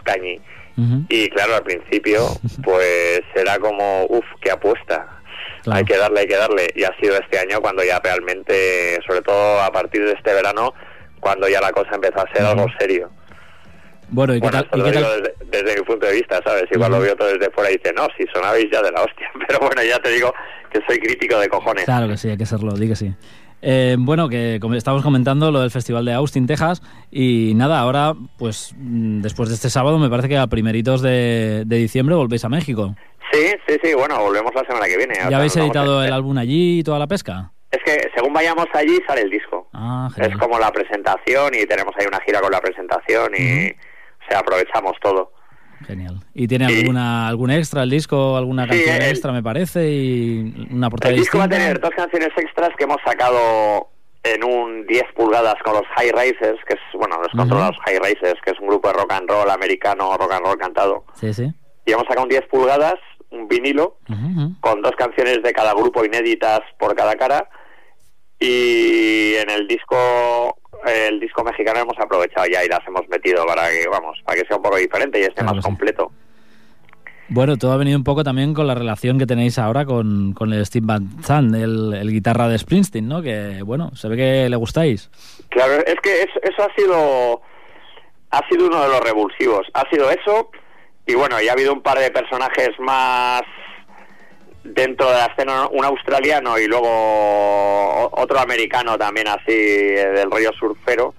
Y 1.09 1.29
claro, 1.31 1.57
al 1.57 1.63
principio, 1.63 2.29
pues 2.65 3.23
era 3.35 3.59
como, 3.59 4.05
uff, 4.07 4.25
qué 4.41 4.51
apuesta. 4.51 5.07
Claro. 5.63 5.79
Hay 5.79 5.85
que 5.85 5.97
darle, 5.97 6.21
hay 6.21 6.27
que 6.27 6.37
darle. 6.37 6.67
Y 6.75 6.85
ha 6.85 6.95
sido 7.01 7.17
este 7.17 7.39
año 7.39 7.61
cuando 7.61 7.85
ya 7.85 8.01
realmente, 8.03 8.99
sobre 9.07 9.23
todo 9.23 9.61
a 9.61 9.71
partir 9.71 10.05
de 10.05 10.13
este 10.13 10.33
verano, 10.35 10.75
cuando 11.21 11.49
ya 11.49 11.61
la 11.61 11.71
cosa 11.73 11.91
empezó 11.95 12.21
a 12.21 12.33
ser 12.33 12.45
algo 12.45 12.67
serio. 12.79 13.11
Bueno, 14.09 14.35
¿y 14.35 14.41
qué 14.41 14.49
Bueno, 14.49 14.65
tal? 14.65 14.81
y 14.81 14.83
qué 14.83 14.91
desde, 14.91 15.35
desde 15.47 15.81
mi 15.81 15.87
punto 15.87 16.07
de 16.07 16.13
vista, 16.15 16.41
¿sabes? 16.45 16.65
Igual 16.71 16.91
lo 16.93 17.01
veo 17.01 17.17
todo 17.17 17.29
desde 17.29 17.51
fuera 17.51 17.71
y 17.71 17.77
dice, 17.79 17.93
no, 17.95 18.09
si 18.17 18.27
sonabais 18.33 18.67
ya 18.71 18.83
de 18.83 18.91
la 18.93 19.03
hostia. 19.03 19.31
Pero 19.47 19.61
bueno, 19.61 19.83
ya 19.83 19.99
te 20.01 20.11
digo 20.11 20.35
que 20.71 20.81
soy 20.87 20.99
crítico 20.99 21.39
de 21.39 21.49
cojones. 21.49 21.85
Claro 21.85 22.09
que 22.09 22.17
sí, 22.17 22.29
hay 22.29 22.37
que 22.37 22.45
serlo, 22.45 22.73
di 22.75 22.89
que 22.89 22.97
sí. 22.97 23.15
Eh, 23.63 23.97
bueno, 23.99 24.29
que 24.29 24.59
como 24.61 24.75
estábamos 24.75 25.05
comentando 25.05 25.51
lo 25.53 25.61
del 25.61 25.71
Festival 25.71 26.05
de 26.05 26.13
Austin, 26.15 26.47
Texas, 26.47 26.83
y 27.11 27.53
nada, 27.55 27.79
ahora, 27.79 28.13
pues 28.37 28.75
mm, 28.77 29.21
después 29.23 29.49
de 29.49 29.55
este 29.55 29.71
sábado, 29.71 29.99
me 29.99 30.11
parece 30.11 30.29
que 30.29 30.37
a 30.37 30.47
primeritos 30.49 31.01
de, 31.01 31.63
de 31.65 31.77
diciembre 31.77 32.17
volvéis 32.17 32.45
a 32.45 32.49
México. 32.49 32.95
Sí, 33.33 33.47
sí, 33.67 33.77
sí, 33.83 33.95
bueno, 33.95 34.19
volvemos 34.21 34.53
la 34.55 34.63
semana 34.65 34.87
que 34.87 34.97
viene. 34.99 35.15
¿Ya 35.31 35.37
habéis 35.39 35.57
editado 35.57 36.05
el 36.05 36.13
álbum 36.13 36.37
allí 36.37 36.81
y 36.81 36.83
toda 36.83 36.99
la 36.99 37.07
pesca? 37.07 37.53
Es 37.71 37.81
que 37.85 38.11
según 38.15 38.35
vayamos 38.35 38.67
allí 38.75 38.99
sale 39.07 39.23
el 39.23 39.31
disco. 39.31 39.69
Ah, 39.73 40.11
Es 40.19 40.37
como 40.37 40.59
la 40.59 40.71
presentación 40.71 41.55
y 41.55 41.65
tenemos 41.65 41.95
ahí 41.99 42.05
una 42.07 42.21
gira 42.21 42.41
con 42.41 42.53
la 42.53 42.61
presentación 42.61 43.33
y, 43.39 43.71
o 43.71 44.29
sea, 44.29 44.41
aprovechamos 44.41 44.93
todo. 45.01 45.33
Genial. 45.87 46.21
¿Y 46.35 46.49
tiene 46.49 46.69
Sí. 46.69 46.81
alguna 46.81 47.29
algún 47.29 47.51
extra 47.51 47.83
el 47.83 47.91
disco? 47.91 48.37
¿Alguna 48.37 48.65
Sí, 48.65 48.71
canción 48.71 48.97
el- 48.97 49.03
extra, 49.11 49.33
me 49.33 49.43
parece? 49.43 49.91
¿Y 49.91 50.69
una 50.71 50.91
portada 50.91 51.13
El 51.15 51.21
disco 51.21 51.39
va 51.39 51.45
a 51.45 51.49
tener 51.49 51.81
dos 51.81 51.91
canciones 51.97 52.31
extras 52.37 52.71
que 52.77 52.85
hemos 52.85 52.99
sacado 53.05 53.89
en 54.25 54.45
un 54.45 54.87
10 54.87 55.05
pulgadas 55.17 55.57
con 55.65 55.73
los 55.75 55.83
High 55.97 56.13
Races, 56.13 56.55
que 56.69 56.75
es, 56.75 56.81
bueno, 56.95 57.17
los 57.21 57.33
controlados 57.33 57.77
High 57.85 57.99
Races, 57.99 58.35
que 58.45 58.53
es 58.53 58.61
un 58.61 58.69
grupo 58.69 58.89
de 58.89 58.95
rock 58.95 59.13
and 59.13 59.29
roll 59.29 59.51
americano, 59.51 60.17
rock 60.17 60.33
and 60.33 60.47
roll 60.47 60.59
cantado. 60.59 61.05
Sí, 61.15 61.35
sí. 61.35 61.53
Y 61.87 61.91
hemos 61.93 62.05
sacado 62.05 62.23
un 62.23 62.29
10 62.29 62.47
pulgadas, 62.49 62.95
un 63.31 63.49
vinilo, 63.49 63.97
con 64.61 64.81
dos 64.83 64.93
canciones 64.97 65.43
de 65.43 65.53
cada 65.53 65.73
grupo 65.75 66.05
inéditas 66.05 66.61
por 66.79 66.95
cada 66.95 67.17
cara 67.17 67.49
y 68.39 69.35
en 69.37 69.51
el 69.51 69.67
disco 69.67 70.57
el 70.87 71.21
disco 71.21 71.43
mexicano 71.45 71.81
hemos 71.81 71.99
aprovechado 71.99 72.47
ya 72.47 72.65
y 72.65 72.69
las 72.69 72.81
hemos 72.87 73.07
metido 73.09 73.45
para 73.47 73.69
que 73.71 73.87
vamos 73.91 74.19
para 74.25 74.41
que 74.41 74.47
sea 74.47 74.57
un 74.57 74.63
poco 74.63 74.77
diferente 74.77 75.19
y 75.21 75.23
esté 75.23 75.35
Claro 75.43 75.55
más 75.57 75.65
sí. 75.65 75.69
completo 75.69 76.13
Bueno, 77.29 77.57
todo 77.57 77.73
ha 77.73 77.77
venido 77.77 77.97
un 77.97 78.05
poco 78.05 78.25
también 78.25 78.53
con 78.53 78.67
la 78.67 78.75
relación 78.75 79.19
que 79.19 79.27
tenéis 79.27 79.59
ahora 79.59 79.85
con, 79.87 80.35
con 80.35 80.53
el 80.53 80.67
Steve 80.67 80.85
Van 80.87 81.09
Zandt, 81.23 81.55
el, 81.55 81.95
el 81.95 82.11
guitarra 82.11 82.49
de 82.49 82.59
Springsteen, 82.59 83.09
¿no? 83.09 83.23
Que, 83.23 83.63
bueno, 83.63 83.91
se 83.95 84.09
ve 84.09 84.17
que 84.17 84.49
le 84.51 84.57
gustáis. 84.57 85.11
Claro, 85.49 85.75
es 85.87 85.97
que 86.03 86.23
es- 86.23 86.41
eso 86.43 86.63
ha 86.63 86.75
sido 86.75 87.41
ha 88.31 88.49
sido 88.49 88.67
uno 88.67 88.83
de 88.83 88.89
los 88.89 89.01
revulsivos. 89.01 89.67
Ha 89.75 89.89
sido 89.91 90.11
eso 90.11 90.51
y 91.07 91.15
bueno, 91.15 91.41
y 91.41 91.49
ha 91.49 91.53
habido 91.53 91.73
un 91.73 91.83
par 91.83 91.99
de 91.99 92.11
personajes 92.11 92.71
más 92.81 93.43
dentro 94.65 95.09
de 95.09 95.15
la 95.15 95.27
escena, 95.27 95.69
un 95.69 95.85
australiano 95.85 96.59
y 96.59 96.67
luego 96.67 98.11
otro 98.13 98.39
americano 98.39 98.97
también 98.97 99.29
así 99.29 99.49
eh, 99.49 100.13
del 100.15 100.31
rollo 100.31 100.53
surfero 100.53 101.15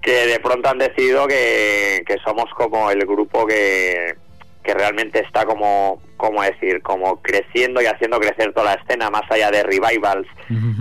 que 0.00 0.26
de 0.26 0.40
pronto 0.40 0.68
han 0.68 0.78
decidido 0.78 1.28
que, 1.28 2.02
que 2.06 2.16
somos 2.24 2.46
como 2.56 2.90
el 2.90 3.06
grupo 3.06 3.46
que, 3.46 4.16
que 4.64 4.74
realmente 4.74 5.20
está 5.20 5.44
como, 5.46 6.02
¿cómo 6.16 6.42
decir? 6.42 6.82
Como 6.82 7.22
creciendo 7.22 7.80
y 7.80 7.86
haciendo 7.86 8.18
crecer 8.18 8.52
toda 8.52 8.74
la 8.74 8.82
escena 8.82 9.10
más 9.10 9.22
allá 9.30 9.50
de 9.50 9.62
revivals 9.62 10.26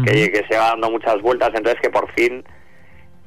que, 0.06 0.32
que 0.32 0.46
se 0.50 0.58
va 0.58 0.70
dando 0.70 0.90
muchas 0.90 1.22
vueltas, 1.22 1.52
entonces 1.54 1.80
que 1.82 1.92
por 1.92 2.12
fin 2.14 2.44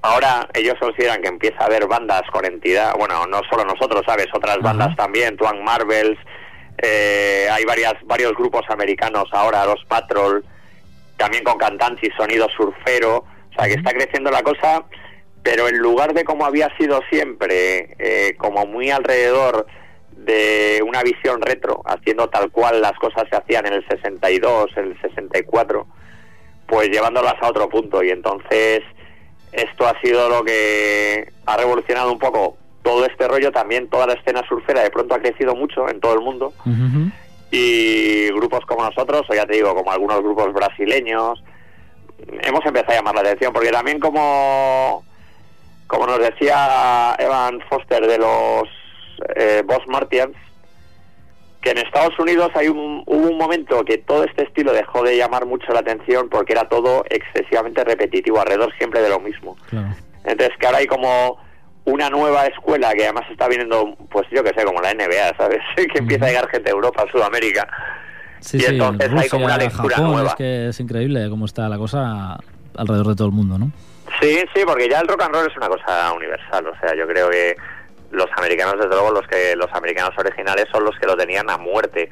ahora 0.02 0.48
ellos 0.52 0.74
consideran 0.80 1.22
que 1.22 1.28
empieza 1.28 1.58
a 1.60 1.66
haber 1.66 1.86
bandas 1.86 2.22
con 2.32 2.44
entidad, 2.44 2.94
bueno, 2.98 3.26
no 3.26 3.40
solo 3.48 3.64
nosotros, 3.64 4.02
¿sabes? 4.06 4.26
Otras 4.34 4.58
bandas 4.58 4.94
también, 4.96 5.36
Twang 5.36 5.62
Marvels, 5.62 6.18
eh, 6.78 7.48
hay 7.50 7.64
varias 7.64 7.94
varios 8.04 8.32
grupos 8.34 8.62
americanos 8.68 9.28
ahora, 9.32 9.64
los 9.64 9.84
Patrol, 9.86 10.44
también 11.16 11.44
con 11.44 11.58
cantantes 11.58 12.10
y 12.10 12.16
sonido 12.16 12.48
surfero, 12.56 13.18
o 13.18 13.54
sea, 13.56 13.66
que 13.66 13.74
está 13.74 13.92
creciendo 13.92 14.30
la 14.30 14.42
cosa, 14.42 14.84
pero 15.42 15.68
en 15.68 15.78
lugar 15.78 16.14
de 16.14 16.24
como 16.24 16.44
había 16.44 16.74
sido 16.76 17.00
siempre, 17.10 17.94
eh, 17.98 18.34
como 18.36 18.66
muy 18.66 18.90
alrededor 18.90 19.66
de 20.16 20.82
una 20.86 21.02
visión 21.02 21.42
retro, 21.42 21.82
haciendo 21.84 22.28
tal 22.28 22.50
cual 22.50 22.80
las 22.80 22.94
cosas 22.94 23.24
se 23.30 23.36
hacían 23.36 23.66
en 23.66 23.74
el 23.74 23.88
62, 23.88 24.70
en 24.76 24.84
el 24.86 25.00
64, 25.00 25.86
pues 26.66 26.88
llevándolas 26.88 27.34
a 27.40 27.48
otro 27.48 27.68
punto. 27.68 28.02
Y 28.02 28.10
entonces 28.10 28.80
esto 29.52 29.86
ha 29.86 30.00
sido 30.00 30.28
lo 30.28 30.44
que 30.44 31.30
ha 31.46 31.56
revolucionado 31.56 32.12
un 32.12 32.18
poco 32.18 32.56
todo 32.84 33.04
este 33.06 33.26
rollo, 33.26 33.50
también 33.50 33.88
toda 33.88 34.06
la 34.06 34.12
escena 34.12 34.46
surfera 34.46 34.82
de 34.82 34.90
pronto 34.90 35.16
ha 35.16 35.18
crecido 35.18 35.56
mucho 35.56 35.88
en 35.88 35.98
todo 35.98 36.14
el 36.14 36.20
mundo 36.20 36.52
y 37.50 38.30
grupos 38.30 38.66
como 38.66 38.84
nosotros, 38.84 39.22
o 39.28 39.34
ya 39.34 39.46
te 39.46 39.54
digo, 39.54 39.74
como 39.74 39.92
algunos 39.92 40.20
grupos 40.22 40.52
brasileños, 40.52 41.42
hemos 42.42 42.66
empezado 42.66 42.92
a 42.92 42.96
llamar 42.96 43.14
la 43.14 43.20
atención, 43.20 43.52
porque 43.52 43.70
también 43.70 44.00
como, 44.00 45.04
como 45.86 46.06
nos 46.06 46.18
decía 46.18 47.14
Evan 47.18 47.60
Foster 47.68 48.06
de 48.06 48.18
los 48.18 48.68
eh, 49.36 49.62
Boss 49.64 49.86
Martians, 49.86 50.36
que 51.60 51.70
en 51.70 51.78
Estados 51.78 52.18
Unidos 52.18 52.50
hay 52.54 52.68
un, 52.68 53.04
hubo 53.06 53.28
un 53.28 53.38
momento 53.38 53.84
que 53.84 53.98
todo 53.98 54.24
este 54.24 54.42
estilo 54.42 54.72
dejó 54.72 55.04
de 55.04 55.16
llamar 55.16 55.46
mucho 55.46 55.72
la 55.72 55.80
atención 55.80 56.28
porque 56.28 56.52
era 56.52 56.68
todo 56.68 57.04
excesivamente 57.08 57.84
repetitivo, 57.84 58.40
alrededor 58.40 58.74
siempre 58.76 59.00
de 59.00 59.08
lo 59.08 59.20
mismo. 59.20 59.56
Claro. 59.70 59.94
Entonces 60.24 60.56
que 60.58 60.66
ahora 60.66 60.78
hay 60.78 60.86
como 60.86 61.38
una 61.84 62.08
nueva 62.10 62.46
escuela 62.46 62.92
que 62.94 63.04
además 63.04 63.24
está 63.30 63.46
viniendo, 63.48 63.94
pues 64.10 64.26
yo 64.30 64.42
que 64.42 64.50
sé, 64.56 64.64
como 64.64 64.80
la 64.80 64.94
NBA, 64.94 65.36
¿sabes? 65.36 65.60
que 65.76 65.98
empieza 65.98 66.24
a 66.24 66.28
llegar 66.28 66.48
gente 66.48 66.64
de 66.64 66.70
Europa, 66.70 67.04
Sudamérica. 67.12 67.68
Sí, 68.40 68.58
Y 68.58 68.60
sí, 68.60 68.66
entonces 68.74 69.10
hay 69.16 69.28
como 69.28 69.44
una 69.46 69.56
lectura 69.56 69.96
Japón, 69.96 70.12
nueva. 70.12 70.28
es 70.30 70.34
que 70.34 70.68
es 70.68 70.80
increíble 70.80 71.28
cómo 71.30 71.46
está 71.46 71.68
la 71.68 71.78
cosa 71.78 72.38
alrededor 72.76 73.08
de 73.08 73.16
todo 73.16 73.28
el 73.28 73.32
mundo, 73.34 73.58
¿no? 73.58 73.70
Sí, 74.20 74.38
sí, 74.54 74.62
porque 74.66 74.88
ya 74.88 75.00
el 75.00 75.08
rock 75.08 75.22
and 75.22 75.34
roll 75.34 75.46
es 75.50 75.56
una 75.56 75.68
cosa 75.68 76.12
universal. 76.12 76.66
O 76.66 76.78
sea, 76.78 76.94
yo 76.94 77.06
creo 77.06 77.30
que 77.30 77.56
los 78.10 78.28
americanos, 78.36 78.74
desde 78.76 78.90
luego, 78.90 79.10
los 79.12 79.26
que 79.26 79.56
los 79.56 79.72
americanos 79.72 80.12
originales 80.18 80.66
son 80.70 80.84
los 80.84 80.96
que 80.98 81.06
lo 81.06 81.16
tenían 81.16 81.48
a 81.50 81.56
muerte. 81.58 82.10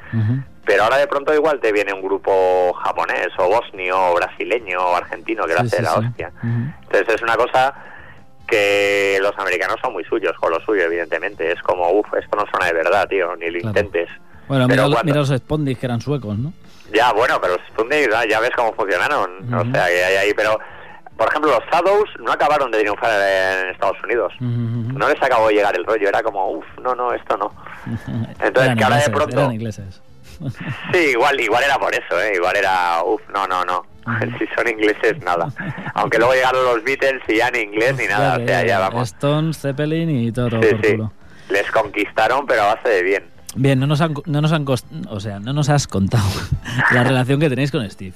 Pero 0.64 0.84
ahora 0.84 0.96
de 0.96 1.06
pronto 1.06 1.34
igual 1.34 1.60
te 1.60 1.70
viene 1.72 1.92
un 1.92 2.02
grupo 2.02 2.72
japonés 2.82 3.28
o 3.36 3.48
bosnio 3.48 3.96
o 3.98 4.14
brasileño 4.14 4.78
o 4.80 4.96
argentino 4.96 5.44
que 5.44 5.52
lo 5.54 5.60
Sí, 5.60 5.66
hace 5.66 5.76
sí, 5.76 5.76
de 5.76 5.82
la 5.82 5.94
hostia. 5.94 6.32
Entonces 6.82 7.14
es 7.16 7.22
una 7.22 7.36
cosa 7.36 7.74
que 8.52 9.18
los 9.22 9.32
americanos 9.38 9.76
son 9.82 9.94
muy 9.94 10.04
suyos 10.04 10.32
con 10.38 10.50
lo 10.52 10.60
suyo, 10.60 10.82
evidentemente. 10.82 11.50
Es 11.50 11.60
como, 11.62 11.90
uff, 11.90 12.06
esto 12.14 12.36
no 12.36 12.44
suena 12.50 12.66
de 12.66 12.72
verdad, 12.74 13.08
tío, 13.08 13.34
ni 13.36 13.46
lo 13.50 13.60
Claro. 13.60 13.68
intentes. 13.68 14.08
Bueno, 14.46 14.68
mira, 14.68 14.82
cuando- 14.82 15.00
mira 15.04 15.16
los 15.18 15.28
Spondis 15.30 15.78
que 15.78 15.86
eran 15.86 16.00
suecos, 16.00 16.36
¿no? 16.36 16.52
Ya, 16.92 17.10
bueno, 17.14 17.40
pero 17.40 17.56
los 17.56 17.66
Sputnik, 17.68 18.10
ya, 18.28 18.38
ves 18.40 18.50
cómo 18.54 18.74
funcionaron. 18.74 19.54
O 19.54 19.64
sea, 19.72 19.86
que 19.86 20.04
hay 20.04 20.16
ahí. 20.16 20.34
Pero, 20.34 20.58
por 21.16 21.26
ejemplo, 21.28 21.50
los 21.50 21.64
Shadows 21.72 22.10
no 22.20 22.30
acabaron 22.32 22.70
de 22.70 22.80
triunfar 22.80 23.10
en 23.18 23.68
Estados 23.70 23.96
Unidos. 24.04 24.34
No 24.40 25.08
les 25.08 25.22
acabó 25.22 25.48
de 25.48 25.54
llegar 25.54 25.74
el 25.74 25.86
rollo. 25.86 26.08
Era 26.08 26.22
como, 26.22 26.50
uff, 26.50 26.66
no, 26.82 26.94
no, 26.94 27.14
esto 27.14 27.36
no. 27.38 27.50
Entonces, 28.40 28.62
Eran 28.64 28.76
que 28.76 28.84
ahora 28.84 28.96
de 28.98 29.08
pronto- 29.10 29.38
Eran 29.40 29.52
ingleses. 29.54 30.02
Sí, 30.92 30.98
igual, 31.12 31.40
igual 31.40 31.62
era 31.64 31.76
por 31.78 31.92
eso, 31.94 32.20
¿eh? 32.20 32.32
Igual 32.36 32.56
era, 32.56 33.02
uff, 33.04 33.20
no, 33.32 33.46
no, 33.46 33.64
no. 33.64 33.84
si 34.38 34.46
son 34.56 34.68
ingleses, 34.68 35.18
nada. 35.22 35.48
Aunque 35.94 36.18
luego 36.18 36.34
llegaron 36.34 36.64
los 36.64 36.82
Beatles 36.82 37.22
y 37.28 37.36
ya 37.36 37.50
ni 37.50 37.60
inglés 37.60 37.96
ni 37.96 38.06
nada. 38.06 38.38
Ya 38.38 38.44
O 38.44 38.46
sea, 38.46 38.66
ya 38.66 38.78
vamos. 38.80 39.08
Stones, 39.10 39.58
Zeppelin 39.60 40.10
y 40.10 40.32
todo, 40.32 40.50
Sí, 40.62 40.68
por 40.74 40.84
sí. 40.84 40.92
culo. 40.92 41.12
Les 41.50 41.70
conquistaron, 41.70 42.46
pero 42.46 42.62
a 42.62 42.74
base 42.74 42.88
de 42.88 43.02
bien. 43.02 43.24
Bien, 43.54 43.78
no 43.78 43.86
nos 43.86 44.00
han, 44.00 44.14
no 44.26 44.40
nos 44.40 44.52
han 44.52 44.64
cost- 44.64 44.86
o 45.08 45.20
sea, 45.20 45.38
no 45.38 45.52
nos 45.52 45.68
has 45.68 45.86
contado 45.86 46.24
la 46.92 47.04
relación 47.04 47.38
que 47.38 47.48
tenéis 47.50 47.70
con 47.70 47.88
Steve. 47.90 48.14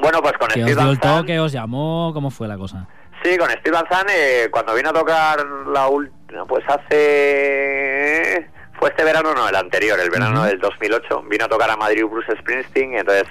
Bueno, 0.00 0.20
pues 0.22 0.34
con 0.38 0.48
Que 0.48 0.60
Steve 0.62 0.74
os 0.74 0.78
dio 0.82 0.90
el 0.90 1.00
toque, 1.00 1.40
os 1.40 1.50
llamó, 1.52 2.10
¿cómo 2.14 2.30
fue 2.30 2.46
la 2.46 2.56
cosa? 2.58 2.86
Sí, 3.24 3.36
con 3.36 3.50
Steve 3.50 3.70
Van 3.72 3.86
Zandt, 3.90 4.10
eh, 4.14 4.48
cuando 4.50 4.74
vino 4.74 4.90
a 4.90 4.92
tocar 4.92 5.44
la 5.72 5.88
última, 5.88 6.44
pues 6.44 6.62
hace... 6.68 8.48
Fue 8.78 8.90
este 8.90 9.04
verano, 9.04 9.34
no, 9.34 9.48
el 9.48 9.56
anterior, 9.56 9.98
el 9.98 10.10
verano 10.10 10.40
Ujú. 10.40 10.48
del 10.48 10.58
2008. 10.60 11.22
Vino 11.28 11.44
a 11.46 11.48
tocar 11.48 11.70
a 11.70 11.76
Madrid 11.76 12.04
Bruce 12.04 12.32
Springsteen 12.40 12.92
y 12.94 12.96
entonces 12.98 13.26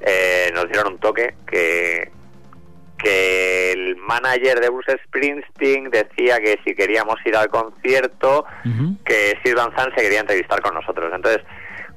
eh, 0.00 0.50
nos 0.54 0.66
dieron 0.66 0.92
un 0.94 0.98
toque 0.98 1.34
que, 1.46 2.10
que 2.98 3.72
el 3.72 3.96
manager 3.96 4.60
de 4.60 4.68
Bruce 4.68 4.96
Springsteen 5.06 5.90
decía 5.90 6.38
que 6.40 6.58
si 6.64 6.74
queríamos 6.74 7.16
ir 7.24 7.36
al 7.36 7.48
concierto, 7.48 8.44
que 9.04 9.36
Steve 9.40 9.54
Van 9.54 9.72
Zandt 9.76 9.94
se 9.96 10.02
quería 10.02 10.20
entrevistar 10.20 10.60
con 10.60 10.74
nosotros. 10.74 11.10
Entonces, 11.14 11.42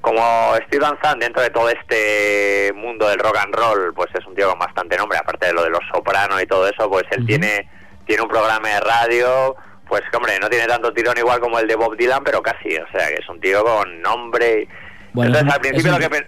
como 0.01 0.55
Steve 0.67 0.79
Van 0.85 0.97
Zandt 1.03 1.21
dentro 1.21 1.41
de 1.41 1.49
todo 1.49 1.69
este 1.69 2.71
mundo 2.73 3.09
del 3.09 3.19
rock 3.19 3.37
and 3.43 3.53
roll, 3.55 3.93
pues 3.93 4.07
es 4.17 4.25
un 4.25 4.35
tío 4.35 4.49
con 4.49 4.59
bastante 4.59 4.95
nombre, 4.95 5.17
aparte 5.17 5.47
de 5.47 5.53
lo 5.53 5.63
de 5.63 5.69
los 5.69 5.81
sopranos 5.93 6.41
y 6.41 6.45
todo 6.45 6.67
eso, 6.67 6.89
pues 6.89 7.03
él 7.11 7.25
tiene 7.25 7.69
tiene 8.05 8.23
un 8.23 8.29
programa 8.29 8.67
de 8.69 8.79
radio, 8.79 9.55
pues 9.89 10.03
hombre, 10.13 10.39
no 10.39 10.47
tiene 10.49 10.67
tanto 10.67 10.93
tirón 10.93 11.17
igual 11.17 11.39
como 11.41 11.59
el 11.59 11.67
de 11.67 11.75
Bob 11.75 11.97
Dylan, 11.97 12.23
pero 12.23 12.41
casi, 12.41 12.77
o 12.77 12.87
sea, 12.91 13.07
que 13.09 13.15
es 13.15 13.27
un 13.27 13.39
tío 13.41 13.63
con 13.65 14.01
nombre. 14.01 14.67
Bueno, 15.11 15.29
Entonces, 15.37 15.47
es 15.49 15.53
al 15.55 15.61
principio 15.61 15.91
lo 15.91 15.97
que. 15.99 16.27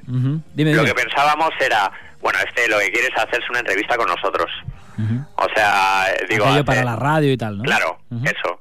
Dime, 0.56 0.74
lo 0.74 0.82
dime. 0.82 0.86
que 0.86 0.94
pensábamos 0.96 1.52
era, 1.60 1.92
bueno, 2.20 2.40
este 2.46 2.68
lo 2.68 2.80
que 2.80 2.92
quiere 2.92 3.08
es 3.08 3.16
hacerse 3.18 3.46
una 3.52 3.60
entrevista 3.60 3.96
con 3.96 4.08
nosotros. 4.08 4.52
O 5.36 5.48
sea, 5.56 6.06
eh, 6.14 6.26
digo, 6.30 6.46
hace- 6.46 6.64
para 6.64 6.84
la 6.84 6.96
radio 6.96 7.32
y 7.32 7.38
tal, 7.38 7.58
¿no? 7.60 7.64
Claro, 7.64 8.00
eso. 8.26 8.60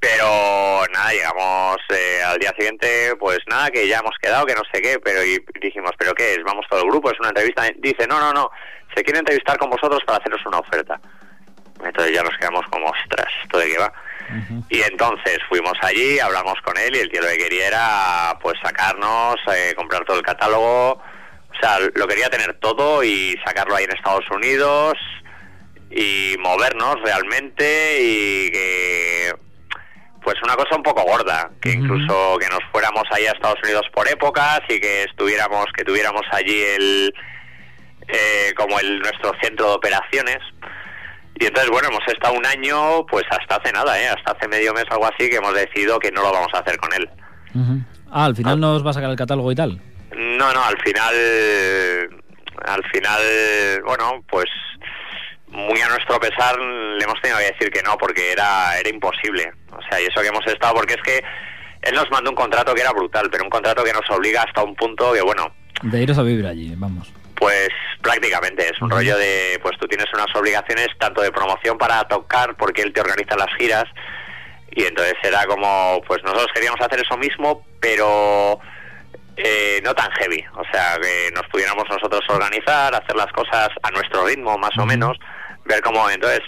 Pero 0.00 0.82
nada, 0.92 1.12
llegamos 1.12 1.76
eh, 1.90 2.22
al 2.26 2.38
día 2.38 2.52
siguiente, 2.58 3.14
pues 3.20 3.38
nada, 3.48 3.70
que 3.70 3.86
ya 3.86 3.98
hemos 4.00 4.16
quedado, 4.20 4.44
que 4.46 4.54
no 4.54 4.62
sé 4.72 4.82
qué, 4.82 4.98
pero 4.98 5.22
y 5.24 5.38
dijimos, 5.60 5.92
¿pero 5.96 6.12
qué 6.14 6.32
es? 6.32 6.38
¿Vamos 6.44 6.66
todo 6.68 6.80
el 6.82 6.90
grupo? 6.90 7.10
¿Es 7.10 7.20
una 7.20 7.28
entrevista? 7.28 7.62
Dice, 7.78 8.06
no, 8.08 8.18
no, 8.18 8.32
no, 8.32 8.50
se 8.96 9.04
quiere 9.04 9.20
entrevistar 9.20 9.56
con 9.58 9.70
vosotros 9.70 10.00
para 10.04 10.18
haceros 10.18 10.44
una 10.44 10.58
oferta. 10.58 11.00
Entonces 11.84 12.14
ya 12.14 12.22
nos 12.22 12.36
quedamos 12.38 12.64
como, 12.70 12.86
ostras, 12.86 13.26
¿esto 13.42 13.58
de 13.58 13.66
qué 13.66 13.78
va? 13.78 13.92
Y 14.70 14.80
entonces 14.82 15.38
fuimos 15.48 15.74
allí, 15.82 16.18
hablamos 16.18 16.54
con 16.62 16.78
él 16.78 16.96
y 16.96 17.00
el 17.00 17.10
tío 17.10 17.20
lo 17.20 17.28
que 17.28 17.38
quería 17.38 17.66
era 17.68 18.38
pues 18.40 18.54
sacarnos, 18.62 19.36
eh, 19.54 19.74
comprar 19.76 20.04
todo 20.04 20.16
el 20.16 20.22
catálogo, 20.22 20.92
o 20.92 21.60
sea, 21.60 21.78
lo 21.94 22.06
quería 22.06 22.30
tener 22.30 22.54
todo 22.54 23.04
y 23.04 23.38
sacarlo 23.44 23.74
ahí 23.74 23.84
en 23.84 23.92
Estados 23.92 24.24
Unidos 24.30 24.94
y 25.90 26.36
movernos 26.38 26.96
realmente 27.02 27.98
y 28.00 28.50
que 28.50 29.34
pues 30.22 30.36
una 30.42 30.54
cosa 30.54 30.76
un 30.76 30.82
poco 30.82 31.02
gorda, 31.02 31.50
que 31.60 31.72
incluso 31.72 32.38
que 32.38 32.48
nos 32.48 32.60
fuéramos 32.70 33.02
ahí 33.10 33.26
a 33.26 33.32
Estados 33.32 33.58
Unidos 33.62 33.86
por 33.92 34.08
épocas 34.08 34.60
y 34.68 34.80
que 34.80 35.02
estuviéramos, 35.02 35.66
que 35.76 35.84
tuviéramos 35.84 36.22
allí 36.30 36.62
el 36.62 37.14
eh, 38.08 38.52
como 38.56 38.78
el 38.78 39.00
nuestro 39.00 39.32
centro 39.40 39.68
de 39.68 39.74
operaciones. 39.74 40.38
Y 41.40 41.46
entonces, 41.46 41.70
bueno, 41.70 41.88
hemos 41.88 42.06
estado 42.06 42.34
un 42.34 42.46
año, 42.46 43.04
pues 43.06 43.24
hasta 43.30 43.56
hace 43.56 43.72
nada, 43.72 44.00
¿eh? 44.00 44.08
hasta 44.08 44.32
hace 44.32 44.48
medio 44.48 44.72
mes 44.74 44.84
o 44.90 44.94
algo 44.94 45.06
así, 45.06 45.28
que 45.28 45.36
hemos 45.36 45.54
decidido 45.54 45.98
que 45.98 46.10
no 46.12 46.22
lo 46.22 46.32
vamos 46.32 46.50
a 46.54 46.58
hacer 46.58 46.76
con 46.78 46.92
él. 46.92 47.08
Ah, 48.10 48.26
al 48.26 48.36
final 48.36 48.60
nos 48.60 48.84
va 48.84 48.90
a 48.90 48.94
sacar 48.94 49.10
el 49.10 49.16
catálogo 49.16 49.50
y 49.50 49.54
tal. 49.54 49.80
No, 50.14 50.52
no, 50.52 50.64
al 50.64 50.78
final, 50.82 51.14
al 52.64 52.84
final, 52.92 53.22
bueno, 53.84 54.24
pues 54.28 54.46
muy 55.48 55.80
a 55.80 55.88
nuestro 55.88 56.18
pesar 56.18 56.58
le 56.58 57.02
hemos 57.04 57.20
tenido 57.20 57.38
que 57.38 57.52
decir 57.52 57.70
que 57.70 57.82
no, 57.82 57.96
porque 57.98 58.32
era, 58.32 58.78
era 58.78 58.88
imposible. 58.88 59.52
O 59.70 59.80
sea, 59.88 60.00
y 60.00 60.04
eso 60.04 60.20
que 60.20 60.28
hemos 60.28 60.46
estado, 60.46 60.74
porque 60.74 60.94
es 60.94 61.02
que 61.02 61.22
él 61.82 61.94
nos 61.94 62.10
mandó 62.10 62.30
un 62.30 62.36
contrato 62.36 62.74
que 62.74 62.80
era 62.80 62.92
brutal, 62.92 63.28
pero 63.30 63.44
un 63.44 63.50
contrato 63.50 63.82
que 63.84 63.92
nos 63.92 64.08
obliga 64.10 64.42
hasta 64.42 64.62
un 64.62 64.74
punto 64.74 65.12
que, 65.12 65.22
bueno, 65.22 65.52
De 65.82 66.02
iros 66.02 66.18
a 66.18 66.22
vivir 66.22 66.46
allí, 66.46 66.74
vamos. 66.76 67.12
Prácticamente, 68.02 68.68
es 68.68 68.80
un 68.82 68.90
rollo 68.90 69.16
de, 69.16 69.58
pues 69.62 69.78
tú 69.78 69.86
tienes 69.86 70.06
unas 70.12 70.34
obligaciones 70.34 70.88
tanto 70.98 71.22
de 71.22 71.30
promoción 71.30 71.78
para 71.78 72.02
tocar, 72.04 72.56
porque 72.56 72.82
él 72.82 72.92
te 72.92 73.00
organiza 73.00 73.36
las 73.36 73.54
giras, 73.56 73.84
y 74.74 74.84
entonces 74.84 75.14
era 75.22 75.44
como, 75.46 76.00
pues 76.06 76.22
nosotros 76.22 76.48
queríamos 76.54 76.80
hacer 76.80 77.00
eso 77.00 77.16
mismo, 77.16 77.64
pero 77.80 78.58
eh, 79.36 79.80
no 79.84 79.94
tan 79.94 80.10
heavy, 80.12 80.44
o 80.54 80.64
sea, 80.70 80.98
que 81.00 81.30
nos 81.34 81.46
pudiéramos 81.48 81.84
nosotros 81.88 82.20
organizar, 82.28 82.94
hacer 82.94 83.16
las 83.16 83.32
cosas 83.32 83.68
a 83.82 83.90
nuestro 83.90 84.26
ritmo 84.26 84.58
más 84.58 84.76
o 84.78 84.86
menos, 84.86 85.16
ver 85.64 85.80
cómo, 85.82 86.10
entonces... 86.10 86.40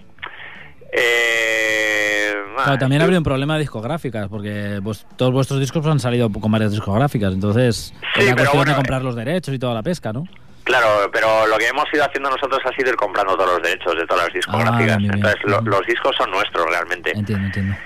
Eh, 0.96 2.34
también 2.78 3.02
habría 3.02 3.18
un 3.18 3.24
problema 3.24 3.54
de 3.54 3.60
discográficas, 3.60 4.28
porque 4.28 4.80
pues, 4.82 5.06
todos 5.16 5.32
vuestros 5.32 5.60
discos 5.60 5.84
han 5.86 5.98
salido 5.98 6.30
con 6.30 6.50
varias 6.50 6.72
discográficas, 6.72 7.32
entonces 7.32 7.92
sí, 8.14 8.26
es 8.26 8.34
cuestión 8.34 8.64
de 8.64 8.74
comprar 8.74 9.02
los 9.02 9.16
derechos 9.16 9.54
y 9.54 9.58
toda 9.58 9.74
la 9.74 9.82
pesca, 9.82 10.12
¿no? 10.12 10.24
Claro, 10.64 11.10
pero 11.12 11.46
lo 11.46 11.58
que 11.58 11.68
hemos 11.68 11.84
ido 11.92 12.04
haciendo 12.04 12.30
nosotros 12.30 12.58
ha 12.64 12.74
sido 12.74 12.90
ir 12.90 12.96
comprando 12.96 13.36
todos 13.36 13.52
los 13.52 13.62
derechos 13.62 13.96
de 13.96 14.06
todas 14.06 14.24
las 14.24 14.34
discográficas. 14.34 14.96
Ah, 14.98 15.12
entonces, 15.12 15.40
los 15.44 15.86
discos 15.86 16.16
son 16.16 16.30
nuestros 16.30 16.66
realmente. 16.66 17.12
Entiendo, 17.14 17.46
entiendo. 17.46 17.76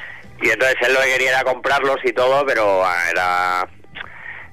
Y 0.41 0.51
entonces 0.51 0.77
él 0.83 0.95
lo 0.95 1.01
que 1.01 1.13
quería 1.13 1.31
era 1.31 1.45
comprarlos 1.45 1.97
y 2.05 2.13
todo, 2.13 2.47
pero 2.47 2.85
ah, 2.85 3.11
era. 3.11 3.69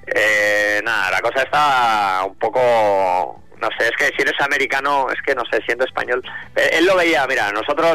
Eh, 0.08 0.80
nada, 0.84 1.12
la 1.12 1.20
cosa 1.20 1.42
está 1.42 2.24
un 2.26 2.34
poco. 2.36 3.44
No 3.60 3.68
sé, 3.78 3.88
es 3.88 3.96
que 3.96 4.06
si 4.16 4.22
eres 4.22 4.38
americano, 4.40 5.06
es 5.10 5.22
que 5.22 5.34
no 5.34 5.42
sé, 5.50 5.62
siendo 5.64 5.84
español. 5.84 6.22
Eh, 6.56 6.70
él 6.74 6.86
lo 6.86 6.96
veía, 6.96 7.26
mira, 7.28 7.52
nosotros. 7.52 7.94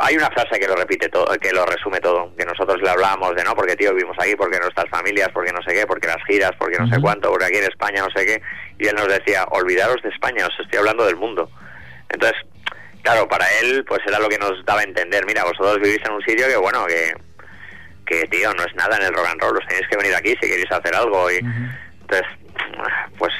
Hay 0.00 0.16
una 0.16 0.30
frase 0.30 0.58
que 0.58 0.66
lo 0.66 0.74
repite 0.74 1.08
todo, 1.08 1.26
que 1.38 1.52
lo 1.52 1.64
resume 1.64 2.00
todo, 2.00 2.34
que 2.36 2.44
nosotros 2.44 2.80
le 2.82 2.90
hablábamos 2.90 3.36
de 3.36 3.44
no, 3.44 3.54
porque 3.54 3.76
tío, 3.76 3.94
vivimos 3.94 4.16
aquí, 4.18 4.34
porque 4.34 4.58
nuestras 4.58 4.88
familias, 4.90 5.28
porque 5.32 5.52
no 5.52 5.62
sé 5.62 5.72
qué, 5.72 5.86
porque 5.86 6.08
las 6.08 6.22
giras, 6.24 6.52
porque 6.58 6.78
no 6.78 6.88
sé 6.88 7.00
cuánto, 7.00 7.30
porque 7.30 7.44
aquí 7.46 7.56
en 7.56 7.64
España 7.64 8.02
no 8.02 8.10
sé 8.10 8.26
qué, 8.26 8.42
y 8.78 8.88
él 8.88 8.96
nos 8.96 9.08
decía, 9.08 9.44
olvidaros 9.50 10.02
de 10.02 10.08
España, 10.08 10.46
os 10.46 10.58
estoy 10.58 10.78
hablando 10.78 11.06
del 11.06 11.16
mundo. 11.16 11.50
Entonces, 12.08 12.36
Claro, 13.02 13.28
para 13.28 13.46
él, 13.62 13.84
pues 13.86 14.00
era 14.06 14.18
lo 14.18 14.28
que 14.28 14.38
nos 14.38 14.64
daba 14.64 14.80
a 14.80 14.84
entender. 14.84 15.24
Mira, 15.26 15.44
vosotros 15.44 15.80
vivís 15.80 16.00
en 16.04 16.12
un 16.12 16.22
sitio 16.22 16.46
que, 16.46 16.56
bueno, 16.56 16.84
que, 16.86 17.14
que 18.06 18.26
tío, 18.26 18.52
no 18.52 18.62
es 18.62 18.74
nada 18.74 18.96
en 18.96 19.04
el 19.04 19.14
rock 19.14 19.28
and 19.30 19.40
roll. 19.40 19.56
Os 19.56 19.66
tenéis 19.66 19.88
que 19.88 19.96
venir 19.96 20.14
aquí 20.14 20.30
si 20.40 20.48
queréis 20.48 20.70
hacer 20.70 20.94
algo. 20.94 21.30
Y, 21.30 21.36
Entonces, 21.36 22.26
pues 23.18 23.32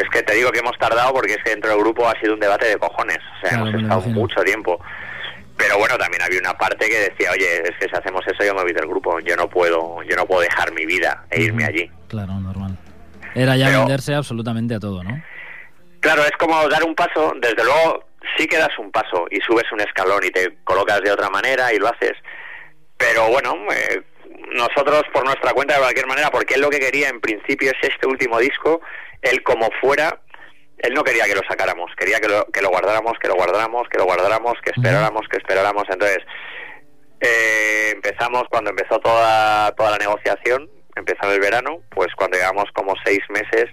es 0.00 0.08
que 0.10 0.22
te 0.22 0.34
digo 0.34 0.52
que 0.52 0.60
hemos 0.60 0.78
tardado 0.78 1.12
porque 1.12 1.34
es 1.34 1.42
que 1.42 1.50
dentro 1.50 1.70
del 1.70 1.80
grupo 1.80 2.08
ha 2.08 2.18
sido 2.20 2.34
un 2.34 2.40
debate 2.40 2.66
de 2.66 2.76
cojones. 2.76 3.18
O 3.18 3.46
sea, 3.46 3.58
hemos 3.58 3.74
estado 3.74 4.00
mucho 4.02 4.42
tiempo. 4.42 4.80
Pero 5.56 5.78
bueno, 5.78 5.96
también 5.98 6.22
había 6.22 6.40
una 6.40 6.56
parte 6.56 6.88
que 6.88 7.10
decía, 7.10 7.30
oye, 7.32 7.62
es 7.62 7.76
que 7.78 7.88
si 7.88 7.96
hacemos 7.96 8.22
eso 8.26 8.44
yo 8.44 8.54
me 8.54 8.62
voy 8.62 8.72
del 8.72 8.86
grupo. 8.86 9.20
Yo 9.20 9.36
no 9.36 9.48
puedo, 9.48 10.02
yo 10.02 10.16
no 10.16 10.26
puedo 10.26 10.40
dejar 10.40 10.72
mi 10.72 10.86
vida 10.86 11.24
e 11.30 11.42
irme 11.42 11.64
allí. 11.64 11.90
Claro, 12.08 12.34
normal. 12.34 12.76
Era 13.34 13.56
ya 13.56 13.70
venderse 13.70 14.14
absolutamente 14.14 14.74
a 14.74 14.80
todo, 14.80 15.02
¿no? 15.02 15.22
Claro, 16.00 16.22
es 16.24 16.32
como 16.38 16.68
dar 16.68 16.82
un 16.84 16.94
paso, 16.94 17.32
desde 17.40 17.64
luego 17.64 18.04
sí 18.36 18.46
que 18.46 18.58
das 18.58 18.76
un 18.78 18.90
paso 18.90 19.26
y 19.30 19.40
subes 19.40 19.70
un 19.72 19.80
escalón 19.80 20.22
y 20.24 20.30
te 20.30 20.58
colocas 20.64 21.00
de 21.00 21.12
otra 21.12 21.30
manera 21.30 21.72
y 21.72 21.78
lo 21.78 21.88
haces. 21.88 22.14
Pero 22.96 23.28
bueno, 23.28 23.54
eh, 23.72 24.02
nosotros 24.52 25.02
por 25.12 25.24
nuestra 25.24 25.52
cuenta 25.52 25.74
de 25.74 25.80
cualquier 25.80 26.06
manera, 26.06 26.30
porque 26.30 26.54
él 26.54 26.60
lo 26.60 26.70
que 26.70 26.80
quería 26.80 27.08
en 27.08 27.20
principio 27.20 27.70
es 27.70 27.88
este 27.88 28.06
último 28.06 28.38
disco, 28.38 28.80
él 29.22 29.42
como 29.42 29.70
fuera, 29.80 30.20
él 30.82 30.94
no 30.94 31.04
quería 31.04 31.24
que 31.24 31.34
lo 31.34 31.42
sacáramos, 31.48 31.90
quería 31.96 32.18
que 32.18 32.28
lo, 32.28 32.44
que 32.46 32.60
lo 32.60 32.68
guardáramos, 32.68 33.12
que 33.20 33.28
lo 33.28 33.34
guardáramos, 33.34 33.88
que 33.88 33.98
lo 33.98 34.04
guardáramos, 34.04 34.54
que 34.62 34.70
esperáramos, 34.70 35.28
que 35.28 35.38
esperáramos. 35.38 35.84
Entonces, 35.88 36.18
eh, 37.20 37.92
empezamos 37.94 38.44
cuando 38.50 38.70
empezó 38.70 38.98
toda, 38.98 39.72
toda 39.72 39.92
la 39.92 39.98
negociación, 39.98 40.68
empezó 40.96 41.32
el 41.32 41.40
verano, 41.40 41.78
pues 41.90 42.08
cuando 42.16 42.36
llegamos 42.36 42.64
como 42.74 42.94
seis 43.04 43.20
meses, 43.30 43.66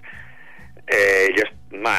eh, 0.86 1.28
yo 1.36 1.42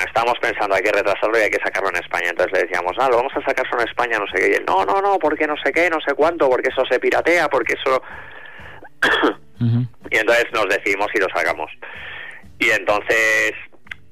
estábamos 0.05 0.37
pensando 0.41 0.75
hay 0.75 0.81
que 0.81 0.91
retrasarlo 0.91 1.37
y 1.37 1.41
hay 1.41 1.49
que 1.49 1.63
sacarlo 1.63 1.89
en 1.89 1.97
España. 1.97 2.29
Entonces 2.29 2.53
le 2.53 2.67
decíamos, 2.67 2.93
ah, 2.97 3.09
lo 3.09 3.17
vamos 3.17 3.33
a 3.35 3.45
sacar 3.45 3.67
solo 3.69 3.81
en 3.81 3.89
España, 3.89 4.17
no 4.17 4.27
sé 4.27 4.39
qué. 4.39 4.51
Y 4.51 4.53
él, 4.55 4.65
no, 4.65 4.85
no, 4.85 5.01
no, 5.01 5.19
porque 5.19 5.45
no 5.45 5.55
sé 5.63 5.73
qué, 5.73 5.89
no 5.89 5.99
sé 6.05 6.13
cuánto, 6.13 6.49
porque 6.49 6.69
eso 6.69 6.83
se 6.89 6.99
piratea, 6.99 7.49
porque 7.49 7.73
eso... 7.73 8.01
Y 10.09 10.17
entonces 10.17 10.45
nos 10.51 10.67
decidimos 10.67 11.07
y 11.13 11.19
lo 11.19 11.27
sacamos. 11.33 11.71
Y 12.59 12.69
entonces 12.71 13.53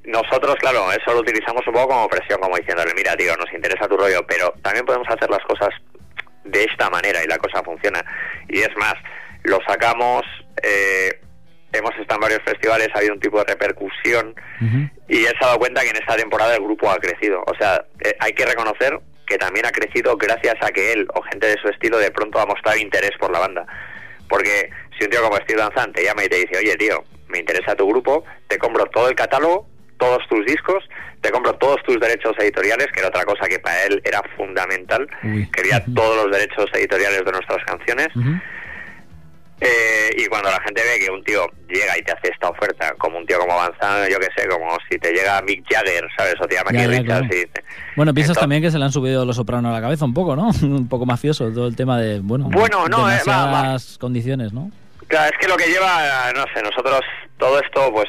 nosotros, 0.04 0.56
claro, 0.56 0.92
eso 0.92 1.14
lo 1.14 1.20
utilizamos 1.20 1.66
un 1.68 1.74
poco 1.74 1.90
como 1.90 2.08
presión, 2.08 2.40
como 2.40 2.58
diciéndole, 2.58 2.94
mira, 2.96 3.16
tío, 3.16 3.36
nos 3.38 3.52
interesa 3.54 3.88
tu 3.88 3.98
rollo, 3.98 4.26
pero 4.28 4.54
también 4.62 4.86
podemos 4.86 5.08
hacer 5.08 5.30
las 5.30 5.44
cosas 5.46 5.70
de 6.44 6.64
esta 6.64 6.90
manera 6.90 7.24
y 7.24 7.28
la 7.28 7.38
cosa 7.38 7.64
funciona. 7.64 8.04
Y 8.48 8.60
es 8.60 8.76
más, 8.78 8.96
lo 9.44 9.60
sacamos... 9.68 10.24
Eh, 10.64 11.20
hemos 11.72 11.92
estado 11.92 12.16
en 12.16 12.22
varios 12.22 12.42
festivales, 12.44 12.90
ha 12.94 13.00
habido 13.00 13.14
un 13.14 13.20
tipo 13.20 13.38
de 13.40 13.46
repercusión 13.46 14.36
y 15.08 15.26
he 15.26 15.34
dado 15.40 15.58
cuenta 15.60 15.82
que 15.82 15.90
en 15.90 15.98
esta 15.98 16.16
temporada 16.16 16.56
el 16.56 16.64
grupo 16.64 16.90
ha 16.90 16.98
crecido. 16.98 17.44
O 17.46 17.56
sea, 17.56 17.86
eh, 18.04 18.16
hay 18.20 18.34
que 18.34 18.46
reconocer 18.46 19.00
que 19.26 19.38
también 19.38 19.66
ha 19.66 19.72
crecido 19.72 20.18
gracias 20.18 20.56
a 20.62 20.72
que 20.72 20.94
él 20.94 21.08
o 21.14 21.22
gente 21.22 21.48
de 21.48 21.58
su 21.62 21.68
estilo 21.70 22.00
de 22.00 22.12
pronto 22.12 22.40
ha 22.40 22.46
mostrado 22.46 22.78
interés 22.78 23.12
por 23.20 23.32
la 23.32 23.40
banda. 23.40 23.66
Porque 24.28 24.70
si 24.98 25.06
un 25.06 25.12
tío 25.12 25.22
como 25.22 25.38
Steve 25.38 25.62
Danzante 25.62 26.02
te 26.02 26.08
llama 26.08 26.26
y 26.26 26.30
te 26.30 26.38
dice, 26.38 26.58
oye 26.58 26.76
tío, 26.76 27.04
me 27.28 27.40
interesa 27.40 27.76
tu 27.76 27.88
grupo, 27.88 28.24
te 28.48 28.58
compro 28.58 28.86
todo 28.88 29.08
el 29.08 29.16
catálogo, 29.16 29.68
todos 30.00 30.28
tus 30.30 30.46
discos, 30.46 30.84
te 31.22 31.30
compro 31.30 31.54
todos 31.54 31.78
tus 31.84 32.00
derechos 32.00 32.34
editoriales, 32.40 32.88
que 32.94 33.00
era 33.00 33.10
otra 33.10 33.26
cosa 33.26 33.48
que 33.48 33.60
para 33.60 33.84
él 33.84 34.02
era 34.04 34.22
fundamental, 34.36 35.08
quería 35.52 35.84
todos 35.94 36.26
los 36.26 36.36
derechos 36.36 36.66
editoriales 36.74 37.24
de 37.26 37.32
nuestras 37.32 37.64
canciones. 37.66 38.08
Eh, 39.62 40.16
y 40.18 40.26
cuando 40.28 40.50
la 40.50 40.62
gente 40.62 40.82
ve 40.82 41.06
que 41.06 41.12
un 41.12 41.22
tío 41.24 41.46
llega 41.68 41.98
y 41.98 42.02
te 42.02 42.14
hace 42.14 42.30
esta 42.32 42.48
oferta, 42.48 42.96
como 42.98 43.18
un 43.18 43.26
tío 43.26 43.38
como 43.40 43.52
avanzado, 43.52 44.08
yo 44.08 44.18
que 44.18 44.28
sé, 44.34 44.48
como 44.48 44.78
si 44.90 44.98
te 44.98 45.12
llega 45.12 45.42
Mick 45.42 45.66
Jagger, 45.70 46.08
¿sabes? 46.18 46.36
O 46.40 46.48
te 46.48 46.56
llama 46.56 46.70
aquí 46.70 46.88
Richards. 46.88 47.28
bueno, 47.98 48.14
piensas 48.14 48.38
también 48.38 48.62
que 48.62 48.72
se 48.72 48.80
le 48.80 48.86
han 48.86 48.94
subido 48.94 49.26
los 49.26 49.36
sopranos 49.36 49.72
a 49.72 49.74
la 49.74 49.82
cabeza 49.82 50.06
un 50.06 50.14
poco, 50.14 50.38
¿no? 50.38 50.50
un 50.64 50.88
poco 50.88 51.06
mafioso 51.06 51.52
todo 51.52 51.68
el 51.68 51.76
tema 51.76 52.00
de, 52.00 52.22
bueno, 52.22 52.50
bueno 52.50 52.88
no, 52.88 53.12
eh, 53.12 53.20
condiciones, 54.00 54.54
¿no? 54.54 54.72
Claro, 55.10 55.32
es 55.34 55.38
que 55.40 55.48
lo 55.48 55.58
que 55.58 55.68
lleva, 55.68 56.32
no 56.34 56.46
sé, 56.54 56.62
nosotros 56.64 57.02
todo 57.38 57.60
esto, 57.60 57.92
pues 57.92 58.08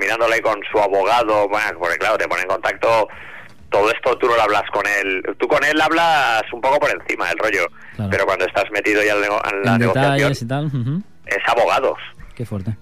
mirándole 0.00 0.40
con 0.40 0.58
su 0.72 0.78
abogado, 0.78 1.48
bueno, 1.48 1.78
porque 1.78 1.98
claro, 1.98 2.18
te 2.18 2.26
pone 2.26 2.42
en 2.42 2.48
contacto 2.48 3.06
todo 3.70 3.90
esto 3.90 4.16
tú 4.16 4.26
no 4.26 4.36
lo 4.36 4.42
hablas 4.42 4.64
con 4.72 4.82
él. 4.86 5.22
Tú 5.38 5.46
con 5.46 5.62
él 5.64 5.80
hablas 5.80 6.42
un 6.52 6.60
poco 6.60 6.78
por 6.78 6.90
encima 6.90 7.28
del 7.28 7.38
rollo, 7.38 7.66
pero 8.10 8.24
cuando 8.24 8.46
estás 8.46 8.64
metido 8.70 9.02
ya 9.02 9.12
en 9.14 9.20
la 9.62 9.76
negociación, 9.78 11.04
es 11.26 11.38
abogados. 11.46 11.98
Qué 12.34 12.46
fuerte. 12.46 12.74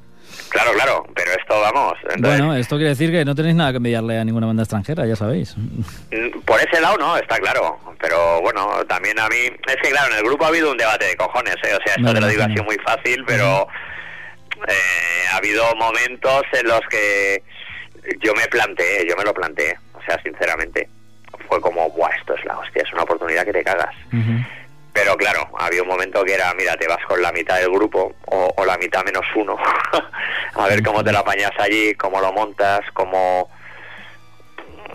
Claro, 0.51 0.73
claro, 0.73 1.07
pero 1.15 1.33
esto 1.33 1.61
vamos. 1.61 1.95
Bueno, 2.19 2.55
esto 2.55 2.77
quiere 2.77 2.91
decir 2.91 3.11
que 3.11 3.25
no 3.25 3.35
tenéis 3.35 3.57
nada 3.57 3.73
que 3.73 3.77
enviarle 3.79 4.19
a 4.19 4.25
ninguna 4.25 4.47
banda 4.47 4.63
extranjera, 4.63 5.07
ya 5.07 5.17
sabéis. 5.17 5.57
Mm, 5.57 6.41
por 6.45 6.61
ese 6.61 6.81
lado 6.81 6.97
no, 6.99 7.17
está 7.17 7.37
claro. 7.39 7.79
Pero 8.01 8.41
bueno, 8.41 8.85
también 8.89 9.19
a 9.19 9.29
mí. 9.29 9.51
Es 9.67 9.77
que 9.83 9.91
claro, 9.91 10.13
en 10.13 10.19
el 10.19 10.25
grupo 10.25 10.45
ha 10.45 10.49
habido 10.49 10.71
un 10.71 10.77
debate 10.77 11.07
de 11.07 11.17
cojones, 11.17 11.57
¿eh? 11.57 11.75
O 11.75 11.83
sea, 11.85 11.95
esto 11.97 12.15
te 12.15 12.21
lo 12.21 12.29
digo 12.29 12.43
así 12.43 12.63
muy 12.63 12.79
fácil, 12.79 13.25
pero. 13.27 13.67
Eh, 14.69 15.29
ha 15.33 15.37
habido 15.37 15.65
momentos 15.75 16.43
en 16.53 16.67
los 16.67 16.81
que 16.89 17.43
yo 18.23 18.33
me 18.35 18.47
planteé, 18.47 19.07
yo 19.07 19.15
me 19.15 19.23
lo 19.23 19.35
planteé 19.35 19.77
sea, 20.07 20.21
sinceramente, 20.23 20.89
fue 21.49 21.61
como, 21.61 21.91
Buah, 21.91 22.11
esto 22.19 22.35
es 22.35 22.45
la 22.45 22.59
hostia, 22.59 22.83
es 22.83 22.93
una 22.93 23.03
oportunidad 23.03 23.45
que 23.45 23.53
te 23.53 23.65
cagas. 23.65 23.95
Pero 24.97 25.15
claro, 25.15 25.47
había 25.59 25.83
un 25.83 25.89
momento 25.89 26.25
que 26.25 26.33
era, 26.33 26.55
mira, 26.55 26.75
te 26.79 26.89
vas 26.89 27.05
con 27.05 27.21
la 27.21 27.31
mitad 27.31 27.57
del 27.59 27.69
grupo 27.69 28.15
o, 28.25 28.65
la 28.65 28.79
mitad 28.79 29.05
menos 29.05 29.27
uno, 29.35 29.59
a 30.55 30.67
ver 30.69 30.83
cómo 30.83 31.05
te 31.05 31.13
lo 31.13 31.19
apañas 31.19 31.53
allí, 31.59 31.95
cómo 31.97 32.19
lo 32.19 32.33
montas, 32.33 32.81
cómo... 32.95 33.51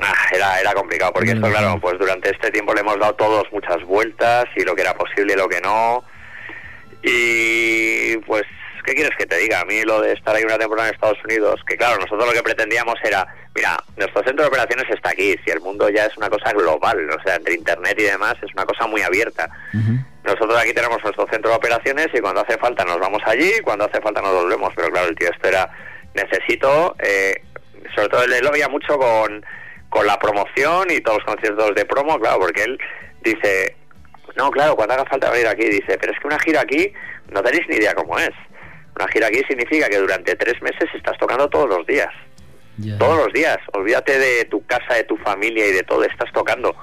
Ah, 0.02 0.16
era, 0.34 0.60
era 0.60 0.74
complicado, 0.74 1.14
porque 1.14 1.34
esto, 1.34 1.48
claro, 1.48 1.80
pues 1.80 2.00
durante 2.00 2.32
este 2.32 2.50
tiempo 2.50 2.74
le 2.74 2.82
hemos 2.82 3.00
dado 3.00 3.14
todos 3.14 3.52
muchas 3.52 3.84
vueltas 3.84 4.46
y 4.56 4.64
lo 4.64 4.74
que 4.74 4.82
era 4.82 4.96
posible 4.96 5.34
y 5.34 5.38
lo 5.38 5.48
que 5.48 5.62
no. 5.62 6.04
Y 7.04 8.18
pues 8.26 8.46
¿qué 8.84 8.94
quieres 8.94 9.16
que 9.18 9.26
te 9.26 9.38
diga? 9.38 9.62
A 9.62 9.66
mí 9.66 9.82
lo 9.84 10.02
de 10.02 10.14
estar 10.14 10.36
ahí 10.36 10.44
una 10.44 10.58
temporada 10.58 10.90
en 10.90 10.96
Estados 10.96 11.24
Unidos, 11.24 11.62
que 11.68 11.78
claro, 11.78 11.98
nosotros 12.00 12.26
lo 12.26 12.34
que 12.34 12.44
pretendíamos 12.44 12.96
era, 13.04 13.26
mira, 13.56 13.78
nuestro 13.98 14.24
centro 14.24 14.44
de 14.44 14.50
operaciones 14.50 14.86
está 14.90 15.10
aquí, 15.12 15.36
si 15.44 15.52
el 15.52 15.60
mundo 15.62 15.90
ya 15.90 16.06
es 16.06 16.18
una 16.18 16.30
cosa 16.30 16.52
global, 16.54 17.10
o 17.10 17.22
sea, 17.24 17.36
entre 17.36 17.54
Internet 17.54 17.96
y 18.00 18.04
demás 18.04 18.36
es 18.42 18.54
una 18.54 18.66
cosa 18.66 18.88
muy 18.88 19.02
abierta. 19.02 19.50
Nosotros 20.24 20.56
aquí 20.58 20.74
tenemos 20.74 21.04
nuestro 21.04 21.28
centro 21.28 21.50
de 21.52 21.58
operaciones 21.58 22.08
y 22.14 22.20
cuando 22.20 22.42
hace 22.42 22.58
falta 22.58 22.86
nos 22.86 23.00
vamos 23.00 23.22
allí, 23.26 23.52
cuando 23.64 23.86
hace 23.86 24.02
falta 24.02 24.22
nos 24.22 24.34
volvemos, 24.34 24.72
pero 24.76 24.90
claro, 24.90 25.08
el 25.08 25.16
tío 25.16 25.30
esto 25.32 25.48
era, 25.48 25.70
necesito, 26.14 26.96
eh, 27.00 27.42
sobre 27.96 28.10
todo 28.10 28.24
él 28.24 28.44
lo 28.44 28.52
veía 28.52 28.68
mucho 28.68 28.98
con, 28.98 29.44
con 29.90 30.06
la 30.06 30.20
promoción 30.20 30.92
y 30.92 31.02
todos 31.02 31.18
los 31.20 31.26
conciertos 31.26 31.76
de 31.76 31.86
promo, 31.86 32.20
claro, 32.20 32.40
porque 32.40 32.64
él 32.64 32.80
dice, 33.24 33.76
no, 34.36 34.52
claro, 34.52 34.76
cuando 34.76 34.94
haga 34.94 35.06
falta 35.06 35.30
venir 35.32 35.48
aquí, 35.48 35.68
dice, 35.68 35.98
pero 36.00 36.14
es 36.14 36.20
que 36.20 36.28
una 36.28 36.40
gira 36.40 36.62
aquí 36.62 36.94
no 37.30 37.42
tenéis 37.42 37.68
ni 37.68 37.78
idea 37.78 37.94
cómo 37.94 38.18
es. 38.20 38.32
Una 39.02 39.12
gira 39.12 39.28
aquí 39.28 39.42
significa 39.48 39.90
que 39.90 39.98
durante 39.98 40.36
tres 40.36 40.62
meses 40.62 40.88
estás 40.94 41.18
tocando 41.18 41.50
todos 41.50 41.68
los 41.68 41.88
días. 41.88 42.10
Todos 43.00 43.26
los 43.26 43.34
días. 43.34 43.58
Olvídate 43.74 44.20
de 44.20 44.46
tu 44.46 44.64
casa, 44.68 44.94
de 44.94 45.04
tu 45.06 45.18
familia 45.18 45.66
y 45.68 45.72
de 45.72 45.82
todo. 45.82 46.04
Estás 46.04 46.32
tocando. 46.32 46.76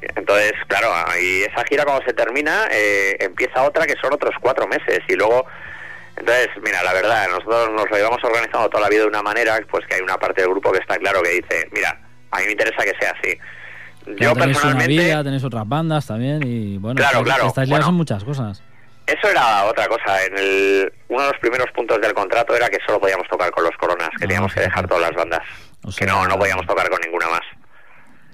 Entonces, 0.00 0.52
claro, 0.66 0.88
y 1.20 1.42
esa 1.42 1.64
gira 1.64 1.84
cuando 1.84 2.02
se 2.06 2.14
termina, 2.14 2.66
eh, 2.70 3.16
empieza 3.20 3.62
otra 3.62 3.84
que 3.84 3.94
son 4.00 4.14
otros 4.14 4.34
cuatro 4.40 4.66
meses. 4.66 5.00
Y 5.06 5.16
luego 5.16 5.44
Entonces, 6.16 6.48
mira, 6.62 6.82
la 6.82 6.94
verdad, 6.94 7.28
nosotros 7.28 7.70
nos 7.72 7.90
lo 7.90 7.96
llevamos 7.96 8.22
organizando 8.24 8.70
toda 8.70 8.84
la 8.84 8.88
vida 8.88 9.02
de 9.02 9.08
una 9.08 9.22
manera, 9.22 9.60
pues 9.70 9.84
que 9.86 9.96
hay 9.96 10.00
una 10.00 10.16
parte 10.16 10.40
del 10.40 10.50
grupo 10.50 10.72
que 10.72 10.78
está 10.78 10.96
claro 10.96 11.20
que 11.22 11.30
dice, 11.30 11.68
mira, 11.72 12.00
a 12.30 12.38
mí 12.38 12.46
me 12.46 12.52
interesa 12.52 12.84
que 12.84 12.92
sea 12.98 13.12
así. 13.20 13.36
Yo 14.18 14.34
personalmente... 14.34 14.94
Una 14.94 15.02
vida, 15.02 15.24
tenéis 15.24 15.44
otras 15.44 15.68
bandas 15.68 16.06
también 16.06 16.42
y 16.42 16.78
bueno, 16.78 16.96
claro, 16.96 17.18
estáis, 17.18 17.34
claro, 17.34 17.48
estáis 17.48 17.86
en 17.86 17.94
muchas 17.94 18.24
cosas. 18.24 18.62
Eso 19.06 19.28
era 19.28 19.64
otra 19.64 19.86
cosa. 19.86 20.24
En 20.24 20.38
el, 20.38 20.92
uno 21.08 21.22
de 21.22 21.28
los 21.32 21.40
primeros 21.40 21.70
puntos 21.72 22.00
del 22.00 22.14
contrato 22.14 22.56
era 22.56 22.68
que 22.68 22.78
solo 22.86 23.00
podíamos 23.00 23.28
tocar 23.28 23.50
con 23.50 23.64
los 23.64 23.76
coronas, 23.76 24.10
que 24.18 24.26
teníamos 24.26 24.52
que 24.52 24.60
dejar 24.60 24.88
todas 24.88 25.02
las 25.02 25.14
bandas. 25.14 25.40
que 25.96 26.06
no, 26.06 26.26
no 26.26 26.38
podíamos 26.38 26.66
tocar 26.66 26.88
con 26.88 27.00
ninguna 27.00 27.28
más. 27.28 27.42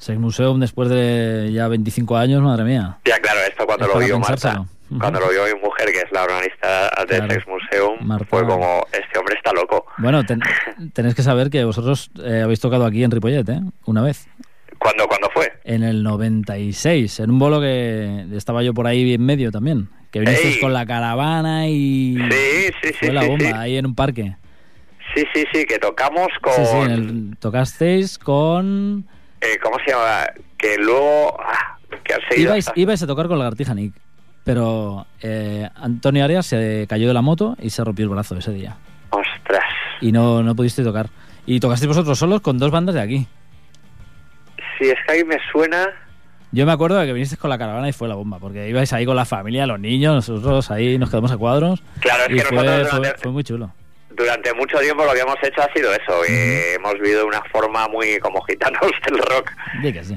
Sex 0.01 0.19
Museum 0.19 0.59
después 0.61 0.89
de 0.89 1.51
ya 1.53 1.69
25 1.69 2.17
años, 2.17 2.41
madre 2.43 2.65
mía. 2.65 2.99
Ya, 3.05 3.19
claro, 3.19 3.41
esto 3.47 3.67
cuando 3.67 3.87
lo 3.87 3.99
vio 3.99 4.19
Marta, 4.19 4.65
cuando 4.99 5.21
lo 5.21 5.29
vio 5.29 5.45
mi 5.45 5.61
mujer, 5.61 5.93
que 5.93 5.99
es 5.99 6.11
la 6.11 6.25
organista 6.25 6.91
de 7.07 7.17
Sex 7.17 7.47
Museum, 7.47 8.19
fue 8.27 8.47
como, 8.47 8.87
este 8.93 9.19
hombre 9.19 9.35
está 9.37 9.53
loco. 9.53 9.85
Bueno, 9.99 10.23
tenéis 10.95 11.15
que 11.15 11.23
saber 11.23 11.51
que 11.51 11.65
vosotros 11.65 12.11
eh, 12.25 12.41
habéis 12.43 12.61
tocado 12.61 12.87
aquí 12.87 13.05
en 13.05 13.11
Ripollet, 13.11 13.49
¿eh? 13.49 13.61
Una 13.85 14.03
vez. 14.03 14.27
¿Cuándo, 14.79 15.07
¿Cuándo 15.07 15.29
fue? 15.35 15.53
En 15.65 15.83
el 15.83 16.03
96, 16.03 17.21
en 17.21 17.31
un 17.31 17.39
bolo 17.39 17.61
que 17.61 18.25
estaba 18.33 18.63
yo 18.63 18.73
por 18.73 18.87
ahí 18.87 19.13
en 19.13 19.25
medio 19.27 19.53
también. 19.53 19.91
Que 20.11 20.21
viniste 20.21 20.61
con 20.61 20.73
la 20.73 20.87
caravana 20.87 21.69
y... 21.69 22.17
Sí, 22.31 22.73
sí, 22.83 22.89
sí. 22.89 23.07
Fue 23.07 23.13
la 23.13 23.25
bomba, 23.25 23.61
ahí 23.61 23.77
en 23.77 23.87
un 23.87 23.95
parque. 23.95 24.37
Sí, 25.15 25.25
sí, 25.35 25.45
sí, 25.53 25.65
que 25.65 25.79
tocamos 25.79 26.29
con... 26.41 26.55
Sí, 26.55 26.63
sí, 26.65 27.37
tocasteis 27.39 28.19
con... 28.19 29.07
Eh, 29.41 29.59
¿Cómo 29.63 29.77
se 29.85 29.93
llama? 29.93 30.27
Que 30.59 30.77
luego... 30.79 31.37
Ah, 31.41 31.79
que 32.05 32.15
has 32.15 32.21
seguido 32.29 32.51
ibais, 32.51 32.71
ibais, 32.75 33.03
a 33.03 33.07
tocar 33.07 33.29
con 33.29 33.39
la 33.39 33.45
Gartija 33.45 33.75
Nick, 33.75 33.95
pero 34.45 35.07
eh, 35.23 35.69
Antonio 35.77 36.25
Arias 36.25 36.47
se 36.47 36.87
cayó 36.89 37.09
de 37.09 37.15
la 37.15 37.23
moto 37.23 37.57
y 37.61 37.71
se 37.71 37.83
rompió 37.85 38.05
el 38.05 38.11
brazo 38.11 38.37
ese 38.37 38.53
día. 38.53 38.77
¡Ostras! 39.11 39.65
Y 40.01 40.13
no, 40.13 40.43
no 40.43 40.55
pudiste 40.55 40.83
tocar. 40.83 41.09
Y 41.47 41.61
tocasteis 41.61 41.89
vosotros 41.89 42.19
solos 42.19 42.41
con 42.41 42.59
dos 42.59 42.71
bandas 42.71 42.95
de 42.95 43.01
aquí. 43.01 43.27
Sí, 44.79 44.89
es 44.89 44.97
que 45.07 45.13
ahí 45.13 45.25
me 45.25 45.39
suena... 45.53 45.89
Yo 46.53 46.67
me 46.67 46.73
acuerdo 46.73 46.99
de 46.99 47.07
que 47.07 47.13
viniste 47.13 47.37
con 47.37 47.49
la 47.49 47.59
caravana 47.59 47.89
y 47.89 47.93
fue 47.93 48.09
la 48.09 48.17
bomba, 48.17 48.39
porque 48.41 48.69
ibais 48.69 48.93
ahí 48.93 49.07
con 49.07 49.15
la 49.15 49.25
familia, 49.25 49.67
los 49.67 49.79
niños, 49.79 50.29
nosotros 50.29 50.71
ahí 50.71 50.99
nos 50.99 51.09
quedamos 51.09 51.31
a 51.31 51.37
cuadros. 51.37 51.81
Claro, 52.01 52.25
es 52.25 52.43
que 52.43 52.49
fue, 52.49 52.65
nosotros 52.65 53.15
fue, 53.19 53.31
muy 53.31 53.45
chulo. 53.45 53.71
Durante 54.11 54.53
mucho 54.55 54.79
tiempo 54.79 55.05
lo 55.05 55.13
que 55.13 55.21
hemos 55.21 55.37
hecho 55.43 55.63
ha 55.63 55.73
sido 55.73 55.93
eso, 55.93 56.25
hemos 56.25 56.95
vivido 56.95 57.27
una 57.27 57.43
forma 57.53 57.87
muy 57.87 58.19
como 58.19 58.43
gitanos 58.43 58.81
del 59.07 59.19
rock. 59.19 59.53
que 59.81 60.05
sí. 60.05 60.17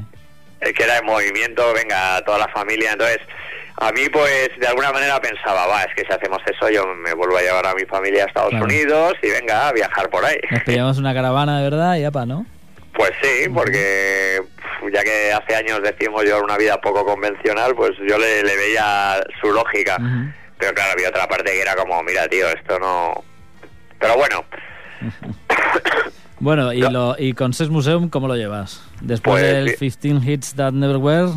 El 0.61 0.73
que 0.73 0.83
era 0.83 0.97
en 0.97 1.05
movimiento, 1.05 1.71
venga, 1.73 2.21
toda 2.25 2.39
la 2.39 2.47
familia, 2.47 2.93
entonces... 2.93 3.19
A 3.77 3.91
mí, 3.91 4.01
pues, 4.11 4.49
de 4.59 4.67
alguna 4.67 4.91
manera 4.91 5.19
pensaba, 5.19 5.65
va, 5.65 5.81
es 5.81 5.95
que 5.95 6.05
si 6.05 6.13
hacemos 6.13 6.39
eso, 6.45 6.69
yo 6.69 6.85
me 6.95 7.11
vuelvo 7.15 7.37
a 7.37 7.41
llevar 7.41 7.65
a 7.65 7.73
mi 7.73 7.85
familia 7.85 8.23
a 8.23 8.27
Estados 8.27 8.53
Unidos 8.53 9.13
y 9.23 9.29
venga 9.31 9.67
a 9.67 9.73
viajar 9.73 10.09
por 10.09 10.23
ahí. 10.23 10.37
Nos 10.51 10.63
pillamos 10.63 10.99
una 10.99 11.11
caravana 11.11 11.57
de 11.57 11.63
verdad 11.71 11.95
y 11.95 12.03
apa, 12.03 12.27
¿no? 12.27 12.45
Pues 12.93 13.11
sí, 13.21 13.49
porque 13.49 14.41
ya 14.91 15.03
que 15.03 15.31
hace 15.33 15.55
años 15.55 15.81
decimos 15.81 16.23
llevar 16.23 16.43
una 16.43 16.57
vida 16.57 16.79
poco 16.79 17.05
convencional, 17.05 17.73
pues 17.75 17.91
yo 18.07 18.17
le, 18.17 18.43
veía 18.43 19.21
su 19.41 19.51
lógica. 19.51 19.97
Pero 20.57 20.73
claro, 20.73 20.91
había 20.93 21.09
otra 21.09 21.27
parte 21.27 21.51
que 21.51 21.61
era 21.61 21.75
como, 21.75 22.01
mira, 22.03 22.27
tío, 22.27 22.47
esto 22.49 22.79
no... 22.79 23.23
Pero 23.99 24.15
bueno. 24.15 24.45
bueno, 26.39 26.71
¿y, 26.71 26.81
lo, 26.81 27.15
¿y 27.17 27.33
con 27.33 27.53
Sex 27.53 27.69
Museum 27.69 28.09
cómo 28.09 28.27
lo 28.27 28.35
llevas? 28.35 28.83
Después 29.01 29.41
pues 29.41 29.53
del 29.53 29.75
15 29.75 30.31
Hits 30.31 30.55
That 30.55 30.73
Never 30.73 30.97
Were, 30.97 31.31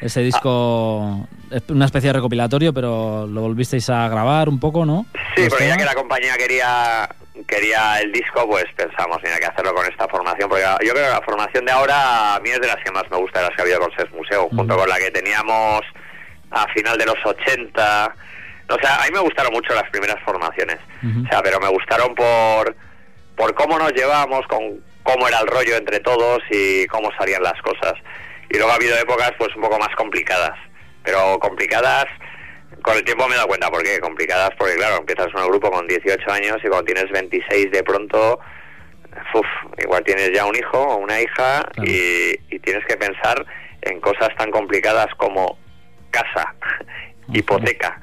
ese 0.00 0.20
disco, 0.20 1.26
es 1.50 1.62
una 1.68 1.86
especie 1.86 2.08
de 2.08 2.14
recopilatorio, 2.14 2.74
pero 2.74 3.26
lo 3.26 3.40
volvisteis 3.40 3.88
a 3.88 4.08
grabar 4.08 4.48
un 4.48 4.60
poco, 4.60 4.84
¿no? 4.84 5.06
Sí, 5.36 5.44
porque 5.48 5.68
ya 5.68 5.76
que 5.76 5.84
la 5.84 5.94
compañía 5.94 6.36
quería 6.36 7.08
quería 7.46 8.00
el 8.00 8.12
disco, 8.12 8.46
pues 8.48 8.64
pensamos, 8.76 9.18
mira, 9.22 9.38
que 9.38 9.46
hacerlo 9.46 9.74
con 9.74 9.86
esta 9.86 10.08
formación, 10.08 10.48
porque 10.48 10.64
yo 10.84 10.92
creo 10.92 11.04
que 11.04 11.10
la 11.10 11.22
formación 11.22 11.64
de 11.64 11.72
ahora 11.72 12.34
a 12.34 12.40
mí 12.40 12.50
es 12.50 12.60
de 12.60 12.66
las 12.66 12.76
que 12.76 12.90
más 12.90 13.04
me 13.10 13.16
gusta, 13.16 13.40
de 13.40 13.46
las 13.46 13.56
que 13.56 13.62
ha 13.62 13.64
habido 13.64 13.80
con 13.80 13.92
SES 13.92 14.10
Museo, 14.12 14.48
junto 14.48 14.76
con 14.76 14.88
la 14.88 14.98
que 14.98 15.10
teníamos 15.10 15.82
a 16.50 16.68
final 16.68 16.98
de 16.98 17.06
los 17.06 17.16
80. 17.24 18.14
O 18.68 18.78
sea, 18.80 18.96
a 18.96 19.04
mí 19.04 19.10
me 19.12 19.20
gustaron 19.20 19.52
mucho 19.52 19.74
las 19.74 19.88
primeras 19.90 20.22
formaciones, 20.24 20.78
o 21.24 21.28
sea, 21.28 21.42
pero 21.42 21.60
me 21.60 21.68
gustaron 21.68 22.14
por, 22.14 22.74
por 23.36 23.54
cómo 23.54 23.78
nos 23.78 23.92
llevábamos, 23.92 24.46
con 24.46 24.82
cómo 25.02 25.28
era 25.28 25.40
el 25.40 25.46
rollo 25.46 25.76
entre 25.76 26.00
todos 26.00 26.40
y 26.50 26.86
cómo 26.86 27.10
salían 27.18 27.42
las 27.42 27.60
cosas. 27.62 27.94
Y 28.48 28.56
luego 28.56 28.70
ha 28.70 28.76
habido 28.76 28.96
épocas 28.98 29.32
pues 29.38 29.54
un 29.56 29.62
poco 29.62 29.78
más 29.78 29.94
complicadas, 29.96 30.58
pero 31.02 31.38
complicadas 31.38 32.06
con 32.82 32.96
el 32.96 33.04
tiempo 33.04 33.26
me 33.28 33.34
he 33.34 33.36
dado 33.36 33.48
cuenta 33.48 33.70
por 33.70 33.82
qué, 33.82 34.00
complicadas, 34.00 34.50
porque 34.58 34.74
claro, 34.76 34.98
empiezas 34.98 35.28
un 35.34 35.48
grupo 35.48 35.70
con 35.70 35.86
18 35.86 36.30
años 36.30 36.56
y 36.64 36.68
cuando 36.68 36.84
tienes 36.84 37.10
26 37.10 37.70
de 37.70 37.82
pronto, 37.82 38.40
uf, 39.34 39.46
igual 39.78 40.02
tienes 40.04 40.32
ya 40.32 40.46
un 40.46 40.56
hijo 40.56 40.78
o 40.78 40.96
una 40.96 41.20
hija 41.20 41.68
y, 41.82 42.36
tienes 42.60 42.84
que 42.86 42.96
pensar 42.96 43.44
en 43.82 44.00
cosas 44.00 44.28
tan 44.36 44.50
complicadas 44.52 45.08
como 45.16 45.58
casa, 46.10 46.54
hipoteca. 47.32 48.00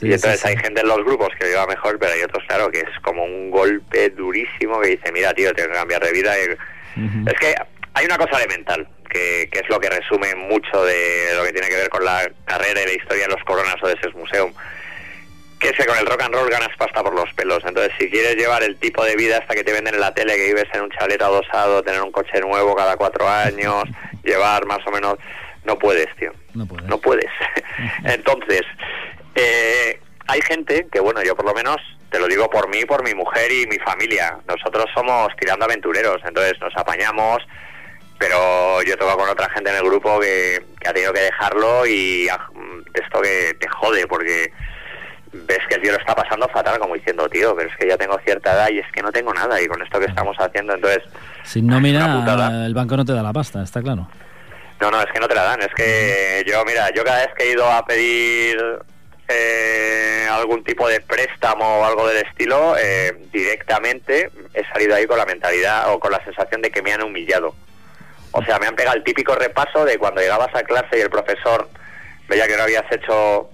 y 0.00 0.12
entonces 0.12 0.44
hay 0.44 0.56
gente 0.56 0.80
en 0.80 0.88
los 0.88 1.04
grupos 1.04 1.28
que 1.38 1.46
viva 1.46 1.66
mejor, 1.66 1.98
pero 2.00 2.12
hay 2.12 2.22
otros, 2.22 2.42
claro, 2.48 2.70
que 2.70 2.80
es 2.80 3.00
como 3.02 3.24
un 3.24 3.50
golpe 3.50 4.10
durísimo 4.10 4.80
que 4.80 4.88
dice, 4.88 5.12
mira, 5.12 5.32
tío, 5.34 5.52
tengo 5.54 5.70
que 5.70 5.76
cambiar 5.76 6.02
de 6.02 6.12
vida. 6.12 6.34
Es 6.36 7.38
que 7.38 7.54
hay 7.94 8.06
una 8.06 8.18
cosa 8.18 8.38
elemental 8.38 8.88
que, 9.12 9.48
es 9.52 9.68
lo 9.68 9.78
que 9.78 9.90
resume 9.90 10.34
mucho 10.34 10.84
de 10.84 11.34
lo 11.36 11.44
que 11.44 11.52
tiene 11.52 11.68
que 11.68 11.76
ver 11.76 11.88
con 11.88 12.04
la 12.04 12.30
carrera 12.44 12.82
y 12.82 12.86
la 12.86 12.92
historia 12.92 13.24
de 13.26 13.34
los 13.34 13.44
coronas 13.44 13.76
o 13.82 13.86
de 13.86 13.94
ese 13.94 14.08
museo 14.10 14.52
que 15.58 15.68
es 15.68 15.76
que 15.76 15.86
con 15.86 15.96
el 15.96 16.06
rock 16.06 16.22
and 16.22 16.34
roll 16.34 16.50
ganas 16.50 16.76
pasta 16.76 17.04
por 17.04 17.14
los 17.14 17.32
pelos. 17.34 17.62
Entonces, 17.64 17.92
si 17.96 18.10
quieres 18.10 18.34
llevar 18.34 18.64
el 18.64 18.76
tipo 18.78 19.04
de 19.04 19.14
vida 19.14 19.38
hasta 19.38 19.54
que 19.54 19.62
te 19.62 19.72
venden 19.72 19.94
en 19.94 20.00
la 20.00 20.12
tele, 20.12 20.34
que 20.34 20.46
vives 20.46 20.66
en 20.72 20.82
un 20.82 20.90
chalet 20.90 21.22
adosado, 21.22 21.84
tener 21.84 22.02
un 22.02 22.10
coche 22.10 22.40
nuevo 22.40 22.74
cada 22.74 22.96
cuatro 22.96 23.28
años, 23.28 23.84
llevar 24.24 24.66
más 24.66 24.80
o 24.86 24.90
menos... 24.90 25.14
No 25.64 25.78
puedes, 25.78 26.08
tío. 26.16 26.32
No 26.54 26.66
puedes. 26.66 26.88
No 26.88 26.98
puedes. 26.98 27.30
Entonces, 28.04 28.62
eh, 29.36 30.00
hay 30.26 30.40
gente 30.42 30.88
que, 30.90 30.98
bueno, 30.98 31.22
yo 31.22 31.36
por 31.36 31.44
lo 31.44 31.54
menos 31.54 31.76
te 32.12 32.20
lo 32.20 32.28
digo 32.28 32.48
por 32.50 32.68
mí, 32.68 32.84
por 32.84 33.02
mi 33.02 33.14
mujer 33.14 33.50
y 33.50 33.66
mi 33.66 33.78
familia. 33.78 34.38
Nosotros 34.46 34.86
somos 34.94 35.28
tirando 35.40 35.64
aventureros, 35.64 36.20
entonces 36.24 36.60
nos 36.60 36.76
apañamos, 36.76 37.38
pero 38.22 38.80
yo 38.84 38.96
toco 38.96 39.16
con 39.16 39.28
otra 39.28 39.50
gente 39.50 39.70
en 39.70 39.76
el 39.76 39.82
grupo 39.82 40.20
que, 40.20 40.64
ha 40.86 40.92
tenido 40.92 41.12
que 41.12 41.22
dejarlo 41.22 41.84
y 41.84 42.28
ah, 42.28 42.48
esto 42.94 43.20
que 43.20 43.56
te 43.58 43.66
jode 43.66 44.06
porque 44.06 44.52
ves 45.32 45.58
que 45.68 45.74
el 45.74 45.82
tío 45.82 45.90
lo 45.90 45.98
está 45.98 46.14
pasando 46.14 46.48
fatal 46.48 46.78
como 46.78 46.94
diciendo 46.94 47.28
tío 47.28 47.56
pero 47.56 47.68
es 47.68 47.76
que 47.76 47.88
ya 47.88 47.96
tengo 47.96 48.16
cierta 48.20 48.52
edad 48.52 48.68
y 48.70 48.78
es 48.78 48.86
que 48.92 49.02
no 49.02 49.10
tengo 49.10 49.34
nada 49.34 49.60
y 49.60 49.66
con 49.66 49.82
esto 49.82 49.98
que 49.98 50.06
estamos 50.06 50.36
haciendo 50.38 50.72
entonces 50.72 51.02
sin 51.42 51.66
nómina 51.66 52.64
el 52.64 52.74
banco 52.74 52.96
no 52.96 53.04
te 53.04 53.12
da 53.12 53.24
la 53.24 53.32
pasta 53.32 53.64
está 53.64 53.82
claro. 53.82 54.08
No 54.80 54.90
no 54.92 55.00
es 55.00 55.06
que 55.12 55.18
no 55.18 55.26
te 55.26 55.34
la 55.34 55.42
dan 55.42 55.62
es 55.62 55.74
que 55.74 56.44
yo 56.46 56.64
mira 56.64 56.90
yo 56.94 57.02
cada 57.02 57.26
vez 57.26 57.34
que 57.36 57.42
he 57.42 57.52
ido 57.52 57.68
a 57.68 57.84
pedir 57.84 58.56
eh, 59.26 60.28
algún 60.30 60.62
tipo 60.62 60.88
de 60.88 61.00
préstamo 61.00 61.80
o 61.80 61.84
algo 61.84 62.06
del 62.06 62.24
estilo 62.24 62.76
eh, 62.78 63.18
directamente 63.32 64.30
he 64.54 64.64
salido 64.66 64.94
ahí 64.94 65.06
con 65.06 65.18
la 65.18 65.26
mentalidad 65.26 65.92
o 65.92 65.98
con 65.98 66.12
la 66.12 66.22
sensación 66.22 66.62
de 66.62 66.70
que 66.70 66.82
me 66.82 66.92
han 66.92 67.02
humillado 67.02 67.52
o 68.32 68.42
sea, 68.44 68.58
me 68.58 68.66
han 68.66 68.74
pegado 68.74 68.96
el 68.96 69.04
típico 69.04 69.34
repaso 69.34 69.84
de 69.84 69.98
cuando 69.98 70.20
llegabas 70.20 70.54
a 70.54 70.62
clase 70.62 70.98
y 70.98 71.00
el 71.00 71.10
profesor 71.10 71.68
veía 72.28 72.46
que 72.46 72.56
no 72.56 72.62
habías 72.62 72.90
hecho, 72.90 73.50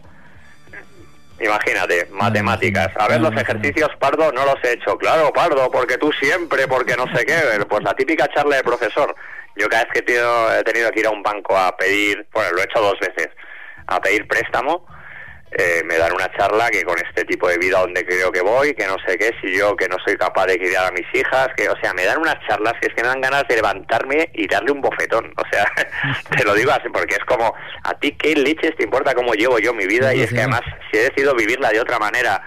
imagínate, 1.40 2.06
matemáticas. 2.10 2.88
A 2.96 3.08
ver, 3.08 3.20
los 3.20 3.34
ejercicios, 3.34 3.90
Pardo, 3.98 4.32
no 4.32 4.44
los 4.44 4.62
he 4.62 4.72
hecho. 4.72 4.96
Claro, 4.96 5.32
Pardo, 5.32 5.70
porque 5.70 5.98
tú 5.98 6.12
siempre, 6.12 6.68
porque 6.68 6.96
no 6.96 7.06
sé 7.14 7.26
qué. 7.26 7.36
Pues 7.68 7.82
la 7.82 7.94
típica 7.94 8.28
charla 8.28 8.56
de 8.56 8.62
profesor. 8.62 9.14
Yo 9.56 9.68
cada 9.68 9.84
vez 9.84 9.92
que 9.92 9.98
he 9.98 10.64
tenido 10.64 10.90
que 10.92 11.00
ir 11.00 11.06
a 11.06 11.10
un 11.10 11.22
banco 11.22 11.56
a 11.56 11.76
pedir, 11.76 12.26
bueno, 12.32 12.52
lo 12.52 12.60
he 12.60 12.64
hecho 12.64 12.80
dos 12.80 12.98
veces, 13.00 13.28
a 13.88 14.00
pedir 14.00 14.28
préstamo, 14.28 14.86
eh, 15.50 15.82
me 15.86 15.96
dan 15.96 16.12
una 16.12 16.30
charla 16.36 16.68
que 16.70 16.82
con 16.82 16.98
este 16.98 17.24
tipo 17.24 17.48
de 17.48 17.56
vida 17.56 17.80
donde 17.80 18.04
creo 18.04 18.30
que 18.30 18.42
voy, 18.42 18.74
que 18.74 18.86
no 18.86 18.96
sé 19.06 19.16
qué, 19.16 19.34
si 19.40 19.56
yo 19.56 19.74
que 19.76 19.88
no 19.88 19.96
soy 20.04 20.16
capaz 20.16 20.46
de 20.46 20.58
criar 20.58 20.86
a 20.86 20.90
mis 20.90 21.06
hijas, 21.14 21.48
que, 21.56 21.68
o 21.68 21.76
sea, 21.80 21.94
me 21.94 22.04
dan 22.04 22.18
unas 22.18 22.36
charlas 22.46 22.74
que 22.80 22.88
es 22.88 22.94
que 22.94 23.02
me 23.02 23.08
dan 23.08 23.20
ganas 23.20 23.48
de 23.48 23.56
levantarme 23.56 24.30
y 24.34 24.46
darle 24.46 24.72
un 24.72 24.82
bofetón, 24.82 25.32
o 25.36 25.42
sea, 25.50 25.66
te 26.36 26.44
lo 26.44 26.54
digo 26.54 26.70
así, 26.70 26.88
porque 26.92 27.14
es 27.14 27.24
como, 27.24 27.54
a 27.82 27.94
ti 27.94 28.12
qué 28.12 28.34
leches 28.34 28.76
te 28.76 28.84
importa 28.84 29.14
cómo 29.14 29.32
llevo 29.32 29.58
yo 29.58 29.72
mi 29.72 29.86
vida, 29.86 30.14
y 30.14 30.20
es 30.20 30.30
que 30.30 30.40
además, 30.40 30.62
si 30.90 30.98
he 30.98 31.02
decidido 31.04 31.34
vivirla 31.34 31.70
de 31.70 31.80
otra 31.80 31.98
manera, 31.98 32.42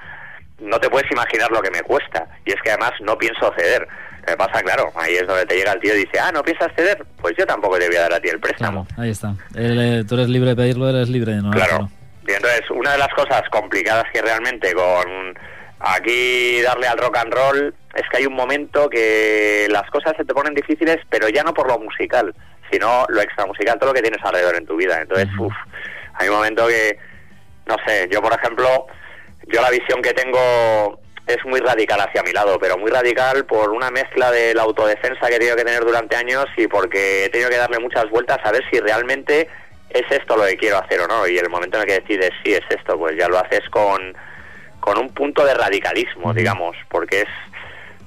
no 0.60 0.80
te 0.80 0.90
puedes 0.90 1.12
imaginar 1.12 1.50
lo 1.52 1.62
que 1.62 1.72
me 1.72 1.82
cuesta, 1.82 2.28
y 2.46 2.52
es 2.52 2.62
que 2.62 2.70
además 2.70 2.92
no 3.02 3.18
pienso 3.18 3.52
ceder. 3.58 3.88
Me 4.28 4.38
pasa, 4.38 4.62
claro, 4.62 4.92
ahí 4.96 5.16
es 5.16 5.26
donde 5.26 5.48
te 5.48 5.56
llega 5.56 5.72
el 5.72 5.80
tío 5.80 5.96
y 5.96 6.02
dice, 6.02 6.20
ah, 6.20 6.32
¿no 6.32 6.44
piensas 6.44 6.72
ceder? 6.76 7.04
Pues 7.20 7.34
yo 7.36 7.48
tampoco 7.48 7.80
te 7.80 7.88
voy 7.88 7.96
a 7.96 8.02
dar 8.02 8.14
a 8.14 8.20
ti 8.20 8.30
el 8.30 8.40
préstamo. 8.40 8.86
ahí 8.96 9.10
está. 9.10 9.34
Eh, 9.56 10.04
tú 10.08 10.14
eres 10.14 10.30
libre 10.30 10.52
de 10.52 10.56
pedirlo, 10.56 10.88
eres 10.88 11.10
libre 11.10 11.34
de 11.34 11.42
no. 11.42 11.50
Claro. 11.50 11.90
Y 12.32 12.34
entonces, 12.34 12.62
una 12.70 12.94
de 12.94 12.98
las 12.98 13.10
cosas 13.10 13.42
complicadas 13.50 14.06
que 14.14 14.22
realmente 14.22 14.74
con 14.74 15.38
aquí 15.80 16.62
darle 16.62 16.88
al 16.88 16.98
rock 16.98 17.18
and 17.18 17.34
roll 17.34 17.76
es 17.94 18.04
que 18.10 18.18
hay 18.18 18.26
un 18.26 18.36
momento 18.36 18.90
que 18.90 19.68
las 19.70 19.90
cosas 19.90 20.14
se 20.16 20.24
te 20.24 20.34
ponen 20.34 20.54
difíciles, 20.54 20.98
pero 21.10 21.28
ya 21.28 21.44
no 21.44 21.54
por 21.54 21.68
lo 21.68 21.78
musical, 21.78 22.34
sino 22.72 23.06
lo 23.10 23.22
extra 23.22 23.46
musical, 23.46 23.78
todo 23.78 23.90
lo 23.90 23.94
que 23.94 24.02
tienes 24.02 24.24
alrededor 24.24 24.56
en 24.56 24.66
tu 24.66 24.78
vida. 24.78 25.02
Entonces, 25.02 25.28
uff, 25.38 25.54
hay 26.14 26.30
un 26.30 26.36
momento 26.36 26.68
que, 26.68 26.98
no 27.66 27.76
sé, 27.86 28.08
yo 28.10 28.22
por 28.22 28.32
ejemplo, 28.32 28.88
yo 29.48 29.62
la 29.62 29.70
visión 29.70 30.02
que 30.02 30.14
tengo 30.14 31.02
es 31.28 31.44
muy 31.44 31.60
radical 31.60 32.00
hacia 32.00 32.24
mi 32.24 32.32
lado, 32.32 32.58
pero 32.60 32.78
muy 32.78 32.92
radical 32.92 33.46
por 33.46 33.72
una 33.72 33.92
mezcla 33.92 34.32
de 34.32 34.54
la 34.54 34.62
autodefensa 34.62 35.28
que 35.28 35.36
he 35.36 35.40
tenido 35.40 35.58
que 35.58 35.66
tener 35.66 35.84
durante 35.84 36.16
años 36.16 36.46
y 36.56 36.68
porque 36.68 37.26
he 37.26 37.30
tenido 37.30 37.50
que 37.50 37.58
darle 37.58 37.80
muchas 37.80 38.10
vueltas 38.10 38.38
a 38.42 38.52
ver 38.54 38.64
si 38.72 38.80
realmente 38.80 39.50
es 39.94 40.10
esto 40.10 40.38
lo 40.38 40.46
que 40.46 40.58
quiero 40.58 40.78
hacer 40.78 41.02
o 41.02 41.08
no. 41.08 41.28
Y 41.28 41.38
el 41.38 41.50
momento 41.50 41.78
en 41.78 41.84
el 41.84 41.88
que 41.88 42.00
decides 42.02 42.32
si 42.44 42.54
es 42.54 42.64
esto, 42.70 42.98
pues 42.98 43.18
ya 43.18 43.28
lo 43.28 43.40
haces 43.40 43.62
con, 43.70 44.16
con 44.80 44.98
un 44.98 45.14
punto 45.14 45.46
de 45.46 45.54
radicalismo, 45.54 46.34
digamos, 46.34 46.76
porque 46.90 47.22
es, 47.22 47.30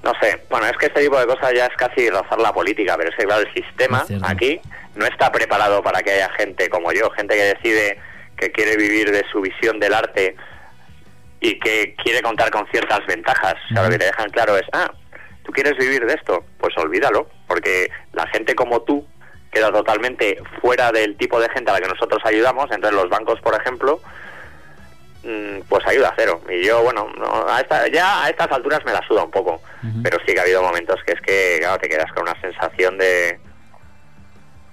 no 0.03 0.12
sé, 0.20 0.43
bueno, 0.51 0.66
es 0.66 0.76
que 0.76 0.87
este 0.87 1.03
tipo 1.03 1.18
de 1.18 1.26
cosas 1.26 1.53
ya 1.55 1.66
es 1.66 1.76
casi 1.76 2.11
rozar 2.11 2.41
la 2.41 2.53
política, 2.53 2.97
pero 2.97 3.11
es 3.11 3.16
que 3.16 3.24
claro, 3.24 3.43
el 3.43 3.55
sistema 3.55 4.05
aquí 4.22 4.61
no 4.95 5.07
está 5.07 5.32
preparado 5.32 5.82
para 5.82 6.03
que 6.03 6.12
haya 6.12 6.30
gente 6.30 6.68
como 6.68 6.93
yo, 6.93 7.11
gente 7.11 7.35
que 7.35 7.55
decide 7.55 7.99
que 8.37 8.51
quiere 8.51 8.76
vivir 8.76 9.11
de 9.11 9.24
su 9.30 9.41
visión 9.41 9.78
del 9.78 9.95
arte 9.95 10.37
y 11.41 11.59
que 11.59 11.95
quiere 12.03 12.22
contar 12.22 12.51
con 12.51 12.66
ciertas 12.68 13.05
ventajas. 13.07 13.55
O 13.70 13.74
sea, 13.74 13.85
lo 13.85 13.91
que 13.91 13.99
te 13.99 14.07
dejan 14.07 14.30
claro 14.30 14.57
es, 14.57 14.64
ah, 14.72 14.91
¿tú 15.45 15.53
quieres 15.53 15.76
vivir 15.76 16.05
de 16.07 16.14
esto? 16.14 16.45
Pues 16.59 16.76
olvídalo, 16.76 17.28
porque 17.47 17.91
la 18.12 18.26
gente 18.28 18.55
como 18.55 18.82
tú 18.82 19.07
queda 19.55 19.73
totalmente 19.73 20.37
fuera 20.61 20.93
del 20.93 21.17
tipo 21.17 21.41
de 21.41 21.49
gente 21.49 21.71
a 21.71 21.75
la 21.75 21.81
que 21.81 21.89
nosotros 21.89 22.21
ayudamos. 22.25 22.71
Entonces 22.71 23.01
los 23.01 23.09
bancos, 23.09 23.41
por 23.41 23.55
ejemplo, 23.55 24.01
mm, 25.23 25.61
pues 25.69 25.87
ayuda 25.87 26.09
a 26.09 26.15
cero. 26.17 26.41
Y 26.51 26.65
yo, 26.65 26.83
bueno, 26.83 27.07
a 27.49 27.61
esta, 27.61 27.89
ya 27.89 28.25
a 28.25 28.29
estas 28.29 28.51
alturas 28.53 28.85
me 28.85 28.93
la 28.93 29.07
suda 29.07 29.25
un 29.25 29.31
poco, 29.31 29.63
pero 30.03 30.19
sí 30.27 30.35
que 30.35 30.41
ha 30.41 30.43
habido 30.43 30.63
momentos 30.63 30.97
que 31.07 31.13
es 31.13 31.21
que, 31.21 31.57
claro, 31.61 31.79
te 31.79 31.89
quedas 31.89 32.13
con 32.13 32.25
una 32.25 32.39
sensación 32.41 32.99
de... 32.99 33.39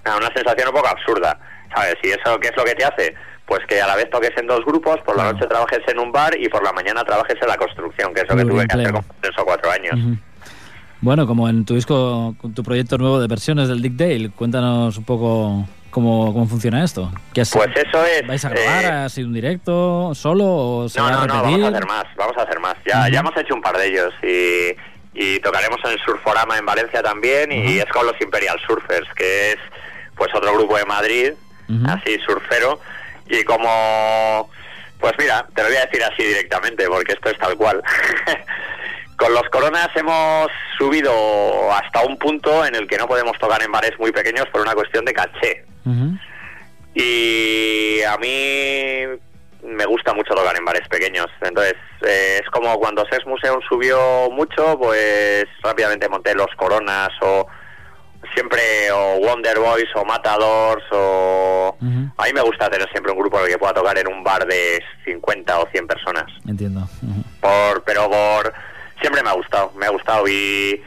Una 0.04 0.34
sensación 0.34 0.68
un 0.68 0.74
poco 0.74 0.88
absurda, 0.88 1.38
¿sabes? 1.74 1.94
Y 2.02 2.10
eso, 2.10 2.38
¿qué 2.40 2.48
es 2.48 2.56
lo 2.56 2.64
que 2.64 2.74
te 2.74 2.84
hace? 2.84 3.14
pues 3.46 3.66
que 3.66 3.80
a 3.80 3.86
la 3.86 3.96
vez 3.96 4.08
toques 4.08 4.30
en 4.38 4.46
dos 4.46 4.64
grupos, 4.64 5.00
por 5.02 5.16
la 5.16 5.30
noche 5.32 5.46
trabajes 5.46 5.80
en 5.88 5.98
un 5.98 6.10
bar 6.10 6.34
y 6.38 6.48
por 6.48 6.62
la 6.64 6.72
mañana 6.72 7.04
trabajes 7.04 7.36
en 7.40 7.48
la 7.48 7.56
construcción, 7.56 8.14
que 8.14 8.22
es 8.22 8.28
lo 8.28 8.36
que 8.36 8.44
tuve 8.44 8.66
que 8.66 8.74
hacer 8.74 8.92
con 8.92 9.04
tres 9.20 9.38
o 9.38 9.44
cuatro 9.44 9.70
años. 9.70 9.94
Bueno, 11.02 11.26
como 11.26 11.48
en 11.48 11.64
tu 11.64 11.74
disco, 11.74 12.34
tu 12.54 12.62
proyecto 12.62 12.96
nuevo 12.96 13.20
de 13.20 13.26
versiones 13.26 13.68
del 13.68 13.82
Dick 13.82 13.94
Dale, 13.94 14.30
cuéntanos 14.30 14.96
un 14.96 15.04
poco 15.04 15.66
cómo, 15.90 16.32
cómo 16.32 16.46
funciona 16.46 16.84
esto. 16.84 17.10
¿Qué 17.34 17.42
pues 17.52 17.70
eso 17.74 18.04
es. 18.06 18.26
¿Vais 18.26 18.44
a 18.44 18.48
grabar? 18.48 18.84
Eh, 18.84 18.86
¿Ha 18.88 19.20
un 19.20 19.32
directo 19.32 20.14
solo 20.14 20.44
o 20.46 20.88
se 20.88 21.00
no, 21.00 21.06
va 21.06 21.10
no, 21.10 21.18
a 21.18 21.26
no, 21.26 21.42
vamos 21.42 21.62
a 21.64 21.68
hacer 21.68 21.86
más, 21.86 22.04
vamos 22.16 22.36
a 22.38 22.42
hacer 22.42 22.60
más. 22.60 22.76
Ya, 22.86 23.08
ya 23.08 23.18
hemos 23.18 23.36
hecho 23.36 23.52
un 23.52 23.60
par 23.60 23.76
de 23.76 23.88
ellos 23.88 24.14
y, 24.22 24.76
y 25.20 25.40
tocaremos 25.40 25.78
en 25.84 25.90
el 25.90 25.98
Surforama 25.98 26.56
en 26.56 26.66
Valencia 26.66 27.02
también 27.02 27.50
y 27.50 27.78
es 27.78 27.86
con 27.86 28.06
los 28.06 28.18
Imperial 28.20 28.60
Surfers, 28.64 29.12
que 29.14 29.52
es 29.52 29.58
pues 30.14 30.32
otro 30.34 30.54
grupo 30.54 30.76
de 30.76 30.84
Madrid, 30.84 31.32
así 31.88 32.16
surfero 32.24 32.78
y 33.28 33.42
como, 33.44 34.48
pues 35.00 35.14
mira, 35.18 35.46
te 35.54 35.62
lo 35.62 35.68
voy 35.68 35.78
a 35.78 35.86
decir 35.86 36.04
así 36.04 36.22
directamente, 36.22 36.86
porque 36.86 37.12
esto 37.12 37.30
es 37.30 37.38
tal 37.38 37.56
cual. 37.56 37.82
Con 39.22 39.34
los 39.34 39.48
coronas 39.50 39.88
hemos 39.94 40.48
subido 40.76 41.72
hasta 41.72 42.04
un 42.04 42.18
punto 42.18 42.66
en 42.66 42.74
el 42.74 42.88
que 42.88 42.96
no 42.96 43.06
podemos 43.06 43.38
tocar 43.38 43.62
en 43.62 43.70
bares 43.70 43.92
muy 43.96 44.10
pequeños 44.10 44.46
por 44.50 44.62
una 44.62 44.74
cuestión 44.74 45.04
de 45.04 45.12
caché. 45.12 45.64
Y 46.92 48.02
a 48.02 48.16
mí 48.16 49.04
me 49.62 49.84
gusta 49.86 50.12
mucho 50.12 50.34
tocar 50.34 50.56
en 50.56 50.64
bares 50.64 50.88
pequeños. 50.88 51.28
Entonces, 51.40 51.76
eh, 52.04 52.40
es 52.42 52.50
como 52.50 52.76
cuando 52.80 53.06
Sex 53.12 53.24
Museum 53.24 53.60
subió 53.68 54.28
mucho, 54.32 54.76
pues 54.76 55.44
rápidamente 55.62 56.08
monté 56.08 56.34
los 56.34 56.52
coronas 56.56 57.10
o 57.20 57.46
siempre 58.34 58.90
o 58.90 59.20
Wonder 59.20 59.60
Boys 59.60 59.88
o 59.94 60.04
Matadors 60.04 60.84
o... 60.90 61.76
A 62.16 62.24
mí 62.24 62.32
me 62.34 62.42
gusta 62.42 62.68
tener 62.68 62.88
siempre 62.90 63.12
un 63.12 63.18
grupo 63.20 63.38
en 63.38 63.44
el 63.44 63.52
que 63.52 63.58
pueda 63.58 63.72
tocar 63.72 63.96
en 63.98 64.08
un 64.08 64.24
bar 64.24 64.44
de 64.46 64.82
50 65.04 65.60
o 65.60 65.68
100 65.70 65.86
personas. 65.86 66.24
Entiendo. 66.44 66.88
por 67.40 67.84
Pero 67.84 68.10
por... 68.10 68.52
Siempre 69.02 69.22
me 69.22 69.28
ha 69.28 69.34
gustado, 69.34 69.72
me 69.76 69.86
ha 69.86 69.90
gustado 69.90 70.26
y... 70.26 70.82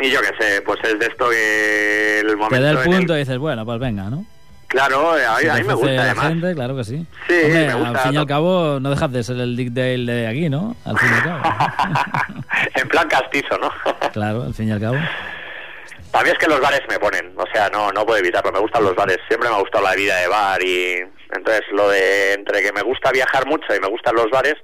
Y 0.00 0.10
yo 0.10 0.20
qué 0.22 0.30
sé, 0.42 0.62
pues 0.62 0.78
es 0.84 0.98
de 0.98 1.04
esto 1.04 1.28
que 1.28 2.20
el 2.20 2.36
momento... 2.38 2.56
Te 2.56 2.62
da 2.62 2.70
el 2.70 2.78
punto 2.78 3.14
y 3.14 3.18
dices, 3.18 3.36
bueno, 3.36 3.66
pues 3.66 3.78
venga, 3.78 4.04
¿no? 4.04 4.24
Claro, 4.72 5.10
a 5.10 5.38
mí, 5.38 5.64
me 5.64 5.74
gusta 5.74 6.02
además. 6.02 6.28
Gente, 6.28 6.54
claro 6.54 6.74
que 6.74 6.84
sí. 6.84 7.06
Sí, 7.28 7.34
me 7.34 7.74
gusta. 7.74 7.90
Al 7.90 7.98
fin 7.98 8.14
y 8.14 8.16
al 8.16 8.26
cabo, 8.26 8.80
no 8.80 8.88
dejas 8.88 9.12
de 9.12 9.22
ser 9.22 9.36
el 9.36 9.54
Dick 9.54 9.70
Dale 9.70 10.10
de 10.10 10.26
aquí, 10.26 10.48
¿no? 10.48 10.74
Al 10.86 10.98
fin 10.98 11.10
y 11.10 11.14
al 11.14 11.22
cabo. 11.22 11.42
en 12.76 12.88
plan 12.88 13.06
castizo, 13.06 13.58
¿no? 13.58 13.70
claro, 14.12 14.44
al 14.44 14.54
fin 14.54 14.68
y 14.68 14.72
al 14.72 14.80
cabo. 14.80 14.96
A 16.14 16.22
mí 16.22 16.30
es 16.30 16.38
que 16.38 16.46
los 16.46 16.58
bares 16.58 16.80
me 16.88 16.98
ponen, 16.98 17.32
o 17.36 17.44
sea, 17.52 17.68
no 17.68 17.92
no 17.92 18.06
puedo 18.06 18.18
evitarlo, 18.18 18.50
me 18.50 18.60
gustan 18.60 18.84
los 18.84 18.94
bares, 18.94 19.18
siempre 19.28 19.50
me 19.50 19.56
ha 19.56 19.60
gustado 19.60 19.84
la 19.84 19.94
vida 19.94 20.16
de 20.16 20.28
bar 20.28 20.62
y 20.62 21.04
entonces 21.32 21.62
lo 21.72 21.88
de 21.88 22.34
entre 22.34 22.62
que 22.62 22.72
me 22.72 22.82
gusta 22.82 23.10
viajar 23.10 23.46
mucho 23.46 23.74
y 23.74 23.80
me 23.80 23.88
gustan 23.88 24.14
los 24.14 24.30
bares, 24.30 24.54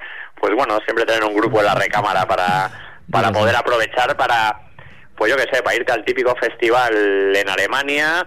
pues 0.41 0.55
bueno, 0.55 0.79
siempre 0.85 1.05
tener 1.05 1.25
un 1.25 1.35
grupo 1.35 1.61
en 1.61 1.67
la 1.67 1.75
recámara 1.75 2.27
para, 2.27 2.71
para 3.11 3.33
poder 3.33 3.57
aprovechar 3.57 4.17
para, 4.17 4.61
pues 5.17 5.31
yo 5.31 5.37
qué 5.37 5.47
sé, 5.53 5.63
para 5.63 5.77
irte 5.77 5.93
al 5.93 6.05
típico 6.05 6.35
festival 6.37 7.35
en 7.35 7.49
Alemania, 7.49 8.27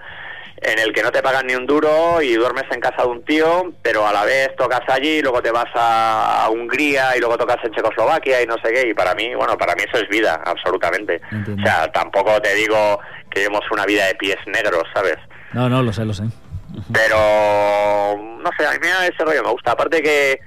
en 0.62 0.78
el 0.78 0.94
que 0.94 1.02
no 1.02 1.12
te 1.12 1.24
pagan 1.24 1.48
ni 1.48 1.56
un 1.56 1.66
duro 1.66 2.22
y 2.22 2.34
duermes 2.34 2.66
en 2.72 2.80
casa 2.80 3.02
de 3.02 3.08
un 3.08 3.26
tío, 3.26 3.74
pero 3.82 4.06
a 4.06 4.14
la 4.14 4.26
vez 4.26 4.56
tocas 4.56 4.82
allí, 4.88 5.22
luego 5.22 5.42
te 5.42 5.50
vas 5.50 5.70
a 5.74 6.48
Hungría 6.52 7.18
y 7.18 7.20
luego 7.20 7.38
tocas 7.38 7.58
en 7.64 7.72
Checoslovaquia 7.72 8.44
y 8.44 8.46
no 8.46 8.56
sé 8.64 8.72
qué. 8.72 8.89
Y 8.89 8.94
para 8.94 9.16
mí, 9.16 9.34
bueno, 9.34 9.58
para 9.58 9.74
mí 9.74 9.82
eso 9.92 10.04
es 10.04 10.08
vida, 10.10 10.39
absolutamente. 10.46 11.20
O 11.58 11.62
sea, 11.64 11.92
tampoco 11.92 12.39
te 12.42 12.54
digo 12.54 13.00
que 13.32 13.39
llevemos 13.39 13.64
una 13.72 13.86
vida 13.86 14.06
de 14.06 14.16
pies 14.16 14.38
negros, 14.46 14.84
¿sabes? 14.94 15.18
No, 15.54 15.68
no, 15.68 15.82
lo 15.82 15.92
sé, 15.94 16.06
lo 16.06 16.14
sé. 16.14 16.26
Pero, 16.93 18.17
no 18.17 18.49
sé, 18.57 18.65
a 18.65 18.72
mí 18.72 18.88
ese 19.03 19.24
rollo 19.24 19.43
me 19.43 19.51
gusta. 19.51 19.72
Aparte 19.72 20.01
que 20.01 20.39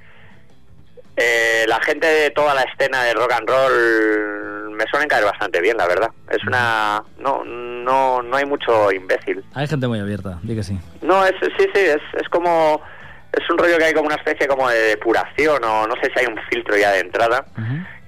eh, 1.17 1.65
la 1.67 1.79
gente 1.81 2.07
de 2.07 2.29
toda 2.31 2.53
la 2.53 2.63
escena 2.63 3.03
del 3.03 3.17
rock 3.17 3.33
and 3.33 3.49
roll 3.49 4.75
me 4.75 4.85
suelen 4.87 5.07
caer 5.07 5.23
bastante 5.23 5.61
bien, 5.61 5.77
la 5.77 5.87
verdad. 5.87 6.09
Es 6.29 6.43
una... 6.45 7.03
No, 7.17 7.43
no, 7.45 8.21
no 8.21 8.37
hay 8.37 8.45
mucho 8.45 8.91
imbécil. 8.91 9.43
Hay 9.53 9.67
gente 9.67 9.87
muy 9.87 9.99
abierta, 9.99 10.39
di 10.43 10.55
que 10.55 10.63
sí. 10.63 10.77
No, 11.01 11.25
es, 11.25 11.33
sí, 11.39 11.67
sí, 11.73 11.79
es, 11.79 12.01
es 12.13 12.29
como... 12.29 12.81
Es 13.31 13.49
un 13.49 13.57
rollo 13.57 13.77
que 13.77 13.83
hay 13.83 13.93
como 13.93 14.07
una 14.07 14.15
especie 14.15 14.47
como 14.47 14.69
de 14.69 14.79
depuración 14.79 15.61
o 15.61 15.87
no 15.87 15.95
sé 15.95 16.09
si 16.13 16.19
hay 16.19 16.25
un 16.25 16.39
filtro 16.49 16.77
ya 16.77 16.91
de 16.91 16.99
entrada. 16.99 17.45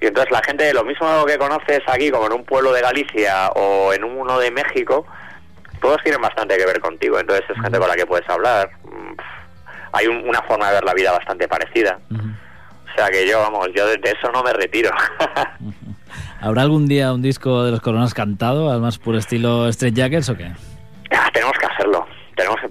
Y 0.00 0.06
entonces 0.06 0.32
la 0.32 0.42
gente, 0.42 0.72
lo 0.72 0.84
mismo 0.84 1.26
que 1.26 1.36
conoces 1.36 1.80
aquí 1.86 2.10
como 2.10 2.28
en 2.28 2.32
un 2.32 2.44
pueblo 2.44 2.72
de 2.72 2.80
Galicia 2.80 3.50
o 3.50 3.92
en 3.92 4.04
uno 4.04 4.38
de 4.38 4.50
México, 4.50 5.06
todos 5.78 6.02
tienen 6.02 6.20
bastante 6.20 6.56
que 6.56 6.66
ver 6.66 6.80
contigo. 6.80 7.18
Entonces 7.18 7.44
es 7.48 7.60
gente 7.60 7.78
con 7.78 7.88
la 7.88 7.96
que 7.96 8.06
puedes 8.06 8.28
hablar. 8.28 8.70
Mm, 8.84 9.14
hay 9.92 10.06
una 10.06 10.42
forma 10.42 10.68
de 10.68 10.74
ver 10.74 10.84
la 10.84 10.94
vida 10.94 11.12
bastante 11.12 11.48
parecida. 11.48 11.98
O 12.10 12.96
sea 12.96 13.08
que 13.10 13.26
yo, 13.28 13.38
vamos, 13.38 13.68
yo 13.74 13.86
de 13.86 14.00
eso 14.04 14.30
no 14.32 14.42
me 14.42 14.52
retiro. 14.52 14.90
¿Habrá 16.40 16.62
algún 16.62 16.86
día 16.86 17.12
un 17.12 17.22
disco 17.22 17.64
de 17.64 17.70
los 17.70 17.80
Coronas 17.80 18.14
cantado, 18.14 18.70
además 18.70 18.98
por 18.98 19.16
estilo 19.16 19.68
Street 19.68 19.94
Jackets 19.94 20.28
o 20.28 20.36
qué? 20.36 20.52
Ah, 21.10 21.28
tenemos 21.32 21.56
que 21.58 21.66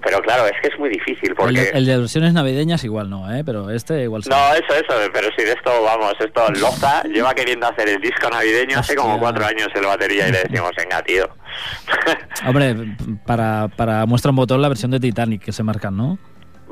pero 0.02 0.20
claro, 0.20 0.46
es 0.46 0.60
que 0.60 0.68
es 0.68 0.78
muy 0.78 0.88
difícil 0.88 1.34
porque... 1.34 1.70
El 1.72 1.86
de, 1.86 1.98
versiones 1.98 2.32
navideñas 2.32 2.84
igual 2.84 3.10
no, 3.10 3.32
¿eh? 3.32 3.42
Pero 3.44 3.70
este 3.70 4.02
igual 4.02 4.22
sí. 4.22 4.30
No, 4.30 4.54
eso, 4.54 4.74
eso, 4.74 5.10
pero 5.12 5.28
si 5.36 5.44
de 5.44 5.52
esto, 5.52 5.82
vamos, 5.82 6.14
esto, 6.20 6.50
Loza 6.60 7.02
lleva 7.12 7.34
queriendo 7.34 7.66
hacer 7.66 7.88
el 7.88 8.00
disco 8.00 8.28
navideño 8.30 8.78
hace 8.78 8.94
como 8.94 9.18
cuatro 9.18 9.44
años 9.44 9.68
el 9.74 9.86
batería 9.86 10.28
y 10.28 10.32
le 10.32 10.38
decimos, 10.48 10.70
venga, 10.76 11.02
tío. 11.02 11.28
Hombre, 12.46 12.74
para, 13.26 13.68
para 13.76 14.06
muestra 14.06 14.30
un 14.30 14.36
botón 14.36 14.62
la 14.62 14.68
versión 14.68 14.90
de 14.90 15.00
Titanic 15.00 15.42
que 15.42 15.52
se 15.52 15.62
marcan, 15.62 15.96
¿no? 15.96 16.18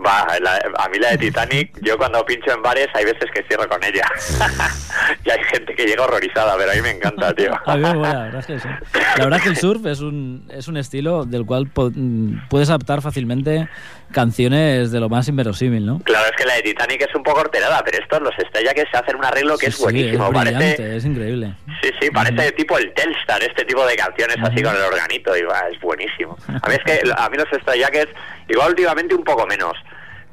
Va, 0.05 0.23
a 0.23 0.89
mí 0.89 0.99
la 0.99 1.11
de 1.11 1.19
Titanic, 1.19 1.79
yo 1.81 1.97
cuando 1.97 2.25
pincho 2.25 2.53
en 2.53 2.63
bares 2.63 2.89
hay 2.95 3.05
veces 3.05 3.31
que 3.33 3.43
cierro 3.45 3.69
con 3.69 3.83
ella. 3.83 4.05
y 5.25 5.31
hay 5.31 5.43
gente 5.45 5.75
que 5.75 5.87
llega 5.87 6.05
horrorizada, 6.05 6.55
pero 6.59 6.73
a 6.73 6.75
mí 6.75 6.83
me 6.83 6.91
encanta, 6.91 7.33
tío. 7.35 7.53
a 7.67 7.77
mí 7.77 7.83
la 7.83 7.95
verdad 7.95 8.41
es 8.41 8.47
que 8.47 8.59
sí. 8.59 8.69
La 9.17 9.25
verdad 9.25 9.39
es 9.39 9.43
que 9.43 9.49
el 9.51 9.57
surf 9.57 9.87
es 9.87 10.01
un, 10.01 10.51
es 10.53 10.69
un 10.69 10.77
estilo 10.77 11.25
del 11.25 11.47
cual 11.47 11.71
mm, 11.75 12.49
puedes 12.49 12.69
adaptar 12.69 13.01
fácilmente 13.01 13.69
canciones 14.13 14.93
de 14.93 15.01
lo 15.01 15.09
más 15.09 15.29
inverosímil, 15.29 15.85
¿no? 15.85 16.01
Claro, 16.01 16.27
es 16.27 16.37
que 16.37 16.45
la 16.45 16.55
de 16.55 16.63
Titanic 16.63 17.03
es 17.03 17.15
un 17.15 17.23
poco 17.23 17.41
horterada, 17.41 17.83
pero 17.85 17.99
estos 17.99 18.21
los 18.21 18.39
estrella 18.39 18.73
que 18.75 18.85
se 18.91 18.97
hacen 18.97 19.17
un 19.17 19.25
arreglo 19.25 19.59
que 19.59 19.67
es 19.67 19.79
buenísimo. 19.79 20.27
Es, 20.27 20.33
parece, 20.33 20.97
es 20.97 21.05
increíble. 21.05 21.55
Sí, 21.83 21.91
sí, 22.01 22.11
parece 22.11 22.53
tipo 22.53 22.79
el 22.79 22.93
Telstar, 22.93 23.43
este 23.43 23.65
tipo 23.65 23.87
de 23.87 23.97
canciones 23.97 24.37
así 24.43 24.63
con 24.63 24.77
el 24.77 24.83
organito, 24.83 25.37
y 25.37 25.43
va, 25.43 25.69
es 25.73 25.81
buenísimo. 25.81 26.37
A 26.49 26.69
mí 26.69 26.75
es 26.75 26.85
que 26.85 27.01
a 27.17 27.29
mí 27.29 27.37
los 27.37 27.53
Estrella 27.53 27.89
que 27.91 28.01
es 28.03 28.09
igual 28.49 28.71
últimamente 28.71 29.15
un 29.15 29.25
poco 29.25 29.47
menos, 29.47 29.73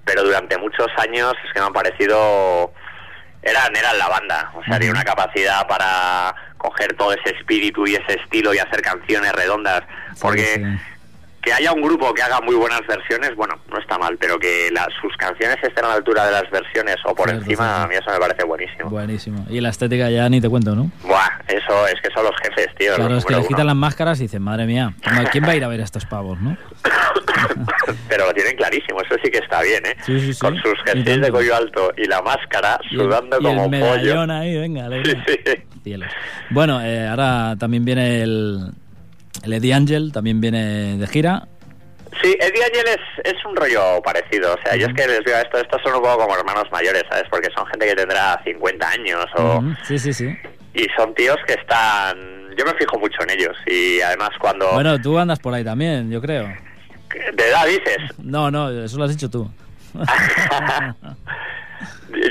pero 0.06 0.24
durante 0.24 0.58
muchos 0.58 0.88
años 0.98 1.34
es 1.46 1.54
que 1.54 1.60
me 1.60 1.66
han 1.66 1.74
parecido 1.74 2.74
eran 3.42 3.76
eran 3.76 3.98
la 3.98 4.08
banda, 4.08 4.52
o 4.56 4.64
sea, 4.64 4.80
tiene 4.80 4.94
una 4.94 5.04
capacidad 5.04 5.68
para 5.68 6.34
coger 6.58 6.94
todo 6.96 7.14
ese 7.14 7.36
espíritu 7.36 7.86
y 7.86 7.96
ese 7.96 8.14
estilo 8.22 8.54
y 8.54 8.60
hacer 8.60 8.82
canciones 8.82 9.34
redondas, 9.34 9.84
porque 10.22 10.64
que 11.44 11.52
haya 11.54 11.74
un 11.74 11.82
grupo 11.82 12.14
que 12.14 12.22
haga 12.22 12.40
muy 12.42 12.56
buenas 12.56 12.82
versiones, 12.88 13.36
bueno, 13.36 13.56
no 13.70 13.78
está 13.78 13.98
mal, 13.98 14.18
pero 14.20 14.40
que 14.40 14.70
la, 14.72 14.88
sus 15.02 15.16
canciones 15.18 15.58
estén 15.62 15.84
a 15.86 15.90
la 15.90 15.94
altura 15.96 16.26
de 16.26 16.32
las 16.32 16.50
versiones 16.50 16.96
o 17.06 17.14
por 17.14 17.30
encima, 17.30 17.84
a 17.84 17.88
mí 17.88 17.96
eso 17.96 18.10
me 18.12 18.18
parece 18.20 18.44
buenísimo. 18.46 18.90
Buenísimo. 18.90 19.46
Y 19.50 19.60
la 19.60 19.70
estética 19.70 20.10
ya 20.10 20.30
ni 20.30 20.40
te 20.40 20.50
cuento, 20.50 20.76
¿no? 20.76 20.90
Buah, 21.04 21.28
eso 21.48 21.88
es 21.88 21.96
que 22.02 22.10
son 22.14 22.24
los 22.24 22.34
jefes, 22.42 22.68
tío. 22.78 22.96
Claro, 22.96 23.10
los 23.16 23.20
es 23.20 23.26
que 23.26 23.36
les 23.36 23.48
quitan 23.48 23.68
las 23.68 23.76
máscaras 23.76 24.20
y 24.20 24.24
dicen, 24.24 24.42
madre 24.42 24.66
mía, 24.66 24.94
¿quién 25.32 25.44
va 25.44 25.50
a 25.50 25.56
ir 25.56 25.64
a 25.64 25.68
ver 25.68 25.82
a 25.82 25.84
estos 25.84 26.06
pavos, 26.06 26.40
no? 26.40 26.56
Pero 28.08 28.28
lo 28.28 28.34
tienen 28.34 28.56
clarísimo, 28.56 29.02
eso 29.02 29.16
sí 29.24 29.30
que 29.32 29.40
está 29.40 29.62
bien, 29.62 29.86
¿eh? 29.86 29.96
Sí, 30.06 30.20
sí, 30.20 30.34
sí. 30.34 30.40
Con 30.40 30.56
sus 30.58 30.74
Y 30.86 30.90
jerseys 30.90 31.22
de 31.22 31.32
cuello 31.32 31.56
alto 31.56 31.92
y 31.98 32.06
la 32.06 32.22
máscara, 32.22 32.80
Y 32.90 32.96
el- 32.96 33.02
sudando 33.02 33.38
y 33.40 33.44
como 33.44 33.66
el 33.66 33.80
pollo. 33.82 34.22
ahí, 34.32 34.58
venga, 34.58 34.88
Sí, 35.04 35.14
sí. 35.46 35.54
Cielos. 35.84 36.10
Bueno, 36.50 36.82
eh, 36.82 37.08
ahora 37.08 37.56
también 37.60 37.84
viene 37.84 38.22
el, 38.24 38.72
el 39.42 39.54
Eddie 39.54 39.74
Angel, 39.74 40.12
también 40.12 40.40
viene 40.40 40.98
de 40.98 41.08
gira. 41.08 41.48
Sí, 42.22 42.36
Eddie 42.40 42.64
Angel 42.64 42.88
es, 42.88 43.34
es 43.34 43.46
un 43.46 43.56
rollo 43.56 44.02
parecido. 44.04 44.54
O 44.54 44.58
sea, 44.64 44.76
yo 44.76 44.88
es 44.88 44.94
que 44.94 45.08
les 45.08 45.26
digo 45.26 45.38
esto, 45.38 45.58
estos 45.58 45.82
son 45.82 45.96
un 45.96 46.02
poco 46.02 46.20
como 46.20 46.38
hermanos 46.38 46.66
mayores, 46.72 47.04
¿sabes? 47.10 47.26
Porque 47.30 47.50
son 47.56 47.66
gente 47.68 47.88
que 47.88 47.96
tendrá 47.96 48.40
50 48.44 48.90
años 48.90 49.26
o... 49.36 49.64
Sí, 49.84 49.98
sí, 49.98 50.14
sí. 50.14 50.36
Y 50.74 50.88
son 50.96 51.14
tíos 51.16 51.38
que 51.48 51.54
están... 51.54 52.16
Yo 52.56 52.66
me 52.66 52.74
fijo 52.76 53.00
mucho 53.00 53.24
en 53.24 53.32
ellos. 53.32 53.58
Y 53.66 54.00
además 54.02 54.30
cuando... 54.40 54.72
Bueno, 54.74 55.02
tú 55.02 55.18
andas 55.18 55.40
por 55.40 55.54
ahí 55.54 55.64
también, 55.64 56.12
yo 56.12 56.22
creo. 56.22 56.48
¿De 57.34 57.48
edad 57.48 57.66
dices? 57.66 57.98
No, 58.20 58.52
no, 58.52 58.70
eso 58.70 58.98
lo 58.98 59.06
has 59.06 59.12
dicho 59.12 59.30
tú. 59.30 59.50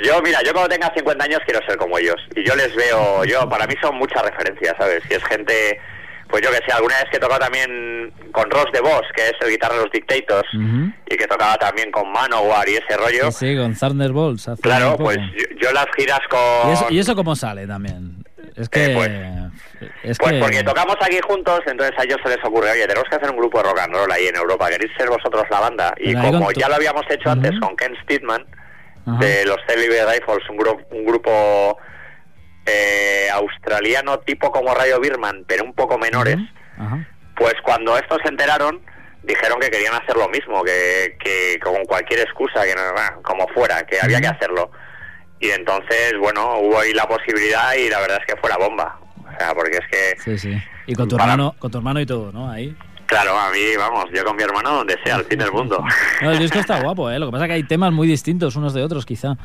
Yo, 0.04 0.22
mira, 0.22 0.38
yo 0.44 0.52
cuando 0.52 0.68
tenga 0.68 0.92
50 0.94 1.24
años 1.24 1.40
quiero 1.44 1.60
ser 1.66 1.76
como 1.76 1.98
ellos. 1.98 2.16
Y 2.36 2.44
yo 2.44 2.54
les 2.54 2.74
veo, 2.76 3.24
yo, 3.24 3.48
para 3.48 3.66
mí 3.66 3.74
son 3.80 3.96
muchas 3.96 4.22
referencias, 4.22 4.76
¿sabes? 4.78 5.02
Si 5.08 5.14
es 5.14 5.24
gente, 5.24 5.80
pues 6.32 6.42
yo 6.42 6.50
que 6.50 6.56
sé, 6.66 6.72
alguna 6.74 6.96
vez 6.96 7.04
que 7.10 7.18
he 7.18 7.20
tocado 7.20 7.38
también 7.40 8.10
con 8.32 8.50
Ross 8.50 8.66
de 8.72 8.80
Boss, 8.80 9.02
que 9.14 9.22
es 9.26 9.34
el 9.42 9.50
guitarra 9.50 9.76
de 9.76 9.82
los 9.82 9.92
Dictators, 9.92 10.48
y 11.06 11.16
que 11.16 11.26
tocaba 11.26 11.56
también 11.58 11.92
con 11.92 12.10
Manowar 12.10 12.66
y 12.68 12.76
ese 12.76 12.96
rollo. 12.96 13.30
Sí, 13.30 13.50
sí, 13.52 13.56
con 13.56 13.76
Thunderbolts. 13.76 14.48
hace 14.48 14.62
Claro, 14.62 14.96
pues 14.96 15.18
yo, 15.36 15.44
yo 15.60 15.72
las 15.72 15.86
giras 15.96 16.20
con... 16.30 16.70
¿Y 16.70 16.72
eso, 16.72 16.86
¿Y 16.90 16.98
eso 16.98 17.14
cómo 17.14 17.36
sale 17.36 17.66
también? 17.66 18.24
Es 18.56 18.68
que... 18.68 18.86
Eh, 18.86 18.94
pues- 18.96 19.10
es 20.04 20.16
Pues 20.18 20.32
que... 20.32 20.38
porque 20.38 20.62
tocamos 20.62 20.96
aquí 21.02 21.18
juntos, 21.26 21.60
entonces 21.66 21.94
a 21.98 22.04
ellos 22.04 22.18
se 22.24 22.28
les 22.36 22.44
ocurre, 22.44 22.70
oye, 22.70 22.86
tenemos 22.86 23.08
que 23.10 23.16
hacer 23.16 23.30
un 23.30 23.36
grupo 23.36 23.58
de 23.58 23.64
rock 23.64 23.80
and 23.80 23.94
roll 23.94 24.10
ahí 24.12 24.26
en 24.28 24.36
Europa, 24.36 24.68
¿queréis 24.70 24.92
ser 24.96 25.08
vosotros 25.10 25.44
la 25.50 25.60
banda? 25.60 25.94
Y 25.98 26.14
Pero 26.14 26.30
como 26.32 26.50
ya 26.52 26.68
lo 26.68 26.76
habíamos 26.76 27.02
hecho 27.10 27.30
antes 27.30 27.52
con 27.60 27.76
Ken 27.76 27.94
Steedman, 28.04 28.44
de 29.18 29.44
los 29.44 29.56
Celebrity 29.66 30.00
Rifles, 30.04 30.48
un, 30.48 30.56
gru- 30.58 30.84
un 30.92 31.04
grupo 31.04 31.76
eh, 32.66 33.28
australiano 33.32 34.20
tipo 34.20 34.50
como 34.52 34.74
Radio 34.74 35.00
Birman, 35.00 35.44
pero 35.46 35.64
un 35.64 35.72
poco 35.74 35.98
menores, 35.98 36.36
pues 37.36 37.54
cuando 37.64 37.96
estos 37.96 38.18
se 38.22 38.28
enteraron, 38.28 38.80
dijeron 39.22 39.58
que 39.60 39.70
querían 39.70 39.94
hacer 39.94 40.16
lo 40.16 40.28
mismo, 40.28 40.62
que, 40.62 41.16
que 41.18 41.58
con 41.62 41.84
cualquier 41.84 42.20
excusa, 42.20 42.64
que 42.64 42.74
no, 42.74 42.80
ah, 42.96 43.14
como 43.22 43.46
fuera, 43.48 43.82
que 43.84 43.98
había 44.00 44.20
que 44.20 44.26
hacerlo. 44.28 44.70
Y 45.40 45.50
entonces, 45.50 46.14
bueno, 46.20 46.58
hubo 46.58 46.78
ahí 46.78 46.92
la 46.92 47.06
posibilidad 47.08 47.74
y 47.74 47.88
la 47.88 48.00
verdad 48.00 48.18
es 48.20 48.26
que 48.34 48.40
fue 48.40 48.48
la 48.48 48.58
bomba. 48.58 48.98
O 49.18 49.38
sea, 49.38 49.54
porque 49.54 49.78
es 49.78 49.86
que, 49.90 50.20
Sí, 50.22 50.38
sí. 50.38 50.62
Y 50.86 50.94
con 50.94 51.08
tu 51.08 51.16
Para- 51.16 51.32
hermano, 51.32 51.54
con 51.58 51.70
tu 51.70 51.78
hermano 51.78 52.00
y 52.00 52.06
todo, 52.06 52.30
¿no? 52.32 52.50
Ahí. 52.50 52.76
claro, 53.06 53.36
a 53.38 53.50
mí, 53.50 53.58
vamos, 53.76 54.06
yo 54.14 54.24
con 54.24 54.36
mi 54.36 54.42
hermano 54.42 54.70
donde 54.70 54.96
sea, 55.04 55.16
al 55.16 55.24
fin 55.24 55.38
del 55.38 55.50
mundo. 55.52 55.84
No, 56.20 56.30
el 56.30 56.38
disco 56.38 56.58
está 56.58 56.80
guapo, 56.80 57.10
¿eh? 57.10 57.18
Lo 57.18 57.26
que 57.26 57.32
pasa 57.32 57.44
es 57.44 57.48
que 57.48 57.54
hay 57.54 57.62
temas 57.64 57.92
muy 57.92 58.06
distintos 58.06 58.54
unos 58.56 58.72
de 58.74 58.82
otros, 58.82 59.04
quizá. 59.06 59.36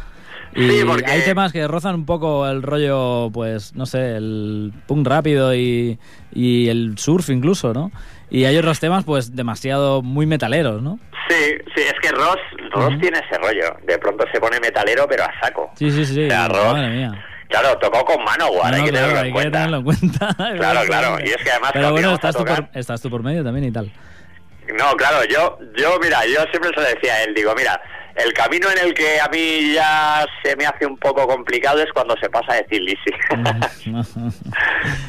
Y 0.56 0.70
Sí, 0.70 0.84
porque- 0.86 1.10
hay 1.12 1.22
temas 1.22 1.52
que 1.54 1.68
rozan 1.68 1.95
un 1.95 2.06
poco 2.06 2.48
el 2.48 2.64
rollo, 2.64 3.30
pues, 3.32 3.76
no 3.76 3.86
sé, 3.86 4.16
el 4.16 4.74
punk 4.88 5.08
rápido 5.08 5.54
y, 5.54 6.00
y 6.34 6.70
el 6.70 6.98
surf 6.98 7.30
incluso, 7.30 7.74
¿no? 7.74 7.91
Y 8.30 8.45
hay 8.45 8.58
otros 8.58 8.80
temas, 8.80 9.04
pues, 9.06 9.36
demasiado 9.36 10.02
muy 10.02 10.26
metaleros, 10.26 10.82
¿no? 10.82 11.00
Sí, 11.30 11.36
sí, 11.76 11.82
es 11.84 11.93
que 12.02 12.10
Ross, 12.12 12.38
Ross 12.72 12.93
tiene 13.00 13.20
ese 13.20 13.38
rollo. 13.39 13.76
De 13.86 13.98
pronto 13.98 14.26
se 14.32 14.39
pone 14.39 14.60
metalero, 14.60 15.06
pero 15.08 15.24
a 15.24 15.32
saco. 15.41 15.72
Sí, 15.76 15.91
sí, 15.91 16.06
sí. 16.06 16.26
O 16.26 16.30
sea, 16.30 16.48
Ross, 16.48 16.74
Madre 16.74 16.89
mía. 16.89 17.26
Claro, 17.50 17.78
tocó 17.80 18.04
con 18.04 18.24
Manowar, 18.26 18.72
No, 18.72 18.78
hay 18.78 18.84
que 18.84 18.89
claro, 18.89 19.08
tenerlo 19.08 19.20
en 19.20 19.26
hay 19.26 19.30
que 19.30 19.34
cuenta. 19.34 19.58
tenerlo 19.58 19.78
en 19.78 19.84
cuenta. 19.84 20.36
Claro, 20.58 20.80
claro, 20.86 21.18
y 21.24 21.30
es 21.30 21.38
que 21.38 21.52
además 21.52 21.72
Pero 21.74 21.91
bueno, 21.91 22.14
estás 22.14 22.36
tú, 22.36 22.43
por, 22.43 22.56
tocar- 22.58 22.72
estás 22.74 23.02
tú 23.02 23.10
por 23.10 23.24
medio 23.24 23.43
también 23.43 23.68
y 23.68 23.72
tal. 23.72 23.91
No, 24.78 24.91
claro, 24.98 25.20
yo, 25.30 25.58
yo, 25.78 25.98
mira, 26.02 26.26
yo 26.26 26.41
siempre 26.52 26.72
se 26.76 26.82
lo 26.82 26.88
decía 26.88 27.14
a 27.14 27.24
él, 27.24 27.34
digo, 27.34 27.54
mira, 27.56 27.80
el 28.18 28.34
camino 28.34 28.70
en 28.72 28.80
el 28.80 28.93
que 28.93 29.20
a 29.20 29.28
mí 29.28 29.74
ya 29.74 30.26
se 30.43 30.55
me 30.55 30.65
hace 30.65 30.86
un 30.86 30.97
poco 30.97 31.28
complicado 31.28 31.82
es 31.82 31.91
cuando 31.93 32.15
se 32.18 32.30
pasa 32.30 32.53
de 32.53 32.63
Thin 32.63 32.84
Lizzy. 32.84 33.11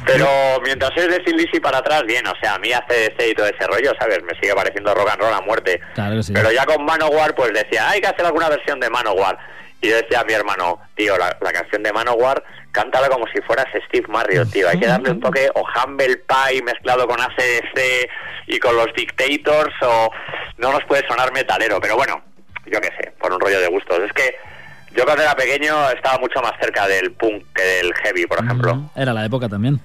Pero 0.07 0.29
mientras 0.63 0.91
es 0.97 1.09
de 1.09 1.21
Thin 1.21 1.37
Lizzy 1.37 1.61
para 1.61 1.79
atrás, 1.79 2.05
bien, 2.07 2.27
o 2.27 2.35
sea, 2.41 2.55
a 2.55 2.59
mí 2.59 2.73
ACDC 2.73 3.31
y 3.31 3.35
todo 3.35 3.47
ese 3.47 3.67
rollo, 3.67 3.93
¿sabes? 3.99 4.23
Me 4.23 4.35
sigue 4.41 4.55
pareciendo 4.55 4.95
rock 4.95 5.11
and 5.11 5.23
roll 5.23 5.33
a 5.33 5.41
muerte. 5.41 5.81
Claro 5.95 6.17
que 6.17 6.23
sí. 6.23 6.33
Pero 6.33 6.53
ya 6.53 6.67
con 6.67 6.85
Manowar, 6.85 7.35
pues 7.35 7.53
decía, 7.53 7.89
hay 7.89 8.01
que 8.01 8.09
hacer 8.09 8.27
alguna 8.27 8.49
versión 8.49 8.79
de 8.79 8.91
Manowar. 8.91 9.39
Y 9.81 9.89
yo 9.89 9.97
decía 9.97 10.21
a 10.21 10.25
mi 10.25 10.33
hermano, 10.33 10.81
tío, 10.97 11.17
la, 11.17 11.37
la 11.41 11.53
canción 11.53 11.83
de 11.83 11.93
Manowar, 11.93 12.43
cántala 12.73 13.09
como 13.09 13.27
si 13.29 13.41
fueras 13.43 13.67
Steve 13.87 14.07
Marriott, 14.09 14.51
tío. 14.51 14.69
Hay 14.69 14.79
que 14.79 14.87
darle 14.87 15.13
un 15.13 15.21
toque 15.21 15.49
o 15.55 15.63
Humble 15.63 16.17
Pie 16.17 16.63
mezclado 16.63 17.07
con 17.07 17.21
ACDC 17.21 18.11
y 18.49 18.59
con 18.59 18.77
los 18.77 18.93
Dictators, 18.95 19.75
o 19.83 20.11
no 20.59 20.73
nos 20.73 20.85
puede 20.85 21.07
sonar 21.07 21.33
metalero. 21.33 21.81
Pero 21.81 21.97
bueno, 21.97 22.23
yo 22.71 22.81
qué 22.81 22.89
sé, 23.01 23.13
por 23.19 23.33
un 23.33 23.41
rollo 23.41 23.61
de 23.61 23.69
gustos. 23.69 23.99
Es 24.01 24.13
que 24.13 24.37
yo 24.95 25.05
cuando 25.05 25.23
era 25.23 25.35
pequeño 25.35 25.91
estaba 25.91 26.19
mucho 26.19 26.41
más 26.41 26.53
cerca 26.61 26.87
del 26.89 27.13
punk 27.13 27.45
que 27.55 27.63
del 27.63 27.95
heavy, 27.95 28.27
por 28.27 28.43
ejemplo. 28.43 28.73
Ujú. 28.73 28.91
Era 28.97 29.13
la 29.13 29.25
época 29.25 29.49
también. 29.49 29.81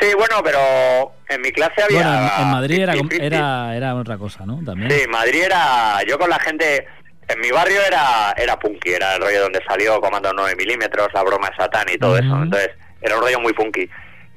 Sí, 0.00 0.08
bueno, 0.16 0.36
pero 0.44 1.12
en 1.28 1.40
mi 1.40 1.50
clase 1.52 1.82
había... 1.82 2.02
Bueno, 2.02 2.30
en, 2.36 2.42
en 2.42 2.50
Madrid 2.50 2.78
era, 2.80 2.94
50-50. 2.94 3.22
era, 3.22 3.76
era 3.76 3.94
otra 3.96 4.18
cosa, 4.18 4.46
¿no? 4.46 4.60
También. 4.64 4.90
Sí, 4.90 5.06
Madrid 5.08 5.42
era. 5.44 5.98
Yo 6.06 6.18
con 6.18 6.30
la 6.30 6.38
gente. 6.38 6.86
En 7.28 7.40
mi 7.40 7.50
barrio 7.50 7.80
era 7.86 8.34
era 8.36 8.58
punky, 8.58 8.90
era 8.90 9.14
el 9.14 9.22
rollo 9.22 9.42
donde 9.42 9.62
salió 9.66 10.00
Comando 10.00 10.32
9 10.32 10.56
milímetros, 10.56 11.08
la 11.14 11.22
broma 11.22 11.48
de 11.50 11.56
Satán 11.56 11.86
y 11.92 11.96
todo 11.96 12.16
eso. 12.16 12.42
Entonces, 12.42 12.70
era 13.00 13.16
un 13.16 13.22
rollo 13.22 13.40
muy 13.40 13.52
punky. 13.52 13.88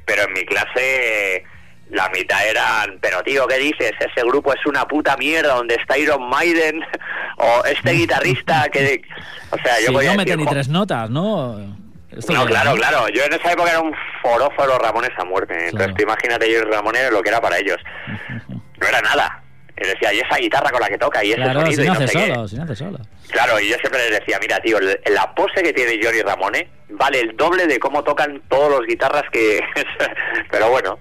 Pero 0.06 0.24
en 0.24 0.34
mi 0.34 0.46
clase. 0.46 1.44
La 1.90 2.10
mitad 2.10 2.46
eran, 2.48 2.98
pero 3.02 3.22
tío, 3.24 3.46
¿qué 3.48 3.58
dices? 3.58 3.92
Ese 4.00 4.26
grupo 4.26 4.52
es 4.54 4.66
una 4.66 4.86
puta 4.88 5.16
mierda, 5.18 5.54
donde 5.56 5.76
está 5.76 5.98
Iron 5.98 6.28
Maiden, 6.30 6.82
o 7.38 7.64
este 7.66 7.92
guitarrista 7.94 8.68
que... 8.72 9.02
O 9.52 9.58
sea, 9.58 9.80
yo 9.80 9.88
Sí, 9.88 9.94
podía 9.94 10.12
no 10.12 10.18
mete 10.18 10.32
decir, 10.32 10.38
ni 10.40 10.46
"Jo, 10.46 10.52
tres 10.52 10.68
notas, 10.70 11.10
¿no? 11.10 11.60
Esto 12.12 12.32
no, 12.34 12.46
claro, 12.46 12.74
claro. 12.76 13.08
Yo 13.10 13.24
en 13.24 13.34
esa 13.34 13.52
época 13.52 13.72
era 13.72 13.80
un 13.82 13.94
los 14.68 14.78
Ramones 14.80 15.10
a 15.18 15.26
muerte. 15.26 15.54
Entonces 15.54 15.72
Claro. 15.78 15.94
tú 15.96 16.04
imagínate 16.04 16.52
yo 16.52 16.60
y 16.60 16.62
Ramones 16.64 17.12
lo 17.12 17.22
que 17.24 17.30
era 17.30 17.42
para 17.42 17.58
ellos. 17.58 17.78
No 18.80 18.88
era 18.90 19.02
nada. 19.02 19.42
Y 19.82 19.88
decía, 19.88 20.14
y 20.14 20.20
esa 20.20 20.36
guitarra 20.38 20.70
con 20.70 20.82
la 20.82 20.88
que 20.88 20.98
toca, 20.98 21.24
y 21.24 21.30
ese 21.32 21.42
Claro, 21.42 21.62
sonido, 21.62 21.76
si 21.76 21.82
y 21.82 21.88
no 21.88 21.94
no 21.94 22.00
hace 22.00 22.08
sé 22.08 22.18
qué. 22.20 22.34
solo, 22.34 22.48
si 22.48 22.56
no 22.58 22.64
hace 22.64 22.76
solo. 22.76 23.00
Claro, 23.34 23.60
y 23.60 23.68
yo 23.70 23.76
siempre 23.80 24.00
les 24.10 24.20
decía, 24.20 24.38
mira, 24.40 24.60
tío, 24.60 24.78
el- 24.78 25.00
la 25.12 25.34
pose 25.36 25.62
que 25.64 25.74
tiene 25.74 26.00
Johnny 26.02 26.22
Ramone 26.22 26.70
vale 26.90 27.20
el 27.20 27.36
doble 27.36 27.66
de 27.68 27.80
cómo 27.80 28.04
tocan 28.04 28.42
todos 28.48 28.70
los 28.70 28.88
guitarras 28.88 29.24
que... 29.32 29.60
pero 30.52 30.70
bueno, 30.70 31.00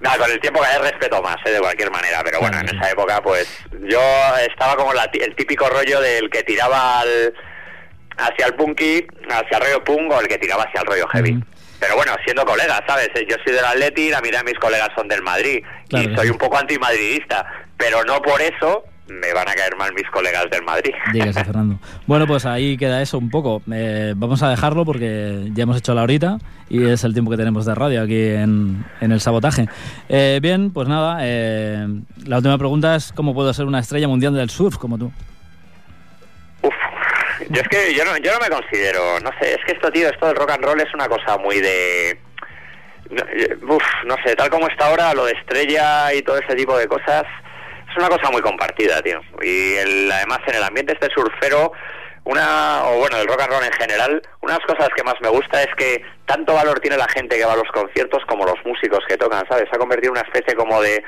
nada, 0.00 0.16
con 0.18 0.30
el 0.30 0.40
tiempo 0.40 0.60
cada 0.60 0.78
vez 0.80 0.92
respeto 0.92 1.22
más, 1.22 1.36
¿eh? 1.44 1.50
de 1.50 1.60
cualquier 1.60 1.90
manera. 1.90 2.22
Pero 2.24 2.40
bueno, 2.40 2.58
en 2.58 2.74
esa 2.74 2.90
época, 2.90 3.20
pues, 3.22 3.46
yo 3.82 4.00
estaba 4.48 4.74
como 4.76 4.92
la 4.94 5.04
el 5.12 5.36
típico 5.36 5.68
rollo 5.68 6.00
del 6.00 6.30
que 6.30 6.42
tiraba 6.42 7.00
al- 7.00 7.34
hacia 8.18 8.46
el 8.46 8.54
punky, 8.54 9.06
hacia 9.28 9.58
el 9.58 9.64
rollo 9.64 9.84
punk, 9.84 10.10
o 10.12 10.20
el 10.20 10.28
que 10.28 10.38
tiraba 10.38 10.62
hacia 10.62 10.80
el 10.80 10.86
rollo 10.86 11.06
heavy. 11.08 11.38
Pero 11.78 11.94
bueno, 11.96 12.16
siendo 12.24 12.46
colegas, 12.46 12.80
¿sabes? 12.88 13.10
Yo 13.28 13.36
soy 13.44 13.52
del 13.52 13.64
Atleti, 13.66 14.08
la 14.08 14.22
mitad 14.22 14.38
de 14.38 14.44
mis 14.52 14.58
colegas 14.58 14.88
son 14.96 15.08
del 15.08 15.20
Madrid. 15.20 15.62
Claro 15.90 16.10
y 16.10 16.16
soy 16.16 16.24
sí. 16.26 16.32
un 16.32 16.38
poco 16.38 16.56
antimadridista. 16.56 17.44
Pero 17.76 18.02
no 18.04 18.22
por 18.22 18.40
eso 18.40 18.84
me 19.08 19.32
van 19.32 19.48
a 19.48 19.54
caer 19.54 19.76
mal 19.76 19.92
mis 19.94 20.08
colegas 20.10 20.46
del 20.50 20.62
Madrid. 20.62 20.92
Dígase, 21.12 21.44
Fernando. 21.44 21.78
Bueno, 22.06 22.26
pues 22.26 22.44
ahí 22.46 22.76
queda 22.76 23.00
eso 23.02 23.18
un 23.18 23.30
poco. 23.30 23.62
Eh, 23.72 24.14
vamos 24.16 24.42
a 24.42 24.50
dejarlo 24.50 24.84
porque 24.84 25.48
ya 25.54 25.62
hemos 25.62 25.76
hecho 25.78 25.94
la 25.94 26.02
horita 26.02 26.38
y 26.68 26.84
es 26.88 27.04
el 27.04 27.12
tiempo 27.12 27.30
que 27.30 27.36
tenemos 27.36 27.64
de 27.66 27.74
radio 27.74 28.02
aquí 28.02 28.20
en, 28.30 28.84
en 29.00 29.12
el 29.12 29.20
sabotaje. 29.20 29.68
Eh, 30.08 30.40
bien, 30.42 30.72
pues 30.72 30.88
nada, 30.88 31.18
eh, 31.22 31.86
la 32.26 32.36
última 32.38 32.58
pregunta 32.58 32.96
es 32.96 33.12
cómo 33.12 33.34
puedo 33.34 33.52
ser 33.54 33.66
una 33.66 33.78
estrella 33.78 34.08
mundial 34.08 34.34
del 34.34 34.50
surf 34.50 34.76
como 34.76 34.98
tú. 34.98 35.12
Uf, 36.62 36.74
yo 37.50 37.60
es 37.62 37.68
que 37.68 37.94
yo 37.94 38.04
no, 38.04 38.16
yo 38.16 38.32
no 38.32 38.40
me 38.40 38.48
considero, 38.50 39.20
no 39.20 39.30
sé, 39.40 39.52
es 39.52 39.64
que 39.64 39.72
esto, 39.72 39.90
tío, 39.92 40.08
esto 40.08 40.26
del 40.26 40.36
rock 40.36 40.50
and 40.50 40.64
roll 40.64 40.80
es 40.80 40.92
una 40.94 41.06
cosa 41.08 41.38
muy 41.38 41.60
de... 41.60 42.10
eh, 42.10 43.58
Uf, 43.68 43.84
no 44.06 44.16
sé, 44.24 44.34
tal 44.34 44.50
como 44.50 44.66
está 44.66 44.88
ahora, 44.88 45.14
lo 45.14 45.26
de 45.26 45.32
estrella 45.32 46.12
y 46.12 46.22
todo 46.22 46.38
ese 46.38 46.56
tipo 46.56 46.76
de 46.76 46.88
cosas, 46.88 47.22
es 47.90 47.96
una 47.96 48.08
cosa 48.08 48.30
muy 48.30 48.42
compartida, 48.42 49.00
tío. 49.02 49.20
Y 49.42 49.74
el- 49.74 50.10
además 50.12 50.40
en 50.46 50.56
el 50.56 50.62
ambiente 50.64 50.92
este 50.94 51.08
surfero, 51.14 51.72
una, 52.24 52.84
o 52.86 52.98
bueno, 52.98 53.18
el 53.18 53.26
rock 53.28 53.42
and 53.42 53.52
roll 53.52 53.64
en 53.64 53.72
general, 53.72 54.20
unas 54.42 54.58
cosas 54.60 54.88
que 54.96 55.04
más 55.04 55.14
me 55.20 55.28
gusta 55.28 55.62
es 55.62 55.72
que 55.76 56.02
tanto 56.26 56.54
valor 56.54 56.80
tiene 56.80 56.96
la 56.96 57.08
gente 57.08 57.36
que 57.38 57.44
va 57.44 57.52
a 57.52 57.56
los 57.56 57.70
conciertos 57.72 58.24
como 58.26 58.44
los 58.44 58.56
músicos 58.64 58.98
que 59.08 59.16
tocan, 59.16 59.44
¿sabes? 59.48 59.68
Se 59.70 59.76
ha 59.76 59.78
convertido 59.78 60.12
en 60.12 60.18
una 60.18 60.26
especie 60.28 60.54
como 60.56 60.82
de 60.82 61.04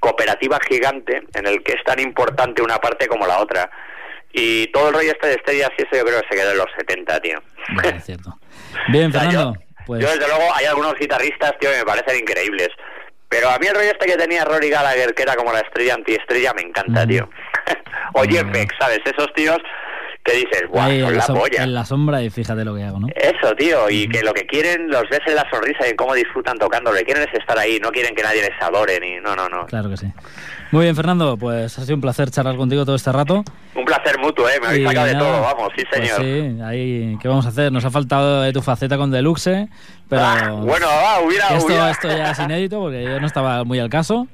cooperativa 0.00 0.58
gigante 0.68 1.22
en 1.34 1.46
el 1.46 1.62
que 1.62 1.72
es 1.72 1.84
tan 1.84 1.98
importante 2.00 2.62
una 2.62 2.78
parte 2.78 3.06
como 3.06 3.26
la 3.26 3.38
otra. 3.38 3.70
Y 4.32 4.66
todo 4.68 4.88
el 4.88 4.94
rollo 4.94 5.10
este 5.12 5.28
de 5.28 5.34
estrellas 5.34 5.70
y 5.78 5.82
eso 5.82 5.90
yo 5.96 6.04
creo 6.04 6.20
que 6.22 6.28
se 6.30 6.36
quedó 6.36 6.52
en 6.52 6.58
los 6.58 6.66
70, 6.78 7.20
tío. 7.20 7.42
Vale, 7.74 7.96
es 7.96 8.04
cierto. 8.04 8.38
Bien, 8.88 9.06
O 9.10 9.12
sea, 9.12 9.20
Fernando. 9.22 9.54
yo, 9.58 9.84
Pues 9.86 10.02
yo, 10.02 10.08
desde 10.08 10.26
luego 10.26 10.44
hay 10.54 10.66
algunos 10.66 10.94
guitarristas, 10.94 11.52
tío, 11.58 11.70
que 11.70 11.78
me 11.78 11.84
parecen 11.84 12.18
increíbles. 12.20 12.68
Pero 13.36 13.50
a 13.50 13.58
mí 13.58 13.66
el 13.66 13.74
rollo 13.74 13.90
este 13.90 14.06
que 14.06 14.16
tenía 14.16 14.44
Rory 14.44 14.70
Gallagher, 14.70 15.14
que 15.14 15.22
era 15.22 15.34
como 15.36 15.52
la 15.52 15.60
estrella 15.60 15.94
antiestrella, 15.94 16.52
me 16.54 16.62
encanta, 16.62 17.04
Mm. 17.04 17.08
tío. 17.08 17.28
o 18.14 18.24
Mm. 18.24 18.28
Jeff 18.30 18.50
Beck, 18.50 18.72
¿sabes? 18.80 19.00
Esos 19.04 19.32
tíos 19.34 19.58
que 20.24 20.32
dices, 20.38 20.64
guau, 20.68 20.88
Ahí, 20.90 21.00
son 21.02 21.10
en, 21.12 21.18
la 21.18 21.26
polla. 21.26 21.62
en 21.62 21.74
la 21.74 21.84
sombra 21.84 22.22
y 22.22 22.30
fíjate 22.30 22.64
lo 22.64 22.74
que 22.74 22.82
hago, 22.82 22.98
¿no? 22.98 23.06
Eso, 23.14 23.54
tío, 23.54 23.88
y 23.90 24.08
que 24.08 24.22
lo 24.22 24.32
que 24.34 24.44
quieren, 24.46 24.88
los 24.90 25.04
ves 25.08 25.20
en 25.26 25.36
la 25.36 25.48
sonrisa 25.50 25.86
y 25.86 25.90
en 25.90 25.96
cómo 25.96 26.14
disfrutan 26.14 26.58
tocando, 26.58 26.90
lo 26.90 26.98
que 26.98 27.04
quieren 27.04 27.22
es 27.28 27.34
estar 27.38 27.56
ahí, 27.58 27.78
no 27.80 27.92
quieren 27.92 28.12
que 28.14 28.22
nadie 28.24 28.42
les 28.42 28.60
adore, 28.60 28.98
ni... 28.98 29.20
No, 29.20 29.36
no, 29.36 29.48
no. 29.48 29.66
Claro 29.66 29.88
que 29.88 29.96
sí. 29.96 30.06
Muy 30.76 30.84
bien, 30.84 30.94
Fernando, 30.94 31.38
pues 31.38 31.78
ha 31.78 31.82
sido 31.82 31.94
un 31.94 32.02
placer 32.02 32.30
charlar 32.30 32.54
contigo 32.56 32.84
todo 32.84 32.96
este 32.96 33.10
rato. 33.10 33.42
Un 33.74 33.84
placer 33.86 34.18
mutuo, 34.18 34.46
¿eh? 34.46 34.58
Me 34.60 34.66
habéis 34.66 34.82
Y 34.82 34.86
sacado 34.86 35.06
de 35.06 35.14
nada, 35.14 35.26
todo, 35.32 35.40
vamos, 35.40 35.72
sí, 35.74 35.84
pues 35.90 36.10
señor. 36.10 36.20
sí, 36.20 36.62
ahí, 36.62 37.16
¿qué 37.22 37.28
vamos 37.28 37.46
a 37.46 37.48
hacer? 37.48 37.72
Nos 37.72 37.82
ha 37.86 37.90
faltado 37.90 38.42
de 38.42 38.52
tu 38.52 38.60
faceta 38.60 38.98
con 38.98 39.10
Deluxe, 39.10 39.68
pero... 40.10 40.22
Ah, 40.22 40.50
bueno, 40.52 40.86
va, 40.86 41.20
hubiera... 41.20 41.48
esto, 41.48 41.66
hubiera- 41.66 41.90
esto 41.90 42.08
ya 42.08 42.32
es 42.32 42.38
inédito 42.40 42.78
porque 42.80 43.02
yo 43.04 43.18
no 43.20 43.26
estaba 43.26 43.64
muy 43.64 43.78
al 43.78 43.88
caso. 43.88 44.26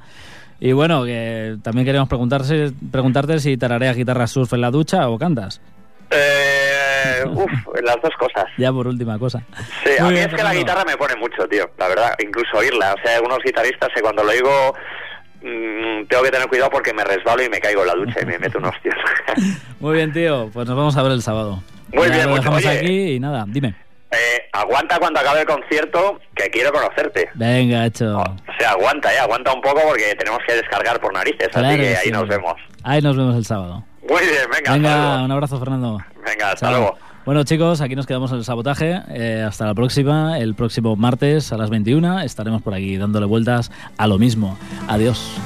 Y 0.59 0.73
bueno, 0.73 1.05
que 1.05 1.59
también 1.63 1.85
queríamos 1.87 2.09
preguntarse, 2.09 2.73
preguntarte 2.91 3.39
si 3.39 3.57
tarareas 3.57 3.95
guitarra 3.97 4.27
surf 4.27 4.53
en 4.53 4.63
la 4.63 4.73
ducha 4.73 5.09
o 5.11 5.19
cantas. 5.21 5.61
Eh, 6.11 7.25
uf, 7.31 7.51
las 7.85 7.97
dos 8.03 8.13
cosas. 8.19 8.47
Ya 8.59 8.73
por 8.73 8.87
última 8.89 9.17
cosa. 9.19 9.43
Sí, 9.85 9.91
a 9.99 10.03
Muy 10.05 10.15
mí 10.15 10.19
bien, 10.19 10.29
es 10.31 10.35
que 10.35 10.43
la 10.43 10.51
Fernando. 10.51 10.59
guitarra 10.59 10.85
me 10.85 10.97
pone 10.97 11.15
mucho, 11.17 11.47
tío, 11.49 11.71
la 11.79 11.87
verdad, 11.89 12.15
incluso 12.19 12.57
oírla. 12.59 12.95
O 12.95 13.03
sea, 13.07 13.17
algunos 13.17 13.39
guitarristas 13.45 13.91
cuando 14.03 14.23
lo 14.25 14.31
oigo 14.31 14.75
mm, 15.43 16.07
tengo 16.07 16.23
que 16.23 16.31
tener 16.31 16.49
cuidado 16.49 16.71
porque 16.71 16.93
me 16.95 17.05
resbalo 17.05 17.43
y 17.43 17.49
me 17.49 17.61
caigo 17.61 17.83
en 17.83 17.89
la 17.89 17.95
ducha 17.95 18.21
y 18.23 18.27
me 18.27 18.39
meto 18.39 18.59
unos 18.59 18.75
tíos. 18.83 18.95
Muy 19.81 19.97
bien, 19.97 20.13
tío, 20.13 20.51
pues 20.53 20.67
nos 20.67 20.77
vamos 20.77 20.97
a 20.97 21.03
ver 21.03 21.13
el 21.13 21.23
sábado. 21.23 21.63
Muy 21.93 22.09
Ya 22.09 22.15
bien, 22.15 22.23
lo 22.25 22.31
mucho- 22.31 22.43
dejamos 22.43 22.65
oye. 22.65 22.79
aquí 22.79 23.13
y 23.15 23.21
nada, 23.21 23.45
dime. 23.49 23.75
Eh, 24.13 24.43
aguanta 24.53 24.99
cuando 24.99 25.21
acabe 25.21 25.41
el 25.41 25.47
concierto, 25.47 26.21
que 26.35 26.51
quiero 26.51 26.71
conocerte. 26.71 27.31
Venga, 27.35 27.87
hecho. 27.87 28.19
O 28.19 28.25
sea, 28.59 28.73
aguanta, 28.73 29.13
eh, 29.15 29.19
aguanta 29.19 29.55
un 29.55 29.63
poco 29.63 29.81
porque 29.89 30.15
tenemos 30.17 30.41
que 30.47 30.55
descargar 30.55 31.01
por 31.01 31.15
narices, 31.15 31.49
Claro 31.49 31.69
así 31.69 31.77
que 31.79 31.83
que 31.83 31.97
ahí 31.97 32.05
sí. 32.07 32.11
nos 32.13 32.29
vemos. 32.29 32.55
Ahí 32.85 33.01
nos 33.01 33.17
vemos 33.17 33.37
el 33.37 33.45
sábado. 33.47 33.85
Muy 34.09 34.21
bien, 34.21 34.43
venga, 34.53 34.73
Venga, 34.73 35.23
un 35.25 35.31
abrazo, 35.33 35.59
Fernando. 35.59 35.99
Venga, 36.27 36.51
hasta 36.53 36.67
Chao. 36.67 36.71
luego. 36.73 36.99
Bueno, 37.25 37.45
chicos, 37.45 37.81
aquí 37.81 37.95
nos 37.95 38.07
quedamos 38.07 38.33
en 38.33 38.39
el 38.39 38.45
sabotaje. 38.45 39.01
Eh, 39.09 39.45
hasta 39.47 39.65
la 39.65 39.75
próxima. 39.75 40.41
El 40.41 40.55
próximo 40.55 40.97
martes 40.97 41.53
a 41.53 41.57
las 41.57 41.71
21 41.71 42.21
estaremos 42.21 42.63
por 42.63 42.75
aquí 42.75 42.97
dándole 42.97 43.27
vueltas 43.27 43.71
a 43.97 44.09
lo 44.09 44.19
mismo. 44.19 44.59
Adiós. 44.89 45.37